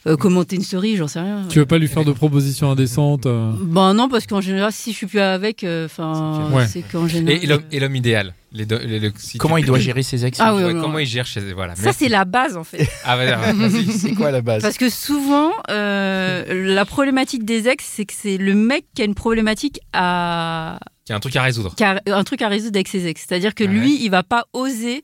euh, 0.07 0.15
commenter 0.17 0.55
une 0.55 0.61
story, 0.61 0.95
j'en 0.97 1.07
sais 1.07 1.19
rien. 1.19 1.43
Tu 1.49 1.59
veux 1.59 1.65
pas 1.65 1.77
lui 1.77 1.87
faire 1.87 2.05
de 2.05 2.11
propositions 2.11 2.69
indécentes 2.71 3.25
euh, 3.25 3.51
Ben 3.59 3.93
non, 3.93 4.07
parce 4.09 4.27
qu'en 4.27 4.41
général, 4.41 4.71
si 4.71 4.91
je 4.91 4.97
suis 4.97 5.07
plus 5.07 5.19
avec, 5.19 5.65
enfin, 5.85 6.49
Ouais. 6.51 6.67
c'est 6.67 6.81
qu'en 6.83 7.07
général. 7.07 7.39
Et, 7.41 7.75
et 7.75 7.79
l'homme- 7.79 7.95
idéal 7.95 8.33
les 8.51 8.65
deux- 8.65 8.77
les- 8.85 8.99
le- 8.99 9.11
si 9.17 9.37
Comment 9.37 9.55
tu- 9.55 9.63
il 9.63 9.65
doit 9.65 9.79
gérer 9.79 10.01
ses 10.01 10.25
ex 10.25 10.37
Ah 10.39 10.55
oui, 10.55 10.63
Ouais, 10.63 10.71
Comment 10.73 10.99
il 10.99 11.05
gère 11.05 11.25
chez 11.25 11.41
voilà. 11.53 11.75
Ça, 11.75 11.91
c'est 11.91 12.07
la 12.07 12.23
base 12.23 12.55
en 12.55 12.63
fait. 12.63 12.87
Ah 13.03 13.17
vas-y. 13.17 13.85
C'est 13.91 14.13
quoi 14.13 14.31
la 14.31 14.41
base 14.41 14.61
Parce 14.61 14.77
que 14.77 14.89
souvent, 14.89 15.51
euh, 15.69 16.73
la 16.73 16.85
problématique 16.85 17.43
des 17.43 17.67
ex, 17.67 17.83
c'est 17.85 18.05
que 18.05 18.13
c'est 18.15 18.37
le 18.37 18.53
mec 18.53 18.85
qui 18.95 19.01
a 19.01 19.05
une 19.05 19.13
problématique 19.15 19.79
à. 19.91 20.79
Y 21.09 21.11
a 21.11 21.15
un 21.17 21.19
truc 21.19 21.35
à 21.35 21.41
résoudre. 21.43 21.75
qui 21.75 21.83
a 21.83 21.99
un 22.07 22.23
truc 22.23 22.41
à 22.41 22.47
résoudre 22.47 22.77
avec 22.77 22.87
ses 22.87 23.05
ex. 23.07 23.25
C'est-à-dire 23.27 23.53
que 23.55 23.63
Ouais. 23.65 23.69
lui, 23.69 24.03
il 24.03 24.09
va 24.09 24.23
pas 24.23 24.45
oser 24.53 25.03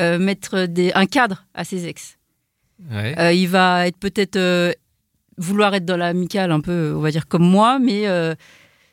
euh, 0.00 0.18
mettre 0.20 0.66
des, 0.66 0.92
un 0.94 1.06
cadre 1.06 1.44
à 1.54 1.64
ses 1.64 1.86
ex. 1.86 2.18
Ouais. 2.90 3.18
Euh, 3.18 3.32
il 3.32 3.48
va 3.48 3.86
être 3.86 3.96
peut-être 3.98 4.36
euh, 4.36 4.72
vouloir 5.38 5.74
être 5.74 5.84
dans 5.84 5.96
l'amical 5.96 6.50
un 6.52 6.60
peu, 6.60 6.92
on 6.96 7.00
va 7.00 7.10
dire 7.10 7.26
comme 7.28 7.44
moi, 7.44 7.78
mais 7.78 8.06
euh, 8.06 8.34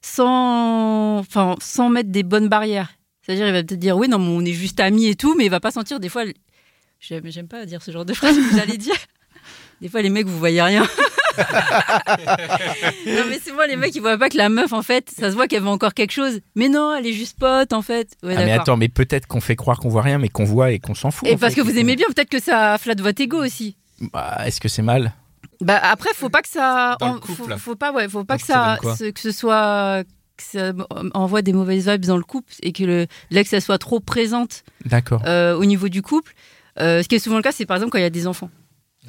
sans, 0.02 1.20
enfin, 1.20 1.56
sans 1.62 1.89
mettre 1.89 2.10
des 2.10 2.24
bonnes 2.24 2.48
barrières. 2.48 2.94
C'est-à-dire, 3.22 3.48
il 3.48 3.54
va 3.54 3.63
peut-être 3.63 3.80
dire 3.80 3.98
oui, 3.98 4.08
non, 4.08 4.20
mais 4.20 4.30
on 4.30 4.46
est 4.46 4.54
juste 4.54 4.80
amis 4.80 5.08
et 5.08 5.15
tout, 5.15 5.36
mais 5.36 5.46
il 5.46 5.52
va 5.52 5.60
pas 5.60 5.72
sentir 5.72 6.00
des 6.00 6.10
fois. 6.10 6.24
J'aime, 7.00 7.24
j'aime 7.26 7.48
pas 7.48 7.65
dire 7.65 7.82
ce 7.82 7.91
genre 7.91 8.06
de 8.06 8.13
phrase 8.13 8.36
que 8.36 8.54
vous 8.54 8.60
allez 8.60 8.78
dire. 8.78 8.96
Des 9.82 9.89
fois, 9.89 10.04
les 10.04 10.12
mecs, 10.12 10.28
vous 10.28 10.38
voyez 10.38 10.62
rien. 10.62 10.88
non, 13.08 13.24
mais 13.30 13.39
souvent, 13.39 13.63
les 13.67 13.76
mecs, 13.76 13.96
ils 13.96 14.02
voient 14.02 14.17
pas 14.17 14.30
que 14.30 14.38
la 14.38 14.50
meuf, 14.50 14.74
en 14.74 14.82
fait, 14.82 15.10
ça 15.10 15.30
se 15.32 15.36
voit 15.36 15.48
qu'elle 15.48 15.62
veut 15.63 15.70
encore 15.70 15.94
quelque 15.94 16.12
chose. 16.12 16.39
Mais 16.56 16.70
non, 16.70 16.96
elle 16.96 17.06
est 17.08 17.13
juste 17.13 17.38
pote, 17.39 17.74
en 17.74 17.82
fait. 17.82 18.12
Ouais, 18.24 18.36
Ah, 18.38 18.46
mais 18.46 18.52
attends, 18.52 18.78
mais 18.78 18.89
peut-être 18.89 19.28
qu'on 19.28 19.41
fait 19.41 19.56
croire 19.56 19.80
qu'on 19.80 19.89
voit 19.89 20.02
rien, 20.02 20.17
mais 20.17 20.30
qu'on 20.30 20.46
voit 20.46 20.72
et 20.72 20.80
qu'on 20.80 20.96
s'en 20.96 21.12
fout. 21.12 21.28
Et 21.28 21.38
parce 21.38 21.54
fait. 21.54 21.62
que 21.62 21.65
vous 21.65 21.78
aimez 21.78 21.96
bien, 21.96 22.08
peut-être 22.08 22.30
que 22.30 22.41
ça 22.41 22.78
flatte 22.78 23.02
votre 23.02 23.22
ego 23.22 23.44
aussi. 23.44 23.76
Bah, 24.13 24.38
Est-ce 24.46 24.60
que 24.62 24.67
c'est 24.67 24.82
mal? 24.82 25.13
Bah 25.60 25.80
après, 25.84 26.10
faut 26.15 26.30
pas 26.30 26.41
que 26.41 26.50
ça, 26.50 26.98
Dans 27.00 27.10
le 27.10 27.13
en- 27.13 27.20
couple. 27.20 27.52
faut, 27.52 27.58
faut 27.58 27.76
pas, 27.76 27.91
ouais, 27.94 28.10
faut 28.10 28.24
pas 28.24 28.38
que 28.38 28.44
ça 28.46 28.78
ça, 28.82 28.96
ce- 28.96 29.12
que 29.12 29.20
ce 29.20 29.32
soit, 29.32 30.04
que 30.36 30.44
ça 30.44 30.72
envoie 31.13 31.44
des 31.44 31.54
mauvaises 31.54 31.88
vibes 31.88 32.06
dans 32.06 32.17
le 32.17 32.24
couple 32.24 32.52
et 32.63 32.72
que 32.72 32.84
le 32.84 33.06
l'ex 33.30 33.54
elle 33.54 33.62
soit 33.62 33.78
trop 33.78 34.00
présente 34.00 34.63
D'accord. 34.86 35.22
euh, 35.28 35.56
au 35.56 35.65
niveau 35.65 35.88
du 35.88 36.02
couple. 36.02 36.34
Euh, 36.80 37.04
ce 37.04 37.08
qui 37.08 37.13
est 37.15 37.20
souvent 37.20 37.36
le 37.38 37.44
cas, 37.44 37.52
c'est 37.52 37.67
par 37.67 37.78
exemple 37.78 37.91
quand 37.91 38.00
il 38.00 38.04
y 38.04 38.06
a 38.06 38.10
des 38.10 38.26
enfants. 38.26 38.50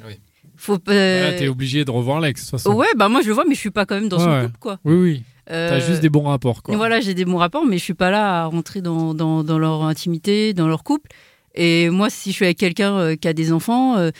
Oui. 0.05 0.19
Faut. 0.55 0.77
euh, 0.89 1.31
Là, 1.31 1.37
t'es 1.37 1.47
obligé 1.47 1.83
de 1.85 1.91
revoir 1.91 2.19
l'ex, 2.21 2.41
de 2.41 2.45
toute 2.45 2.51
façon. 2.61 2.73
ouais, 2.75 2.87
bah 2.95 3.09
moi 3.09 3.21
je 3.21 3.27
le 3.27 3.33
vois, 3.33 3.43
mais 3.47 3.55
je 3.55 3.59
suis 3.59 3.71
pas 3.71 3.85
quand 3.85 3.95
même 3.95 4.09
dans 4.09 4.19
son 4.19 4.29
Ouais. 4.29 4.43
couple, 4.45 4.57
quoi. 4.59 4.79
Oui, 4.85 4.95
oui. 4.95 5.23
Euh, 5.51 5.69
T'as 5.69 5.79
juste 5.79 5.99
des 6.01 6.09
bons 6.09 6.23
rapports, 6.23 6.63
quoi. 6.63 6.75
Voilà, 6.77 7.01
j'ai 7.01 7.13
des 7.13 7.25
bons 7.25 7.37
rapports, 7.37 7.65
mais 7.65 7.77
je 7.77 7.83
suis 7.83 7.93
pas 7.93 8.11
là 8.11 8.43
à 8.43 8.45
rentrer 8.45 8.81
dans, 8.81 9.13
dans, 9.13 9.43
dans 9.43 9.59
leur 9.59 9.83
intimité, 9.83 10.53
dans 10.53 10.67
leur 10.67 10.83
couple. 10.83 11.09
Et 11.55 11.89
moi, 11.89 12.09
si 12.09 12.31
je 12.31 12.35
suis 12.35 12.45
avec 12.45 12.57
quelqu'un 12.57 12.95
euh, 12.97 13.15
qui 13.17 13.27
a 13.27 13.33
des 13.33 13.51
enfants, 13.51 13.97
euh, 13.97 14.11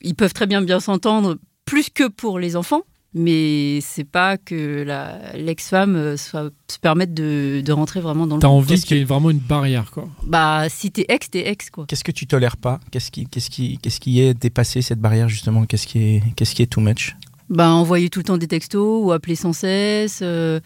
ils 0.00 0.14
peuvent 0.14 0.32
très 0.32 0.46
bien 0.46 0.62
bien 0.62 0.78
s'entendre, 0.80 1.36
plus 1.64 1.90
que 1.90 2.06
pour 2.08 2.38
les 2.38 2.54
enfants. 2.56 2.82
Mais 3.12 3.80
c'est 3.80 4.04
pas 4.04 4.36
que 4.38 4.84
la- 4.84 5.36
l'ex-femme 5.36 5.96
euh, 5.96 6.16
soit- 6.16 6.50
se 6.70 6.78
permette 6.78 7.12
de, 7.12 7.60
de 7.60 7.72
rentrer 7.72 8.00
vraiment 8.00 8.24
dans 8.26 8.36
le 8.36 8.40
T'as 8.40 8.46
envie 8.48 8.80
qu'il 8.80 8.98
y 8.98 9.00
ait 9.00 9.04
vraiment 9.04 9.30
une 9.30 9.38
barrière, 9.40 9.90
quoi. 9.90 10.08
Bah, 10.24 10.68
si 10.68 10.92
t'es 10.92 11.06
ex, 11.08 11.28
t'es 11.28 11.48
ex, 11.48 11.70
quoi. 11.70 11.86
Qu'est-ce 11.88 12.04
que 12.04 12.12
tu 12.12 12.28
tolères 12.28 12.56
pas? 12.56 12.78
Qu'est-ce 12.92 13.10
qui, 13.10 13.26
qu'est-ce 13.26 13.50
qui, 13.50 13.78
qu'est-ce 13.78 13.98
qui 13.98 14.20
est 14.20 14.32
dépassé 14.34 14.80
cette 14.80 15.00
barrière 15.00 15.28
justement? 15.28 15.64
Qu'est-ce 15.66 15.88
qui 15.88 15.98
est, 15.98 16.22
qu'est-ce 16.36 16.54
qui 16.54 16.62
est 16.62 16.66
too 16.66 16.80
much? 16.80 17.16
Bah, 17.48 17.70
envoyer 17.70 18.10
tout 18.10 18.20
le 18.20 18.24
temps 18.24 18.38
des 18.38 18.46
textos, 18.46 19.04
ou 19.04 19.10
appeler 19.10 19.34
sans 19.34 19.52
cesse, 19.52 20.20
euh, 20.22 20.60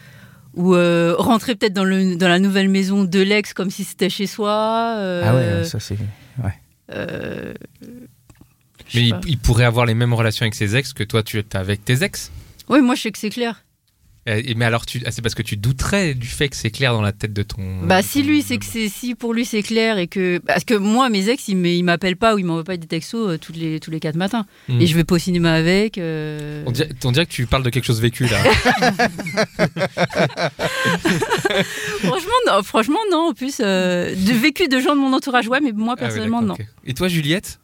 ou 0.53 0.75
euh, 0.75 1.15
rentrer 1.19 1.55
peut-être 1.55 1.73
dans, 1.73 1.85
le, 1.85 2.15
dans 2.17 2.29
la 2.29 2.39
nouvelle 2.39 2.69
maison 2.69 3.05
de 3.05 3.21
l'ex 3.21 3.55
comme 3.55 3.71
si 3.71 3.85
c'était 3.85 4.11
chez 4.11 4.27
soi. 4.27 4.97
euh, 4.99 5.23
Ah 5.25 5.35
ouais, 5.61 5.65
ça 5.65 5.81
c'est. 5.81 5.97
euh, 6.93 7.55
je 7.81 7.89
Mais 8.95 9.11
il, 9.27 9.39
pourrait 9.39 9.65
avoir 9.65 9.87
les 9.87 9.95
mêmes 9.95 10.15
relations 10.15 10.43
avec 10.45 10.55
ses 10.55 10.77
ex 10.77 10.93
que 10.93 11.05
toi 11.05 11.23
tu 11.23 11.39
as 11.39 11.59
avec 11.59 11.85
tes 11.85 12.03
ex. 12.03 12.31
Oui, 12.69 12.81
moi 12.81 12.95
je 12.95 13.03
sais 13.03 13.11
que 13.13 13.19
c'est 13.19 13.31
clair. 13.31 13.61
Et- 14.27 14.55
Mais 14.55 14.65
alors, 14.65 14.87
ah, 15.05 15.11
c'est 15.11 15.21
parce 15.21 15.35
que 15.35 15.43
tu 15.43 15.59
douterais 15.59 16.15
du 16.15 16.27
fait 16.27 16.49
que 16.49 16.57
c'est 16.57 16.71
clair 16.71 16.95
dans 16.95 17.03
la 17.03 17.13
tête 17.13 17.35
de 17.35 17.43
ton. 17.43 17.83
Bah 17.83 18.01
de 18.01 18.07
si 18.07 18.23
ton- 18.23 18.29
lui 18.29 18.41
c'est 18.41 18.57
que 18.57 18.65
c'est 18.65 18.89
si 18.89 19.15
pour 19.15 19.35
lui 19.35 19.45
c'est 19.45 19.63
clair 19.63 19.99
et 19.99 20.07
que 20.07 20.39
parce 20.39 20.65
que 20.65 20.73
moi 20.73 21.11
mes 21.11 21.29
ex 21.29 21.47
ils 21.49 21.83
m'appellent 21.85 22.17
pas 22.17 22.35
ou 22.35 22.39
ils 22.39 22.45
m'envoient 22.47 22.65
pas 22.65 22.79
des 22.79 22.87
textos 22.87 23.29
euh, 23.33 23.37
toutes 23.39 23.57
les 23.57 23.81
tous 23.81 23.91
les 23.91 24.01
quatre 24.01 24.17
matins 24.17 24.47
Hmm. 24.69 24.81
et 24.81 24.87
je 24.87 24.95
vais 24.97 25.05
pas 25.05 25.17
au 25.17 25.19
cinéma 25.19 25.53
avec. 25.53 25.99
euh, 25.99 26.63
On 26.65 26.71
dirait, 26.73 26.89
on 27.05 27.13
dirait 27.13 27.27
que 27.27 27.33
tu 27.33 27.45
parles 27.47 27.65
de 27.65 27.69
quelque 27.71 27.85
chose 27.85 28.01
vécu 28.01 28.25
là. 28.27 28.39
franchement 32.03 32.33
non, 32.47 32.63
franchement 32.63 32.99
non 33.11 33.29
en 33.31 33.35
plus 33.35 33.59
euh, 33.61 34.15
de 34.15 34.33
vécu 34.33 34.69
de 34.69 34.81
gens 34.81 34.95
de 34.97 35.01
mon 35.01 35.13
entourage 35.13 35.49
ouais 35.49 35.61
mais 35.61 35.73
moi 35.73 35.95
Ah 35.99 36.01
personnellement 36.01 36.43
non. 36.43 36.57
Et 36.87 36.95
toi, 36.95 37.09
Juliette, 37.09 37.59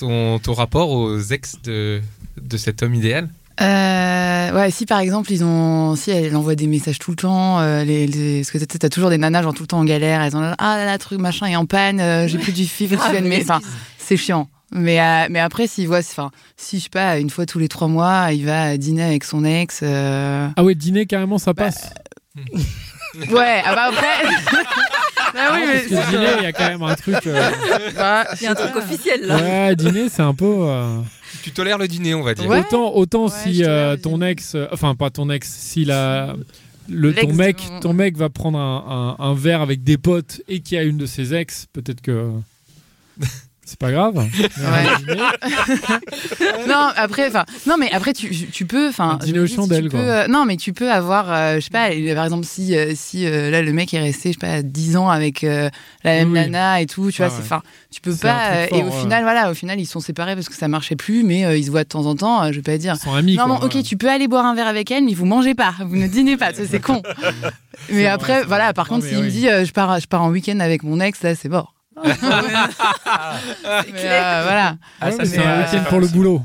ton, 0.00 0.38
ton 0.38 0.52
rapport 0.54 0.90
aux 0.90 1.18
ex 1.18 1.56
de, 1.62 2.00
de 2.40 2.56
cet 2.56 2.82
homme 2.82 2.94
idéal 2.94 3.28
Euh, 3.60 4.52
ouais, 4.54 4.70
si 4.70 4.86
par 4.86 5.00
exemple 5.00 5.30
ils 5.32 5.44
ont, 5.44 5.94
si 5.96 6.10
elle 6.10 6.34
envoie 6.34 6.54
des 6.54 6.66
messages 6.66 6.98
tout 6.98 7.10
le 7.10 7.16
temps, 7.16 7.60
euh, 7.60 7.84
les, 7.84 8.06
les- 8.06 8.40
parce 8.40 8.50
que 8.50 8.58
t'as- 8.58 8.78
t'as 8.78 8.88
toujours 8.88 9.10
des 9.10 9.18
nanas 9.18 9.42
genre 9.42 9.52
tout 9.54 9.62
le 9.62 9.66
temps 9.68 9.78
en 9.80 9.84
galère, 9.84 10.22
elles 10.22 10.36
ont 10.36 10.54
ah 10.58 10.76
là 10.76 10.84
là 10.86 10.96
truc 10.98 11.20
machin 11.20 11.46
est 11.46 11.56
en 11.56 11.66
panne, 11.66 12.00
euh, 12.00 12.26
j'ai 12.26 12.38
plus 12.38 12.52
du 12.52 12.64
fil, 12.66 12.88
Ah, 13.00 13.10
tu 13.14 13.22
mais 13.22 13.42
enfin 13.42 13.58
excuse. 13.58 13.76
c'est 13.98 14.16
chiant. 14.16 14.48
Mais 14.72 15.00
euh, 15.00 15.26
mais 15.30 15.40
après 15.40 15.66
s'il 15.66 15.88
voit, 15.88 15.98
enfin 15.98 16.30
si 16.56 16.78
je 16.78 16.84
sais 16.84 16.88
pas 16.90 17.18
une 17.18 17.28
fois 17.28 17.44
tous 17.44 17.58
les 17.58 17.68
trois 17.68 17.88
mois, 17.88 18.28
il 18.32 18.46
va 18.46 18.76
dîner 18.76 19.02
avec 19.02 19.24
son 19.24 19.44
ex. 19.44 19.80
euh, 19.82 20.48
Ah 20.56 20.64
ouais, 20.64 20.74
dîner, 20.74 21.06
carrément, 21.06 21.38
ça 21.38 21.52
passe. 21.54 21.90
Ouais, 23.32 23.60
ah 23.66 23.74
bah 23.74 23.88
après. 23.90 24.54
bah 25.34 25.40
oui, 25.52 25.60
Non, 25.60 25.66
mais 25.66 25.74
parce 25.96 26.06
que 26.06 26.10
dîner, 26.10 26.26
il 26.38 26.42
y 26.42 26.46
a 26.46 26.52
quand 26.52 26.68
même 26.68 26.82
un 26.82 26.94
truc. 26.94 27.26
euh, 27.26 27.50
bah, 27.96 28.26
Il 28.40 28.44
y 28.44 28.46
a 28.46 28.50
un 28.52 28.54
truc 28.54 28.76
officiel 28.76 29.26
là. 29.26 29.36
Ouais, 29.36 29.76
dîner, 29.76 30.08
c'est 30.08 30.22
un 30.22 30.34
peu. 30.34 30.44
euh, 30.46 30.98
Tu 31.42 31.52
tolères 31.52 31.78
le 31.78 31.88
dîner, 31.88 32.14
on 32.14 32.22
va 32.22 32.34
dire. 32.34 32.48
Ouais. 32.48 32.60
Autant, 32.60 32.94
autant 32.94 33.24
Ouais, 33.26 33.30
si 33.44 33.58
te 33.58 33.64
euh, 33.64 33.90
l'avais 33.90 34.00
ton 34.02 34.18
dit. 34.18 34.24
ex, 34.26 34.54
euh, 34.54 34.66
enfin 34.72 34.94
pas 34.94 35.10
ton 35.10 35.30
ex, 35.30 35.48
si 35.48 35.84
la 35.84 36.34
le, 36.88 37.14
ton 37.14 37.32
mec, 37.32 37.56
ton 37.82 37.92
mec 37.92 38.16
va 38.16 38.28
prendre 38.30 38.58
un, 38.58 39.16
un- 39.20 39.24
un 39.24 39.34
verre 39.34 39.60
avec 39.60 39.84
des 39.84 39.96
potes 39.96 40.40
et 40.48 40.60
qui 40.60 40.76
a 40.76 40.82
une 40.82 40.96
de 40.98 41.06
ses 41.06 41.34
ex, 41.34 41.66
peut-être 41.72 42.00
que 42.00 42.30
c'est 43.70 43.78
pas 43.78 43.92
grave. 43.92 44.14
non, 46.68 46.88
après, 46.96 47.28
enfin, 47.28 47.44
non, 47.66 47.76
mais 47.78 47.90
après, 47.92 48.12
tu, 48.12 48.28
tu 48.48 48.66
peux, 48.66 48.88
enfin, 48.88 49.18
dîner 49.22 49.40
aux 49.40 49.46
chandelles, 49.46 49.88
quoi. 49.88 50.00
peux, 50.00 50.10
euh, 50.10 50.26
non, 50.28 50.44
mais 50.44 50.56
tu 50.56 50.72
peux 50.72 50.90
avoir, 50.90 51.32
euh, 51.32 51.54
je 51.56 51.60
sais 51.60 51.70
pas, 51.70 51.90
euh, 51.90 52.14
par 52.14 52.24
exemple, 52.24 52.44
si, 52.46 52.76
euh, 52.76 52.92
si 52.94 53.26
euh, 53.26 53.50
là, 53.50 53.62
le 53.62 53.72
mec 53.72 53.94
est 53.94 54.00
resté, 54.00 54.32
je 54.32 54.38
sais 54.40 54.46
pas, 54.46 54.62
10 54.62 54.96
ans 54.96 55.08
avec 55.08 55.44
euh, 55.44 55.70
la 56.04 56.16
même 56.16 56.28
Oui, 56.32 56.34
nana 56.40 56.80
et 56.80 56.86
tout, 56.86 57.10
tu 57.10 57.18
vois, 57.22 57.26
Ah 57.30 57.34
c'est, 57.34 57.42
enfin, 57.42 57.62
tu 57.90 58.00
peux 58.00 58.14
pas, 58.14 58.50
euh, 58.52 58.66
fort, 58.66 58.78
et 58.78 58.82
au 58.82 58.90
final, 58.90 59.22
voilà, 59.22 59.50
au 59.50 59.54
final, 59.54 59.78
ils 59.80 59.86
sont 59.86 60.00
séparés 60.00 60.34
parce 60.34 60.48
que 60.48 60.54
ça 60.56 60.68
marchait 60.68 60.96
plus, 60.96 61.22
mais 61.22 61.44
euh, 61.44 61.56
ils 61.56 61.64
se 61.66 61.70
voient 61.70 61.84
de 61.84 61.88
temps 61.88 62.06
en 62.06 62.14
temps, 62.16 62.42
euh, 62.42 62.48
je 62.52 62.56
vais 62.56 62.62
pas 62.62 62.78
dire. 62.78 62.94
Ils 62.96 63.02
sont 63.02 63.14
amis. 63.14 63.36
Non, 63.36 63.44
quoi, 63.46 63.54
non, 63.60 63.62
ok, 63.66 63.74
ouais. 63.76 63.82
tu 63.82 63.96
peux 63.96 64.08
aller 64.10 64.28
boire 64.28 64.46
un 64.46 64.54
verre 64.54 64.68
avec 64.68 64.90
elle, 64.90 65.04
mais 65.04 65.14
vous 65.14 65.26
mangez 65.26 65.54
pas, 65.54 65.74
vous 65.86 65.96
ne 65.96 66.06
dînez 66.06 66.36
pas, 66.36 66.50
c'est 66.52 66.80
con. 66.80 67.02
mais 67.90 68.06
après, 68.06 68.42
voilà, 68.44 68.72
par 68.72 68.86
Non, 68.90 68.96
contre, 68.96 69.06
s'il 69.06 69.18
me 69.18 69.22
oui. 69.24 69.30
dit, 69.30 69.48
euh, 69.48 69.64
je 69.64 69.72
pars, 69.72 70.00
je 70.00 70.06
pars 70.06 70.22
en 70.22 70.30
week-end 70.30 70.58
avec 70.60 70.82
mon 70.82 71.00
ex, 71.00 71.22
là, 71.22 71.34
c'est 71.34 71.48
mort. 71.48 71.74
Mais, 72.04 72.12
euh, 74.04 74.40
voilà. 74.44 74.76
Ah, 75.00 75.10
ça, 75.12 75.24
c'est 75.24 75.38
un 75.38 75.42
euh, 75.50 75.62
week-end 75.64 75.84
pour 75.88 76.00
le 76.00 76.08
boulot. 76.08 76.42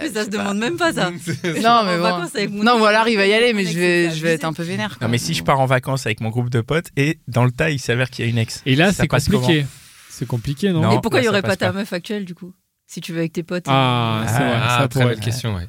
Mais 0.00 0.08
ça 0.08 0.24
se 0.24 0.30
demande 0.30 0.58
même 0.58 0.76
pas 0.76 0.92
ça. 0.92 1.10
Non, 1.62 1.84
mais 1.84 1.96
bon. 1.96 2.02
vacances 2.02 2.34
avec 2.34 2.50
mon 2.50 2.64
Non, 2.64 2.80
ou 2.80 2.84
alors 2.84 3.06
il 3.08 3.16
va 3.16 3.26
y 3.26 3.32
aller, 3.32 3.52
mais 3.52 3.64
je 3.64 3.78
vais, 3.78 4.10
je 4.10 4.20
vais 4.22 4.32
être 4.34 4.44
un 4.44 4.52
peu 4.52 4.62
vénère. 4.64 4.98
Non, 5.00 5.08
mais 5.08 5.18
si 5.18 5.34
je 5.34 5.44
pars 5.44 5.60
en 5.60 5.66
vacances 5.66 6.06
avec 6.06 6.20
mon 6.20 6.30
groupe 6.30 6.50
de 6.50 6.60
potes 6.60 6.88
et 6.96 7.18
dans 7.28 7.44
le 7.44 7.52
tas, 7.52 7.70
il 7.70 7.78
s'avère 7.78 8.10
qu'il 8.10 8.24
y 8.24 8.28
a 8.28 8.30
une 8.30 8.38
ex. 8.38 8.62
Et 8.66 8.74
là, 8.74 8.86
Ça 8.92 9.02
c'est 9.02 9.08
passe 9.08 9.28
compliqué. 9.28 9.66
C'est 10.10 10.26
compliqué, 10.26 10.72
non, 10.72 10.80
Non. 10.80 10.98
Et 10.98 11.00
pourquoi 11.00 11.20
là, 11.20 11.22
il 11.22 11.24
y 11.24 11.26
ça 11.26 11.30
aurait 11.30 11.42
pas 11.42 11.48
passe 11.48 11.58
ta 11.58 11.66
pas. 11.68 11.78
meuf 11.78 11.92
actuelle 11.92 12.24
du 12.24 12.34
coup? 12.34 12.52
Si 12.88 13.00
tu 13.00 13.12
vas 13.12 13.20
avec 13.20 13.32
tes 13.34 13.42
potes. 13.44 13.66
Ah, 13.68 14.24
c'est 14.26 14.32
vrai. 14.38 14.52
Ah, 14.60 14.68
ça 14.80 14.88
très 14.88 15.00
pourrait. 15.00 15.14
belle 15.14 15.24
question, 15.24 15.54
ouais. 15.54 15.66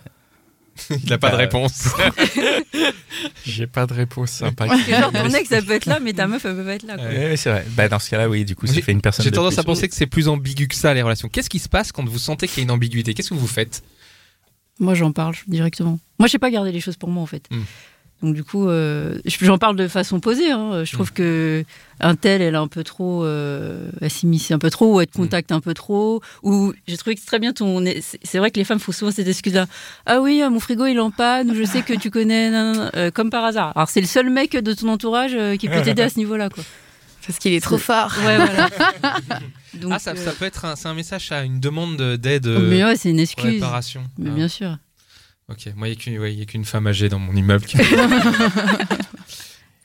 Il 1.04 1.10
n'a 1.10 1.18
pas 1.18 1.30
de 1.30 1.36
Euh, 1.36 1.38
réponse. 1.38 1.90
J'ai 3.46 3.68
pas 3.68 3.86
de 3.86 3.94
réponse 3.94 4.32
sympa. 4.32 4.68
Genre 4.68 5.12
ton 5.12 5.30
ex 5.34 5.52
elle 5.52 5.66
peut 5.66 5.74
être 5.74 5.86
là, 5.86 6.00
mais 6.00 6.14
ta 6.14 6.28
meuf 6.28 6.46
elle 6.46 6.56
peut 6.56 6.64
pas 6.66 6.74
être 6.76 6.84
là. 6.84 6.96
Quoi. 6.98 7.06
Ouais, 7.06 7.38
c'est 7.38 7.50
vrai. 7.50 7.66
Bah, 7.72 7.88
dans 7.90 8.00
ce 8.00 8.10
cas-là, 8.10 8.30
oui, 8.30 8.46
du 8.46 8.56
coup, 8.56 8.68
ça 8.68 8.82
fait 8.82 8.92
une 8.92 9.02
personne 9.02 9.24
J'ai 9.26 9.32
tendance 9.32 9.56
plus. 9.56 9.60
à 9.62 9.64
penser 9.64 9.88
que 9.90 9.96
c'est 9.96 10.06
plus 10.08 10.28
ambigu 10.28 10.68
que 10.68 10.76
ça, 10.76 10.94
les 10.94 11.02
relations. 11.02 11.30
Qu'est-ce 11.30 11.50
qui 11.50 11.60
se 11.60 11.70
passe 11.70 11.92
quand 11.92 12.08
vous 12.08 12.20
sentez 12.20 12.48
qu'il 12.48 12.58
y 12.58 12.62
a 12.62 12.64
une 12.64 12.72
ambiguïté? 12.72 13.14
Qu'est-ce 13.14 13.30
que 13.30 13.34
vous 13.36 13.48
faites? 13.48 13.84
Moi 14.80 14.94
j'en 14.96 15.12
parle 15.12 15.36
directement. 15.48 16.00
Moi 16.20 16.28
je 16.28 16.32
sais 16.32 16.40
pas 16.40 16.50
garder 16.52 16.72
les 16.72 16.80
choses 16.80 16.96
pour 16.98 17.10
moi 17.10 17.22
en 17.22 17.26
fait. 17.26 17.44
Hmm. 17.52 17.64
Donc 18.22 18.36
du 18.36 18.44
coup, 18.44 18.68
euh, 18.68 19.18
je- 19.26 19.38
j'en 19.46 19.58
parle 19.58 19.78
de 19.78 19.88
façon 19.88 20.20
posée. 20.20 20.52
hein. 20.52 20.84
Je 20.84 20.92
trouve 20.92 21.14
que 21.14 21.64
un 22.02 22.16
tel, 22.16 22.42
elle 22.42 22.54
est 22.54 22.58
un 22.58 22.68
peu 22.68 22.84
trop, 22.84 23.24
euh, 23.24 23.90
elle 24.02 24.10
s'immisce 24.12 24.52
un 24.52 24.60
peu 24.60 24.70
trop, 24.70 24.96
ou 24.96 25.00
elle 25.02 25.08
te 25.08 25.18
Hmm. 25.18 25.22
contacte 25.24 25.52
un 25.54 25.62
peu 25.62 25.74
trop. 25.74 26.22
Ou 26.44 26.74
j'ai 26.88 26.98
trouvé 26.98 27.16
que 27.16 27.22
c'est 27.22 27.28
très 27.28 27.40
bien 27.40 27.54
ton. 27.54 27.82
C'est 28.24 28.40
vrai 28.40 28.52
que 28.52 28.58
les 28.60 28.66
femmes 28.66 28.80
font 28.80 28.92
souvent 28.92 29.12
cette 29.12 29.28
excuse-là. 29.28 29.68
Ah 30.06 30.20
oui, 30.20 30.42
euh, 30.44 30.50
mon 30.50 30.60
frigo 30.60 30.86
il 30.86 30.98
est 30.98 31.00
en 31.00 31.12
panne. 31.12 31.52
Ou 31.52 31.56
je 31.56 31.64
sais 31.64 31.82
que 31.82 31.94
tu 31.94 32.12
connais, 32.12 32.50
nan, 32.52 32.76
nan, 32.76 32.92
euh, 32.98 33.10
comme 33.12 33.30
par 33.30 33.46
hasard. 33.46 33.72
Alors 33.76 33.88
c'est 33.90 34.02
le 34.02 34.08
seul 34.08 34.30
mec 34.30 34.52
de 34.52 34.74
ton 34.74 34.90
entourage 34.90 35.32
euh, 35.34 35.56
qui 35.56 35.70
peut 35.70 35.82
t'aider 35.82 36.02
à 36.02 36.10
ce 36.10 36.18
niveau-là, 36.18 36.50
quoi. 36.50 36.64
Parce 37.26 37.38
qu'il 37.40 37.54
est 37.54 37.60
trop 37.62 37.78
fort. 37.78 38.12
Ouais, 38.26 38.36
voilà. 38.38 38.70
Donc, 39.76 39.92
Ah, 39.94 40.00
ça, 40.00 40.12
euh, 40.12 40.16
ça 40.26 40.32
peut 40.32 40.46
être 40.46 40.66
un, 40.66 40.76
c'est 40.76 40.88
un 40.88 40.94
message 40.96 41.32
à 41.32 41.44
une 41.44 41.60
demande 41.60 41.96
d'aide 42.18 42.48
mais 42.48 42.84
ouais, 42.84 42.96
c'est 42.96 43.12
une 43.12 43.20
excuse. 43.20 43.46
réparation. 43.46 44.02
Mais 44.18 44.30
Ah, 44.32 44.36
bien 44.36 44.48
sûr. 44.48 44.78
Ok, 45.50 45.68
moi 45.76 45.88
il 45.88 45.92
n'y 45.92 45.98
a 45.98 46.00
qu'une 46.00 46.20
ouais, 46.20 46.34
il 46.34 46.40
y 46.40 46.42
a 46.42 46.46
qu'une 46.46 46.66
femme 46.66 46.86
âgée 46.88 47.10
dans 47.10 47.20
mon 47.20 47.34
immeuble 47.36 47.66
qui. 47.66 47.78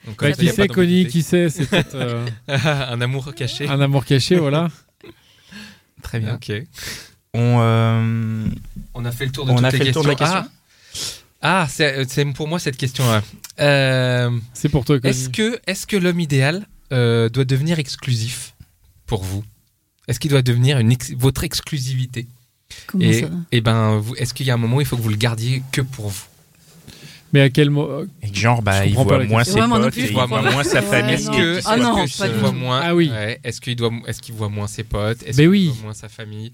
Donc, 0.06 0.20
Bah, 0.20 0.32
qui 0.32 0.48
sait, 0.48 0.68
Connie, 0.68 1.06
qui 1.06 1.22
sait 1.22 1.48
C'est 1.48 1.64
peut-être 1.66 1.94
euh, 1.94 2.26
un 2.48 3.00
amour 3.00 3.34
caché. 3.34 3.66
un 3.68 3.80
amour 3.80 4.04
caché, 4.04 4.36
voilà. 4.36 4.68
Très 6.02 6.20
bien. 6.20 6.34
Ok. 6.34 6.52
On, 7.32 7.58
euh, 7.60 8.46
On 8.92 9.04
a 9.06 9.12
fait 9.12 9.24
le 9.24 9.32
tour 9.32 9.46
de 9.46 9.52
On 9.52 9.56
toutes 9.56 9.64
a 9.64 9.70
les 9.70 9.78
fait 9.78 9.84
le 9.84 9.92
tour 9.92 10.02
de 10.02 10.08
la 10.08 10.14
questions. 10.14 10.42
question. 10.92 11.22
Ah, 11.40 11.62
Ah, 11.62 11.66
c'est 11.68 12.24
pour 12.34 12.48
moi 12.48 12.58
cette 12.58 12.76
question-là. 12.76 13.22
Euh, 13.60 14.30
C'est 14.52 14.68
pour 14.68 14.84
toi, 14.84 15.00
Connie. 15.00 15.10
est-ce 15.10 15.30
que, 15.30 15.58
est 15.66 15.86
que 15.86 15.96
l'homme 15.96 16.20
idéal 16.20 16.66
euh, 16.92 17.28
doit 17.30 17.44
devenir 17.46 17.78
exclusif 17.78 18.54
pour 19.06 19.22
vous? 19.24 19.42
Est-ce 20.06 20.20
qu'il 20.20 20.30
doit 20.30 20.42
devenir 20.42 20.78
une 20.78 20.92
ex- 20.92 21.12
votre 21.12 21.44
exclusivité? 21.44 22.26
Comment 22.86 23.04
Et, 23.04 23.20
ça 23.22 23.26
et 23.52 23.60
ben, 23.60 24.02
est-ce 24.18 24.34
qu'il 24.34 24.46
y 24.46 24.50
a 24.50 24.54
un 24.54 24.58
moment 24.58 24.76
où 24.76 24.80
il 24.80 24.86
faut 24.86 24.96
que 24.96 25.02
vous 25.02 25.08
le 25.08 25.16
gardiez 25.16 25.62
que 25.72 25.80
pour 25.80 26.08
vous 26.08 26.24
Mais 27.32 27.40
à 27.40 27.50
quel 27.50 27.70
moment 27.70 28.02
et 28.22 28.30
que 28.30 28.36
genre, 28.36 28.62
bah, 28.62 28.82
Je 28.84 28.88
il 28.90 28.94
comprends 28.94 29.10
pas 29.10 29.16
voit 29.18 29.26
moins 29.26 29.44
ses 29.44 29.60
Ouais, 29.60 29.66
moi 29.66 29.78
non 29.78 29.84
potes, 29.86 29.98
et 29.98 30.04
il 30.04 30.12
voit 30.12 30.26
moins 30.26 30.64
sa 30.64 30.82
famille. 30.82 31.14
Est-ce 31.14 31.30
que, 31.30 31.60
Ah 31.66 31.76
non, 31.76 32.04
voit 32.40 32.52
moins 32.52 32.80
Ah 32.82 32.94
oui. 32.94 33.10
ouais, 33.10 33.40
Est-ce 33.44 33.60
qu'il 33.60 33.76
doit, 33.76 33.90
est-ce 34.06 34.20
qu'il 34.22 34.34
voit 34.34 34.48
moins 34.48 34.66
ses 34.66 34.84
potes? 34.84 35.22
Est-ce 35.22 35.36
Mais 35.38 35.44
qu'il 35.44 35.48
oui. 35.48 35.66
voit 35.74 35.82
moins 35.84 35.94
sa 35.94 36.08
famille? 36.08 36.52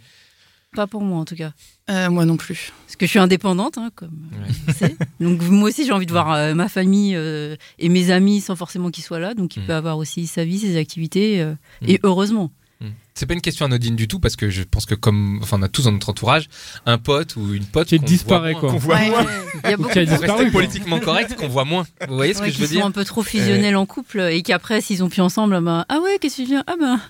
Pas 0.77 0.87
pour 0.87 1.03
moi 1.03 1.19
en 1.19 1.25
tout 1.25 1.35
cas. 1.35 1.53
Euh, 1.91 2.09
moi 2.11 2.25
non 2.25 2.37
plus. 2.37 2.73
Parce 2.87 2.95
que 2.95 3.05
je 3.05 3.11
suis 3.11 3.19
indépendante, 3.19 3.77
hein, 3.77 3.91
comme 3.97 4.31
Ouais. 4.33 4.55
tu 4.69 4.73
sais. 4.75 4.97
Donc 5.19 5.43
moi 5.43 5.69
aussi 5.69 5.85
j'ai 5.85 5.91
envie 5.91 6.07
de 6.07 6.13
voir 6.13 6.33
euh, 6.33 6.55
ma 6.55 6.69
famille 6.69 7.17
euh, 7.17 7.57
et 7.81 7.89
mes 7.89 8.13
amis 8.13 8.41
sans 8.41 8.55
forcément 8.55 8.93
qu'ils 8.93 9.03
soient 9.03 9.19
là. 9.19 9.35
Donc 9.35 9.57
il 9.57 9.65
Mm. 9.65 9.67
peut 9.67 9.75
avoir 9.75 9.99
aussi 9.99 10.29
sa 10.29 10.45
vie, 10.45 10.61
ses 10.61 10.77
activités. 10.77 11.41
euh, 11.43 11.55
Mm. 11.83 11.89
Et 11.91 12.01
heureusement. 12.05 12.53
Hmm. 12.81 12.89
C'est 13.15 13.27
pas 13.27 13.35
une 13.35 13.43
question 13.43 13.67
anodine 13.67 13.95
du 13.97 14.09
tout 14.09 14.21
parce 14.21 14.37
que 14.37 14.49
je 14.49 14.63
pense 14.63 14.87
que 14.87 14.95
comme, 14.95 15.39
enfin, 15.43 15.59
on 15.61 15.63
a 15.63 15.69
tous 15.69 15.83
dans 15.85 15.93
notre 15.93 16.09
entourage 16.09 16.49
un 16.87 16.97
pote 16.97 17.37
ou 17.37 17.53
une 17.53 17.67
pote 17.67 17.89
Qui 17.89 17.99
qu'on 17.99 18.07
disparaît, 18.07 18.53
voit 18.53 18.61
quoi. 18.61 18.71
moins, 18.73 18.79
Qu'on 18.81 18.87
voit 18.87 18.95
Ouais. 18.97 19.09
moins. 19.11 19.27
Il 19.65 19.71
y 19.71 19.73
a 19.73 19.77
beaucoup 19.77 19.91
Qui 19.93 20.07
disparu, 20.07 20.51
quoi. 20.51 20.61
politiquement 20.61 20.99
correct, 21.01 21.37
qu'on 21.37 21.49
voit 21.49 21.65
moins. 21.67 21.87
Vous 22.09 22.15
voyez 22.15 22.33
ce 22.33 22.41
ouais, 22.41 22.47
que 22.47 22.51
je 22.53 22.57
qui 22.57 22.63
veux 22.63 22.69
sont 22.69 22.75
dire 22.75 22.87
un 22.87 22.91
peu 22.91 23.05
trop 23.05 23.23
fusionnels 23.23 23.77
en 23.77 23.85
couple 23.85 24.21
et 24.33 24.43
qu'après 24.43 24.81
s'ils 24.81 25.05
ont 25.05 25.11
plus 25.11 25.21
ensemble, 25.21 25.55
ah 25.57 25.61
ben, 25.61 25.85
ah 25.91 25.99
ouais, 26.01 26.19
qu'est-ce 26.21 26.39
que 26.39 26.43
tu 26.43 26.49
viens 26.49 26.65
Ah 26.67 26.75
ben. 26.81 27.01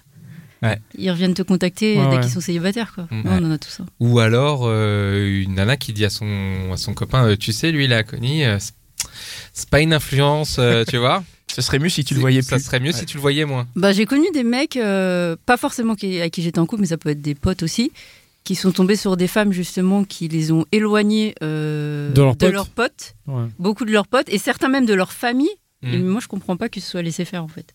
Ouais. 0.63 0.79
Ils 0.99 1.11
reviennent 1.11 1.33
te 1.35 1.43
contacter 1.43 1.97
Ouais, 1.97 2.05
dès 2.11 2.17
ouais. 2.17 2.21
qu'ils 2.21 2.33
sont 2.33 2.41
célibataires 2.41 2.93
quoi. 2.95 3.07
Mm. 3.11 3.23
Non, 3.25 3.39
on 3.41 3.45
en 3.47 3.51
a 3.53 3.59
tout 3.59 3.71
ça. 3.71 3.85
Ou 4.01 4.19
alors 4.19 4.63
euh, 4.67 5.43
une 5.45 5.55
nana 5.55 5.77
qui 5.77 5.93
dit 5.93 6.05
à 6.05 6.11
son, 6.11 6.71
à 6.73 6.77
son 6.77 6.93
copain, 6.95 7.25
euh, 7.29 7.37
tu 7.37 7.53
sais, 7.53 7.71
lui, 7.71 7.85
il 7.85 7.93
a 7.93 8.03
connu, 8.03 8.45
euh, 8.45 8.59
c'est- 8.59 8.73
c'est 9.55 9.71
pas 9.71 9.81
une 9.81 9.93
influence, 9.95 10.57
euh, 10.59 10.85
tu 10.87 10.97
vois? 10.99 11.23
Ce 11.55 11.63
serait 11.63 11.79
mieux 11.79 11.89
si 11.89 12.05
tu 12.05 12.15
le 12.15 12.21
voyais 12.21 12.43
Ça 12.43 12.57
plus. 12.57 12.65
serait 12.65 12.81
mieux 12.81 12.93
si 12.93 13.07
tu 13.07 13.17
le 13.17 13.21
voyais 13.21 13.45
moins. 13.45 13.67
Bah, 13.77 13.93
j'ai 13.93 14.07
connu 14.07 14.27
des 14.33 14.45
mecs, 14.45 14.77
euh, 14.77 15.37
pas 15.47 15.57
forcément 15.57 15.95
qui, 15.95 16.21
à 16.21 16.31
qui 16.31 16.43
j'étais 16.43 16.59
en 16.59 16.67
couple, 16.67 16.83
mais 16.83 16.89
ça 16.89 16.97
peut 16.97 17.11
être 17.11 17.21
des 17.23 17.35
potes 17.35 17.63
aussi, 17.63 17.93
qui 18.45 18.55
sont 18.55 18.73
tombés 18.73 18.97
sur 18.97 19.17
des 19.17 19.27
femmes 19.27 19.53
justement 19.53 20.05
qui 20.05 20.29
les 20.29 20.51
ont 20.53 20.65
éloignés 20.73 21.35
euh, 21.43 22.11
De 22.13 22.47
leurs 22.47 22.69
potes. 22.69 23.15
Ouais. 23.27 23.45
beaucoup 23.59 23.85
de 23.85 23.93
leurs 23.93 24.07
potes, 24.07 24.29
et 24.29 24.39
certains 24.39 24.69
même 24.69 24.87
de 24.87 24.95
leur 24.95 25.13
famille. 25.13 25.51
Mm. 25.83 25.95
Et 25.95 25.99
moi, 25.99 26.21
je 26.23 26.29
comprends 26.29 26.57
pas 26.57 26.69
qu'ils 26.69 26.83
se 26.83 26.91
soient 26.91 27.03
laissés 27.03 27.25
faire 27.25 27.45
en 27.45 27.49
fait. 27.49 27.75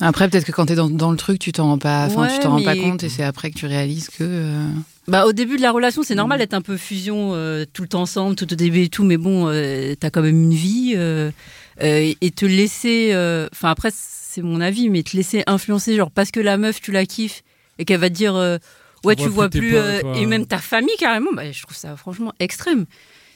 Après, 0.00 0.28
peut-être 0.28 0.44
que 0.44 0.52
quand 0.52 0.66
t'es 0.66 0.76
dans, 0.76 0.88
dans 0.88 1.10
le 1.10 1.16
truc, 1.16 1.40
tu 1.40 1.50
t'en 1.50 1.64
rends 1.64 1.78
pas, 1.78 2.06
Ouais, 2.10 2.32
tu 2.32 2.38
t'en 2.38 2.50
rends 2.50 2.62
pas 2.62 2.76
compte 2.76 3.02
et 3.02 3.08
c'est 3.08 3.24
après 3.24 3.50
que 3.50 3.58
tu 3.58 3.66
réalises 3.66 4.08
que. 4.10 4.22
euh, 4.22 4.64
Bah, 5.08 5.26
au 5.26 5.32
début 5.32 5.56
de 5.56 5.62
la 5.62 5.72
relation, 5.72 6.04
c'est 6.04 6.14
Mm. 6.14 6.18
normal 6.18 6.38
d'être 6.38 6.54
un 6.54 6.60
peu 6.62 6.76
fusion 6.76 7.30
euh, 7.34 7.64
tout 7.72 7.82
le 7.82 7.88
temps 7.88 8.02
ensemble, 8.02 8.36
tout 8.36 8.52
au 8.52 8.54
début 8.56 8.82
et 8.82 8.88
tout, 8.88 9.02
mais 9.02 9.16
bon, 9.16 9.48
euh, 9.48 9.94
t'as 9.98 10.10
quand 10.10 10.22
même 10.22 10.40
une 10.40 10.54
vie 10.54 10.92
euh, 10.96 11.32
euh, 11.82 12.12
et 12.20 12.30
te 12.30 12.44
laisser. 12.46 13.10
euh, 13.12 13.48
Enfin, 13.52 13.70
après, 13.70 13.90
c'est 13.92 14.42
mon 14.42 14.60
avis, 14.60 14.88
mais 14.90 15.02
te 15.02 15.16
laisser 15.16 15.42
influencer, 15.46 15.96
genre 15.96 16.10
parce 16.10 16.30
que 16.30 16.40
la 16.40 16.56
meuf, 16.56 16.80
tu 16.80 16.92
la 16.92 17.06
kiffes 17.06 17.42
et 17.78 17.84
qu'elle 17.84 18.00
va 18.00 18.08
te 18.10 18.14
dire. 18.14 18.34
euh, 18.36 18.58
Ouais, 19.04 19.14
tu 19.14 19.22
vois 19.34 19.48
plus 19.60 19.76
euh, 19.76 20.00
et 20.16 20.26
même 20.26 20.44
ta 20.46 20.58
famille 20.58 20.96
carrément, 20.98 21.30
bah, 21.32 21.50
je 21.52 21.62
trouve 21.62 21.76
ça 21.76 21.96
franchement 21.96 22.32
extrême. 22.40 22.84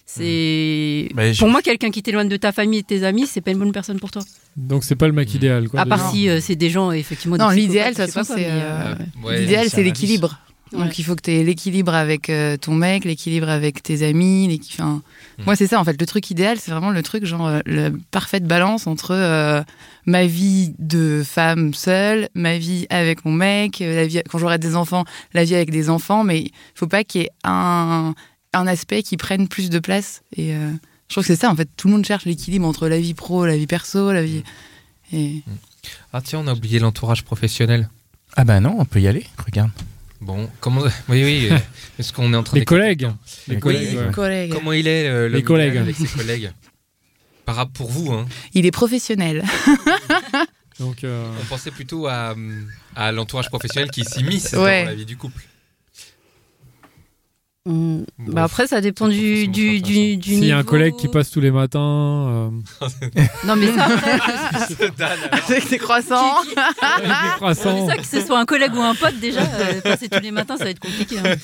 C'est 0.07 1.09
Bah, 1.14 1.32
je- 1.32 1.38
pour 1.38 1.49
moi 1.49 1.62
quelqu'un 1.62 1.90
qui 1.90 2.03
t'éloigne 2.03 2.28
de 2.28 2.36
ta 2.36 2.53
famille 2.53 2.80
et 2.80 2.82
de 2.82 2.86
tes 2.86 3.05
amis, 3.05 3.26
c'est 3.26 3.40
pas 3.40 3.53
une 3.53 3.59
bonne 3.59 3.72
personne 3.72 4.01
pour 4.01 4.11
toi. 4.11 4.22
Donc 4.57 4.84
c'est 4.84 4.97
pas 4.97 5.07
le 5.07 5.12
mec 5.12 5.32
idéal, 5.34 5.68
quoi. 5.68 5.80
à 5.80 5.86
part 5.86 6.11
si 6.11 6.28
euh, 6.28 6.40
c'est 6.40 6.57
des 6.57 6.68
gens 6.68 6.90
effectivement. 6.90 7.36
Non, 7.36 7.51
des 7.51 7.57
l'idéal, 7.57 7.95
de 7.95 8.03
toute 8.03 8.11
façon, 8.12 8.34
c'est, 8.36 8.45
L'idéal, 9.40 9.64
c'est 9.70 9.76
c'est 9.76 9.82
Ouais. 10.73 10.85
Donc 10.85 10.99
il 10.99 11.05
faut 11.05 11.14
que 11.16 11.23
tu 11.23 11.31
aies 11.33 11.45
l'équilibre 11.45 11.95
avec 11.95 12.31
euh, 12.31 12.57
ton 12.57 12.75
mec, 12.75 13.05
l'équilibre 13.05 13.49
avec 13.49 13.83
tes 13.83 14.07
amis. 14.07 14.49
l'équi- 14.49 14.75
enfin, 14.81 15.03
Mm. 15.39 15.45
Moi, 15.47 15.57
c'est 15.57 15.66
ça, 15.66 15.81
en 15.81 15.85
fait. 15.85 15.99
Le 15.99 16.07
truc 16.07 16.31
idéal, 16.31 16.59
c'est 16.61 16.70
vraiment 16.70 16.91
le 16.91 17.03
truc, 17.03 17.25
genre, 17.25 17.47
euh, 17.47 17.61
la 17.64 17.89
parfaite 18.11 18.45
balance 18.45 18.87
entre 18.87 19.12
euh, 19.12 19.62
ma 20.05 20.27
vie 20.27 20.75
de 20.79 21.23
femme 21.25 21.73
seule, 21.73 22.29
ma 22.35 22.59
vie 22.59 22.87
avec 22.91 23.25
mon 23.25 23.33
mec, 23.33 23.81
euh, 23.81 23.97
la 23.97 24.07
vie, 24.07 24.20
quand 24.29 24.37
j'aurai 24.39 24.59
des 24.59 24.77
enfants, 24.77 25.05
la 25.33 25.45
vie 25.45 25.55
avec 25.55 25.70
des 25.70 25.89
enfants. 25.89 26.23
Mais 26.23 26.41
il 26.41 26.51
faut 26.75 26.87
pas 26.87 27.03
qu'il 27.03 27.23
y 27.23 27.25
ait 27.25 27.31
un, 27.45 28.14
un 28.53 28.66
aspect 28.66 29.03
qui 29.03 29.16
prenne 29.16 29.49
plus 29.49 29.70
de 29.70 29.79
place. 29.79 30.20
Et 30.37 30.55
euh, 30.55 30.70
je 31.09 31.14
trouve 31.14 31.25
que 31.25 31.29
c'est 31.35 31.41
ça, 31.41 31.51
en 31.51 31.57
fait. 31.57 31.68
Tout 31.79 31.89
le 31.89 31.95
monde 31.95 32.05
cherche 32.05 32.27
l'équilibre 32.27 32.66
entre 32.66 32.87
la 32.87 33.01
vie 33.01 33.14
pro, 33.14 33.47
la 33.47 33.57
vie 33.57 33.66
perso, 33.66 34.12
la 34.12 34.23
vie. 34.23 34.43
Et... 35.14 35.43
Ah 36.12 36.20
tiens, 36.20 36.41
on 36.41 36.47
a 36.47 36.53
oublié 36.53 36.79
l'entourage 36.79 37.25
professionnel. 37.25 37.89
Ah 38.37 38.45
bah 38.45 38.61
non, 38.61 38.77
on 38.79 38.85
peut 38.85 39.01
y 39.01 39.09
aller. 39.09 39.25
Regarde. 39.45 39.70
Bon, 40.23 40.49
comment 40.61 40.83
Oui, 41.09 41.25
oui. 41.25 41.49
euh, 41.51 41.59
Est-ce 41.99 42.12
qu'on 42.12 42.33
est 42.33 42.37
en 42.37 42.43
train 42.45 42.57
Les 42.59 42.64
collègues. 42.64 43.09
Les 43.49 43.57
Oui, 43.57 43.61
collègues, 43.61 43.99
ouais. 44.16 44.49
Comment 44.53 44.73
il 44.73 44.87
est 44.87 45.09
euh, 45.09 45.29
Les 45.29 45.43
collègues. 45.43 45.77
avec 45.77 45.97
ses 45.97 46.07
collègues 46.07 46.53
Par 47.45 47.57
rapport 47.57 47.73
pour 47.73 47.91
vous, 47.91 48.12
hein. 48.12 48.27
Il 48.55 48.64
est 48.64 48.70
professionnel. 48.70 49.45
Donc, 50.79 51.05
euh, 51.05 51.29
On 51.41 51.45
pensait 51.47 51.70
plutôt 51.70 52.07
à, 52.07 52.33
hum, 52.33 52.66
à 52.97 53.11
l'entourage 53.12 53.49
professionnel 53.49 53.91
qui 53.91 54.05
s'immisce 54.05 54.53
Ouais. 54.53 54.83
dans 54.85 54.91
la 54.91 54.95
vie 54.95 55.05
du 55.07 55.16
couple. 55.16 55.43
Hmm. 57.65 58.01
Bah 58.19 58.43
après, 58.43 58.67
ça 58.67 58.81
dépend 58.81 59.07
du, 59.07 59.47
du, 59.47 59.81
du, 59.81 60.21
S'il 60.21 60.45
y 60.47 60.51
a 60.51 60.59
un 60.59 60.65
collègue 60.65 60.97
qui 60.97 61.07
passe 61.07 61.31
tous 61.31 61.41
les 61.41 61.53
matins. 61.53 61.79
euh, 61.81 62.49
Non, 63.47 63.55
mais 63.55 63.69
ça, 63.73 63.85
après, 63.85 64.19
Avec 65.49 65.71
des 65.71 65.79
croissants. 65.79 66.39
avec 66.83 67.07
des 67.07 67.31
croissants. 67.37 67.87
c'est 67.89 67.95
ça, 67.95 67.97
que 67.99 68.07
ce 68.07 68.27
soit 68.27 68.41
un 68.41 68.45
collègue 68.47 68.73
ou 68.75 68.81
un 68.81 68.97
pote, 68.97 69.15
déjà, 69.21 69.43
euh, 69.43 69.81
passer 69.81 70.09
tous 70.09 70.21
les 70.21 70.33
matins, 70.33 70.57
ça 70.57 70.65
va 70.65 70.71
être 70.71 70.81
compliqué. 70.81 71.19
hein. 71.19 71.37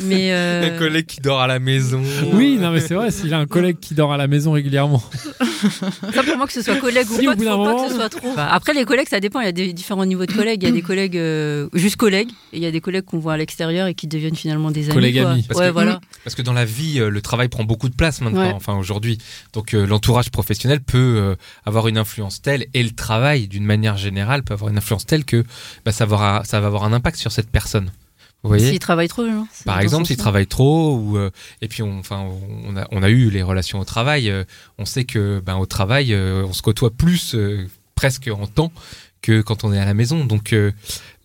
Mais. 0.00 0.32
euh, 0.32 0.74
Un 0.74 0.78
collègue 0.78 1.06
qui 1.06 1.20
dort 1.20 1.40
à 1.40 1.46
la 1.46 1.60
maison. 1.60 2.02
Oui, 2.32 2.56
non, 2.60 2.72
mais 2.72 2.80
c'est 2.80 2.94
vrai, 2.94 3.12
s'il 3.12 3.32
a 3.32 3.38
un 3.38 3.46
collègue 3.46 3.78
qui 3.80 3.94
dort 3.94 4.12
à 4.12 4.16
la 4.16 4.26
maison 4.26 4.50
régulièrement. 4.52 5.02
Ça 6.12 6.22
pour 6.24 6.36
moi 6.36 6.46
que 6.48 6.52
ce 6.52 6.62
soit 6.62 6.76
collègue 6.76 7.06
ou 7.12 7.16
Si, 7.16 7.26
pote, 7.26 7.36
bout 7.36 7.44
d'un 7.44 7.52
faut 7.52 7.64
pas 7.64 7.70
moment- 7.70 7.84
que 7.84 7.90
ce 7.90 7.94
soit 7.94 8.08
trop. 8.08 8.34
Bah, 8.34 8.48
après 8.50 8.74
les 8.74 8.84
collègues, 8.84 9.08
ça 9.08 9.20
dépend. 9.20 9.38
Il 9.40 9.46
y 9.46 9.48
a 9.48 9.52
des 9.52 9.72
différents 9.72 10.04
niveaux 10.04 10.26
de 10.26 10.32
collègues. 10.32 10.64
Il 10.64 10.68
y 10.68 10.72
a 10.72 10.74
des 10.74 10.82
collègues 10.82 11.16
euh, 11.16 11.68
juste 11.74 11.94
collègues, 11.96 12.30
et 12.52 12.56
il 12.56 12.62
y 12.62 12.66
a 12.66 12.72
des 12.72 12.80
collègues 12.80 13.04
qu'on 13.04 13.18
voit 13.18 13.34
à 13.34 13.36
l'extérieur 13.36 13.86
et 13.86 13.94
qui 13.94 14.08
deviennent 14.08 14.34
finalement 14.36 14.72
des 14.72 14.86
amis. 14.86 14.94
Collègues 14.94 15.20
quoi. 15.22 15.30
amis. 15.30 15.43
Parce 15.48 15.60
Ouais, 15.60 15.66
que- 15.68 15.72
voilà. 15.72 16.00
Parce 16.24 16.34
que 16.34 16.42
dans 16.42 16.52
la 16.52 16.64
vie, 16.64 16.98
euh, 17.00 17.08
le 17.10 17.20
travail 17.22 17.48
prend 17.48 17.64
beaucoup 17.64 17.88
de 17.88 17.94
place 17.94 18.20
maintenant, 18.20 18.40
Ouais. 18.40 18.52
enfin 18.54 18.74
aujourd'hui. 18.74 19.18
Donc 19.52 19.74
euh, 19.74 19.86
l'entourage 19.86 20.30
professionnel 20.30 20.80
peut 20.80 20.98
euh, 21.18 21.36
avoir 21.66 21.88
une 21.88 21.98
influence 21.98 22.40
telle, 22.42 22.66
et 22.74 22.82
le 22.82 22.90
travail, 22.92 23.48
d'une 23.48 23.64
manière 23.64 23.96
générale, 23.96 24.42
peut 24.42 24.54
avoir 24.54 24.70
une 24.70 24.78
influence 24.78 25.06
telle 25.06 25.24
que 25.24 25.44
bah, 25.84 25.92
ça, 25.92 26.06
va 26.06 26.16
avoir, 26.16 26.46
ça 26.46 26.60
va 26.60 26.66
avoir 26.68 26.84
un 26.84 26.92
impact 26.92 27.18
sur 27.18 27.32
cette 27.32 27.50
personne. 27.50 27.90
S'ils 28.58 28.78
travaillent 28.78 29.08
trop, 29.08 29.24
c'est 29.52 29.64
Par 29.64 29.80
exemple, 29.80 30.04
sens-là. 30.06 30.16
travaillent 30.22 30.46
trop, 30.46 30.98
ou 30.98 31.16
euh, 31.16 31.30
et 31.62 31.68
puis 31.68 31.82
on, 31.82 31.98
enfin, 32.00 32.26
on 32.66 32.76
a, 32.76 32.86
on 32.90 33.02
a 33.02 33.08
eu 33.08 33.30
les 33.30 33.42
relations 33.42 33.78
au 33.80 33.86
travail. 33.86 34.28
euh, 34.28 34.44
on 34.76 34.84
sait 34.84 35.04
que, 35.04 35.40
ben, 35.40 35.56
au 35.56 35.64
travail, 35.64 36.12
euh, 36.12 36.44
on 36.46 36.52
se 36.52 36.60
côtoie 36.60 36.90
plus, 36.90 37.34
presque 37.94 38.28
en 38.30 38.46
temps, 38.46 38.70
que 39.24 39.40
quand 39.42 39.64
on 39.64 39.72
est 39.72 39.78
à 39.78 39.84
la 39.86 39.94
maison. 39.94 40.24
Donc, 40.26 40.52
euh, 40.52 40.70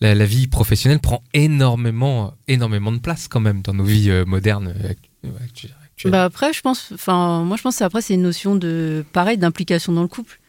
la, 0.01 0.15
la 0.15 0.25
vie 0.25 0.47
professionnelle 0.47 0.99
prend 0.99 1.21
énormément, 1.33 2.33
énormément 2.47 2.91
de 2.91 2.99
place 2.99 3.27
quand 3.27 3.41
même 3.41 3.61
dans 3.61 3.73
nos 3.73 3.83
vies 3.83 4.09
euh, 4.09 4.25
modernes 4.25 4.73
euh, 4.83 4.89
actu- 4.93 5.27
actu- 5.45 5.67
actuelles. 5.85 6.11
Bah 6.11 6.23
après, 6.23 6.53
je 6.53 6.61
pense, 6.61 6.91
enfin, 6.93 7.43
moi 7.43 7.57
je 7.57 7.61
pense 7.63 7.77
que 7.79 7.83
après 7.83 8.01
c'est 8.01 8.13
une 8.13 8.21
notion 8.21 8.55
de, 8.55 9.03
pareil, 9.11 9.37
d'implication 9.37 9.91
dans 9.93 10.01
le 10.03 10.07
couple. 10.07 10.39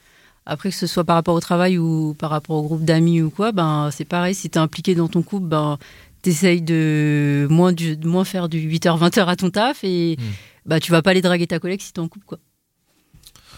Après 0.46 0.70
que 0.70 0.76
ce 0.76 0.86
soit 0.86 1.05
par 1.05 1.16
rapport 1.16 1.34
au 1.34 1.40
travail 1.40 1.76
ou 1.78 2.14
par 2.14 2.30
rapport 2.30 2.57
au 2.57 2.62
groupe 2.62 2.84
d'amis 2.84 3.20
ou 3.20 3.30
quoi, 3.30 3.53
ben 3.53 3.90
c'est 3.92 4.05
pareil. 4.07 4.34
Si 4.34 4.48
t'es 4.48 4.59
impliqué 4.59 4.94
dans 4.94 5.09
ton 5.09 5.22
couple, 5.22 5.46
ben 5.48 5.78
t'essayes 6.22 6.62
de 6.62 7.46
moins 7.51 7.72
du, 7.72 7.96
de 7.96 8.07
moins 8.09 8.24
faire 8.24 8.48
du 8.48 8.59
8h 8.59 8.98
20h 8.98 9.26
à 9.26 9.36
ton 9.36 9.51
taf 9.51 9.84
et 9.84 10.16
Hmm. 10.18 10.24
bah 10.66 10.78
tu 10.80 10.92
vas 10.92 11.03
pas 11.03 11.11
aller 11.11 11.22
draguer 11.22 11.46
ta 11.46 11.59
collègue 11.59 11.80
si 11.82 11.92
t'es 11.92 12.01
en 12.01 12.09
couple 12.09 12.26
quoi. 12.26 12.38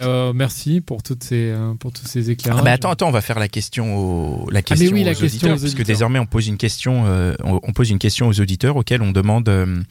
Euh, 0.00 0.32
merci 0.32 0.80
pour, 0.80 1.02
toutes 1.02 1.22
ces, 1.22 1.50
euh, 1.50 1.74
pour 1.74 1.92
tous 1.92 2.06
ces 2.06 2.30
éclairages. 2.30 2.60
Ah 2.60 2.64
bah 2.64 2.72
attends, 2.72 2.90
attends, 2.90 3.08
on 3.08 3.12
va 3.12 3.20
faire 3.20 3.38
la 3.38 3.48
question 3.48 3.96
aux, 3.96 4.50
la 4.50 4.62
question 4.62 4.86
mais 4.86 4.92
oui, 4.92 5.02
aux 5.02 5.04
la 5.04 5.10
question 5.10 5.26
auditeurs, 5.26 5.56
aux 5.56 5.60
parce 5.60 5.74
que 5.74 5.82
désormais 5.82 6.18
on 6.18 6.26
pose 6.26 6.48
une 6.48 6.56
question, 6.56 7.04
euh, 7.06 7.34
on, 7.44 7.72
pose 7.72 7.90
une 7.90 7.98
question 7.98 8.28
aux 8.28 8.40
auditeurs 8.40 8.76
auxquels 8.76 9.02
on 9.02 9.12
demande 9.12 9.48
euh, 9.48 9.82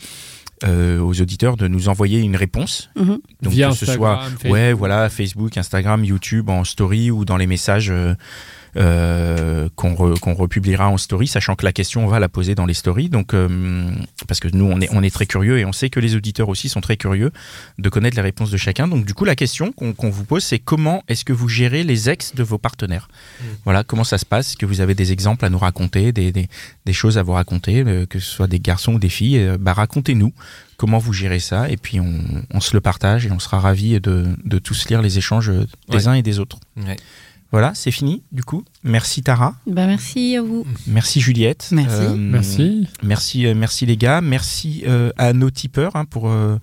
euh, 0.64 0.99
aux 0.99 1.22
auditeurs 1.22 1.56
de 1.56 1.68
nous 1.68 1.88
envoyer 1.88 2.20
une 2.20 2.36
réponse. 2.36 2.89
Mhm. 2.95 3.20
Donc 3.41 3.54
Via 3.54 3.70
que 3.70 3.76
ce 3.76 3.86
soit 3.86 4.24
Facebook. 4.24 4.52
ouais, 4.52 4.74
voilà, 4.74 5.10
Facebook, 5.10 5.58
Instagram, 5.58 6.04
YouTube, 6.04 6.49
en 6.49 6.64
story 6.64 7.12
ou 7.12 7.26
dans 7.26 7.38
les 7.38 7.47
messages 7.47 7.93
euh, 8.78 9.68
qu'on 9.76 9.94
re- 9.94 10.20
qu'on 10.20 10.34
republiera 10.34 10.90
en 10.90 10.98
story, 10.98 11.28
sachant 11.28 11.56
que 11.56 11.66
la 11.66 11.74
question 11.74 12.04
on 12.06 12.08
va 12.08 12.20
la 12.20 12.30
poser 12.30 12.56
dans 12.56 12.66
les 12.66 12.74
stories. 12.74 13.10
Donc 13.10 13.34
euh, 13.34 13.90
parce 14.28 14.40
que 14.40 14.48
nous 14.54 14.66
on 14.66 14.80
est 14.80 14.90
on 14.92 15.04
est 15.04 15.14
très 15.14 15.26
curieux 15.26 15.60
et 15.60 15.66
on 15.66 15.72
sait 15.74 15.90
que 15.90 16.00
les 16.00 16.16
auditeurs 16.16 16.50
aussi 16.50 16.70
sont 16.70 16.82
très 16.82 16.98
curieux 16.98 17.32
de 17.78 17.90
connaître 17.90 18.16
les 18.16 18.22
réponses 18.22 18.52
de 18.52 18.58
chacun. 18.58 18.88
Donc 18.88 19.06
du 19.06 19.14
coup 19.14 19.26
la 19.26 19.36
question 19.36 19.72
qu'on 19.72 20.10
vous 20.10 20.24
pose 20.26 20.44
c'est 20.44 20.60
comment 20.60 21.04
est-ce 21.08 21.26
que 21.26 21.34
vous 21.34 21.50
gérez 21.50 21.84
les 21.84 22.10
ex 22.10 22.34
de 22.36 22.44
vos 22.44 22.58
partenaires 22.58 23.08
Voilà 23.66 23.84
comment 23.84 24.04
ça 24.04 24.18
se 24.18 24.26
passe. 24.26 24.50
Est-ce 24.50 24.58
que 24.58 24.66
vous 24.66 24.82
avez 24.82 24.96
des 24.96 25.12
exemples 25.12 25.46
à 25.46 25.50
nous 25.50 25.58
raconter, 25.60 26.12
des, 26.12 26.32
des, 26.32 26.48
des 26.86 26.94
choses 26.94 27.18
à 27.18 27.24
vous 27.24 27.34
raconter, 27.34 27.84
euh, 27.86 28.06
que 28.06 28.20
ce 28.20 28.30
soit 28.30 28.48
des 28.48 28.60
garçons 28.60 28.94
ou 28.94 29.00
des 29.00 29.10
filles 29.10 29.38
euh, 29.40 29.58
Bah 29.60 29.74
racontez-nous 29.74 30.34
comment 30.78 30.98
vous 30.98 31.14
gérez 31.14 31.40
ça 31.40 31.70
et 31.70 31.78
puis 31.78 32.00
on, 32.00 32.20
on 32.52 32.60
se 32.60 32.76
le 32.76 32.82
partage 32.82 33.26
et 33.28 33.32
on 33.32 33.38
sera 33.40 33.60
ravis 33.60 34.00
de, 34.02 34.26
de 34.44 34.58
tous 34.60 34.90
lire 34.90 35.02
les 35.04 35.18
échanges 35.20 35.52
des 35.90 35.96
Ouais. 35.96 36.08
uns 36.08 36.14
et 36.14 36.24
des 36.24 36.40
autres. 36.40 36.58
Ouais. 36.78 36.96
Voilà, 37.52 37.74
c'est 37.76 37.91
fini 37.91 38.24
du 38.32 38.43
coup. 38.43 38.64
Merci 38.84 39.24
Tara, 39.24 39.56
Bah 39.68 39.86
merci 39.86 40.38
à 40.38 40.41
vous. 40.41 40.66
merci 40.88 41.20
Juliette. 41.20 41.68
Merci. 41.72 42.16
Merci. 42.18 42.88
Merci, 43.04 43.45
euh, 43.45 43.54
merci 43.56 43.86
les 43.86 43.97
gars. 43.97 44.22
Merci 44.22 44.84
euh, 44.88 45.12
à 45.18 45.34
nos 45.34 45.49
tipeurs 45.49 45.95
hein, 45.97 46.06
pour 46.06 46.30
euh, 46.30 46.58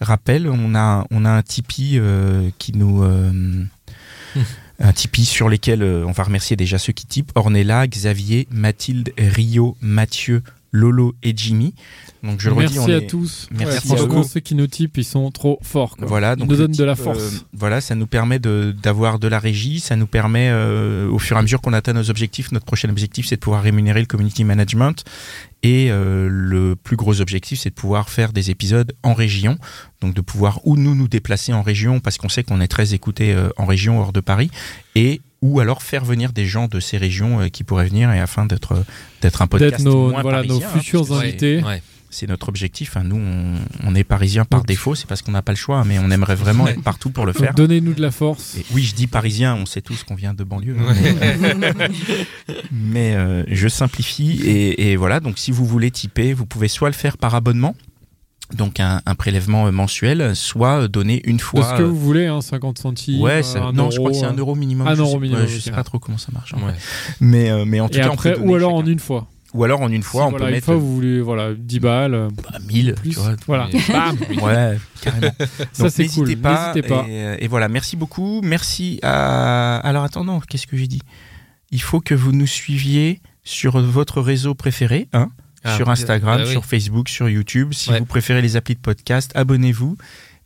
rappel. 0.00 0.48
On 0.48 0.74
a, 0.74 1.06
on 1.12 1.24
a 1.24 1.30
un 1.30 1.42
Tipeee 1.42 1.98
euh, 1.98 2.50
qui 2.58 2.72
nous. 2.76 3.02
euh, 3.04 3.64
un 4.80 4.92
Tipeee 4.92 5.24
sur 5.26 5.48
lesquels 5.48 5.82
euh, 5.82 6.04
on 6.06 6.12
va 6.12 6.24
remercier 6.24 6.56
déjà 6.56 6.76
ceux 6.78 6.92
qui 6.92 7.06
typent 7.06 7.30
Ornella, 7.36 7.86
Xavier, 7.86 8.48
Mathilde, 8.50 9.12
Rio, 9.16 9.76
Mathieu, 9.80 10.42
Lolo 10.72 11.14
et 11.22 11.32
Jimmy. 11.36 11.74
Donc 12.22 12.40
je 12.40 12.48
le 12.48 12.54
Merci 12.56 12.78
redis, 12.78 12.90
on 12.90 12.94
à 12.94 12.98
est- 13.02 13.06
tous. 13.06 13.48
Merci 13.50 13.86
franchement, 13.88 14.06
beaucoup. 14.06 14.22
ceux 14.28 14.40
qui 14.40 14.54
nous 14.54 14.66
typent, 14.68 14.96
ils 14.96 15.04
sont 15.04 15.30
trop 15.30 15.58
forts. 15.62 15.96
quoi. 15.96 16.06
Voilà, 16.06 16.32
ils 16.32 16.38
donc 16.38 16.48
nous 16.48 16.52
le 16.52 16.58
donnent 16.66 16.72
de 16.72 16.84
la 16.84 16.94
type, 16.94 17.04
force. 17.04 17.18
euh, 17.18 17.30
voilà, 17.52 17.80
ça 17.80 17.94
nous 17.94 18.06
permet 18.06 18.38
de- 18.38 18.74
d'avoir 18.82 19.18
de, 19.18 19.28
la 19.28 19.38
régie, 19.38 19.80
ça 19.80 19.96
nous 19.96 20.06
permet, 20.06 20.48
euh, 20.50 21.08
au 21.10 21.18
fur 21.18 21.36
et 21.36 21.38
à 21.40 21.42
mesure 21.42 21.60
qu'on 21.60 21.72
atteint 21.72 21.92
nos 21.92 22.08
objectifs, 22.10 22.52
notre 22.52 22.64
prochain 22.64 22.88
objectif, 22.88 23.26
c'est 23.26 23.36
de 23.36 23.40
pouvoir 23.40 23.62
rémunérer 23.62 24.00
le 24.00 24.06
community 24.06 24.44
management. 24.44 25.04
Et 25.64 25.90
euh, 25.90 26.28
le 26.30 26.74
plus 26.76 26.96
gros 26.96 27.20
objectif, 27.20 27.60
c'est 27.60 27.70
de 27.70 27.74
pouvoir 27.74 28.08
faire 28.08 28.32
des 28.32 28.50
épisodes 28.50 28.92
en 29.02 29.14
région, 29.14 29.58
donc 30.00 30.14
de 30.14 30.20
pouvoir 30.20 30.60
ou 30.64 30.76
nous 30.76 30.94
nous 30.94 31.06
déplacer 31.08 31.52
en 31.52 31.62
région 31.62 32.00
parce 32.00 32.18
qu'on 32.18 32.28
sait 32.28 32.44
qu'on 32.44 32.60
est 32.60 32.68
très 32.68 32.94
écouté 32.94 33.32
euh, 33.34 33.48
en 33.56 33.66
région 33.66 34.00
hors 34.00 34.12
de 34.12 34.20
Paris, 34.20 34.50
et 34.94 35.20
ou 35.42 35.60
alors 35.60 35.82
faire 35.82 36.04
venir 36.04 36.32
des 36.32 36.46
gens 36.46 36.68
de 36.68 36.80
ces 36.80 36.96
régions 36.96 37.40
euh, 37.40 37.48
qui 37.48 37.64
pourraient 37.64 37.86
venir 37.88 38.10
et 38.12 38.20
afin 38.20 38.46
d'être 38.46 38.84
d'être 39.20 39.42
un 39.42 39.46
podcast 39.46 39.76
D'être 39.78 39.84
nos, 39.84 40.10
moins 40.10 40.22
voilà, 40.22 40.42
nos 40.42 40.48
parisien, 40.60 40.68
hein, 40.68 40.78
futurs 40.80 41.12
invités. 41.12 41.62
ouais. 41.62 41.82
c'est 42.10 42.28
notre 42.28 42.48
objectif. 42.48 42.96
hein. 42.96 43.04
Nous, 43.04 43.16
on, 43.16 43.54
on 43.84 43.94
est 43.94 44.04
parisiens 44.04 44.44
par 44.44 44.60
Donc- 44.60 44.68
défaut, 44.68 44.94
c'est 44.94 45.06
parce 45.06 45.20
qu'on 45.22 45.32
n'a 45.32 45.42
pas 45.42 45.52
le 45.52 45.56
choix, 45.56 45.78
hein, 45.78 45.84
mais 45.86 45.98
on 45.98 46.10
aimerait 46.10 46.34
vraiment 46.34 46.66
être 46.68 46.82
partout 46.82 47.10
pour 47.10 47.24
le 47.26 47.32
faire. 47.32 47.54
Donnez-nous 47.54 47.94
de 47.94 48.02
la 48.02 48.10
force. 48.10 48.56
Et 48.58 48.64
oui, 48.72 48.82
je 48.82 48.94
dis 48.94 49.06
parisien, 49.06 49.54
on 49.54 49.66
sait 49.66 49.80
tous 49.82 50.04
qu'on 50.04 50.14
vient 50.14 50.34
de 50.34 50.44
banlieue. 50.44 50.76
mais 50.76 51.74
mais, 52.72 53.14
euh, 53.14 53.44
je 53.48 53.68
simplifie 53.68 54.40
et, 54.44 54.92
et 54.92 54.96
voilà. 54.96 55.20
Donc, 55.20 55.38
si 55.38 55.50
vous 55.52 55.64
voulez 55.64 55.90
typer, 55.90 56.32
vous 56.34 56.46
pouvez 56.46 56.68
soit 56.68 56.88
le 56.88 56.94
faire 56.94 57.16
par 57.16 57.34
abonnement, 57.34 57.74
donc 58.54 58.80
un, 58.80 59.00
un 59.06 59.14
prélèvement 59.14 59.66
euh, 59.66 59.70
mensuel, 59.70 60.34
soit 60.36 60.88
donner 60.88 61.20
une 61.24 61.36
De 61.38 61.42
fois. 61.42 61.64
ce 61.64 61.78
que 61.78 61.82
euh, 61.82 61.86
vous 61.86 61.98
voulez, 61.98 62.26
hein, 62.26 62.40
50 62.40 62.78
centimes. 62.78 63.20
Ouais, 63.20 63.42
ça- 63.42 63.70
non, 63.72 63.90
je 63.90 63.98
crois 63.98 64.10
que 64.10 64.16
c'est 64.16 64.24
un 64.24 64.34
euh. 64.34 64.38
euro 64.40 64.54
minimum. 64.54 64.86
Un 64.86 64.94
je 64.94 65.00
euro 65.00 65.12
sais, 65.12 65.18
minimum, 65.18 65.46
je 65.46 65.58
sais 65.58 65.70
pas 65.70 65.84
trop 65.84 65.98
comment 65.98 66.18
ça 66.18 66.28
marche. 66.32 66.52
Ouais. 66.54 66.74
Mais, 67.20 67.50
euh, 67.50 67.64
mais 67.66 67.80
en 67.80 67.88
tout 67.88 67.98
Et 67.98 68.00
cas, 68.00 68.08
on 68.10 68.14
après, 68.14 68.32
peut 68.34 68.40
donner 68.40 68.52
ou 68.52 68.54
alors 68.56 68.74
en 68.74 68.84
une 68.86 68.98
fois. 68.98 69.26
Ou 69.54 69.64
alors 69.64 69.82
en 69.82 69.90
une 69.90 70.02
fois, 70.02 70.22
Si, 70.22 70.26
on 70.28 70.30
voilà, 70.30 70.44
peut 70.46 70.48
une 70.50 70.54
mettre 70.54 70.64
fois, 70.66 70.76
vous 70.76 70.94
voulez, 70.94 71.20
voilà, 71.20 71.52
10 71.54 71.78
balles. 71.80 72.14
euh, 72.14 72.28
bah, 72.42 72.58
1000, 72.66 72.94
plus. 72.94 73.10
tu 73.10 73.16
vois. 73.18 73.34
Voilà. 73.46 73.68
Bam. 73.88 74.16
Ouais, 74.42 74.78
carrément. 75.02 75.32
Ça, 75.72 75.82
Donc, 75.84 75.92
c'est 75.92 76.06
cool. 76.06 76.22
n'hésitez 76.24 76.36
pas. 76.40 76.72
N'hésitez 76.74 76.88
pas. 76.88 77.04
Et, 77.06 77.22
euh, 77.24 77.36
et 77.38 77.48
voilà, 77.48 77.68
merci 77.68 77.96
beaucoup. 77.96 78.40
Merci 78.42 78.98
à. 79.02 79.76
Alors 79.78 80.04
attends, 80.04 80.24
non, 80.24 80.40
qu'est-ce 80.40 80.66
que 80.66 80.76
j'ai 80.78 80.86
dit? 80.86 81.02
Il 81.70 81.82
faut 81.82 82.00
que 82.00 82.14
vous 82.14 82.32
nous 82.32 82.46
suiviez 82.46 83.20
sur 83.44 83.78
votre 83.80 84.20
réseau 84.22 84.54
préféré, 84.54 85.08
hein 85.12 85.30
Ah, 85.64 85.76
sur 85.76 85.88
Instagram, 85.90 86.38
bah 86.38 86.44
oui. 86.46 86.50
sur 86.50 86.64
Facebook, 86.64 87.08
sur 87.08 87.28
YouTube. 87.28 87.72
Si 87.72 87.90
Ouais. 87.90 87.98
vous 88.00 88.04
préférez 88.06 88.42
les 88.42 88.56
applis 88.56 88.74
de 88.74 88.80
podcast, 88.80 89.30
abonnez-vous. 89.34 89.96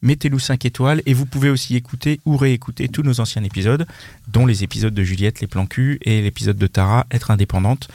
Mettez-nous 0.03 0.39
5 0.39 0.65
étoiles 0.67 1.01
et 1.07 1.15
vous 1.15 1.25
pouvez 1.27 1.49
aussi 1.49 1.75
écouter 1.75 2.21
ou 2.27 2.37
réécouter 2.37 2.89
tous 2.89 3.03
nos 3.03 3.19
anciens 3.21 3.43
épisodes, 3.43 3.87
dont 4.29 4.45
les 4.47 4.63
épisodes 4.63 4.93
de 4.95 5.03
Juliette, 5.03 5.41
les 5.41 5.47
plans 5.47 5.67
cul, 5.67 5.99
et 6.03 6.21
l'épisode 6.21 6.59
de 6.59 6.67
Tara, 6.67 7.07
être 7.11 7.31
indépendante. 7.31 7.89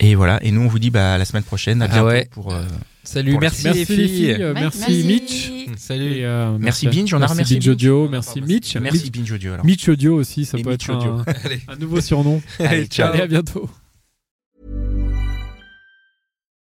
Et 0.00 0.14
voilà, 0.16 0.42
et 0.42 0.50
nous 0.50 0.62
on 0.62 0.66
vous 0.66 0.78
dit 0.80 0.90
bah, 0.90 1.14
à 1.14 1.18
la 1.18 1.24
semaine 1.24 1.42
prochaine, 1.44 1.82
à 1.82 1.84
Ah 1.84 1.88
bientôt 1.88 2.06
ouais. 2.08 2.28
pour, 2.32 2.52
euh, 2.52 2.62
Salut, 3.04 3.32
Pour 3.32 3.40
merci, 3.40 3.64
Merci 3.64 3.78
les 3.78 3.96
les 3.96 4.08
filles. 4.08 4.16
filles. 4.34 4.44
Ouais, 4.44 4.52
Merci 4.54 5.04
Mitch. 5.04 5.50
Salut. 5.78 6.12
Et, 6.12 6.24
euh, 6.24 6.56
Merci 6.58 6.86
Binge, 6.88 7.12
on 7.14 7.16
a 7.16 7.20
merci 7.20 7.32
remercié 7.32 7.56
Binge 7.56 7.64
Binge. 7.66 7.72
Audio, 7.74 8.08
merci 8.08 8.40
Mitch. 8.42 8.76
Merci 8.76 9.10
Binge 9.10 9.32
Audio 9.32 9.52
alors. 9.54 9.64
Mitch 9.64 9.88
Audio 9.88 10.14
aussi, 10.16 10.44
ça 10.44 10.58
Et 10.58 10.62
peut 10.62 10.70
Mitch 10.70 10.88
être 10.88 10.94
un, 11.06 11.24
Allez. 11.44 11.60
un 11.68 11.76
nouveau 11.76 12.00
surnom. 12.00 12.42
Allez, 12.58 12.86
ciao. 12.86 13.12
Allez, 13.12 13.22
à 13.22 13.26
bientôt. 13.26 13.70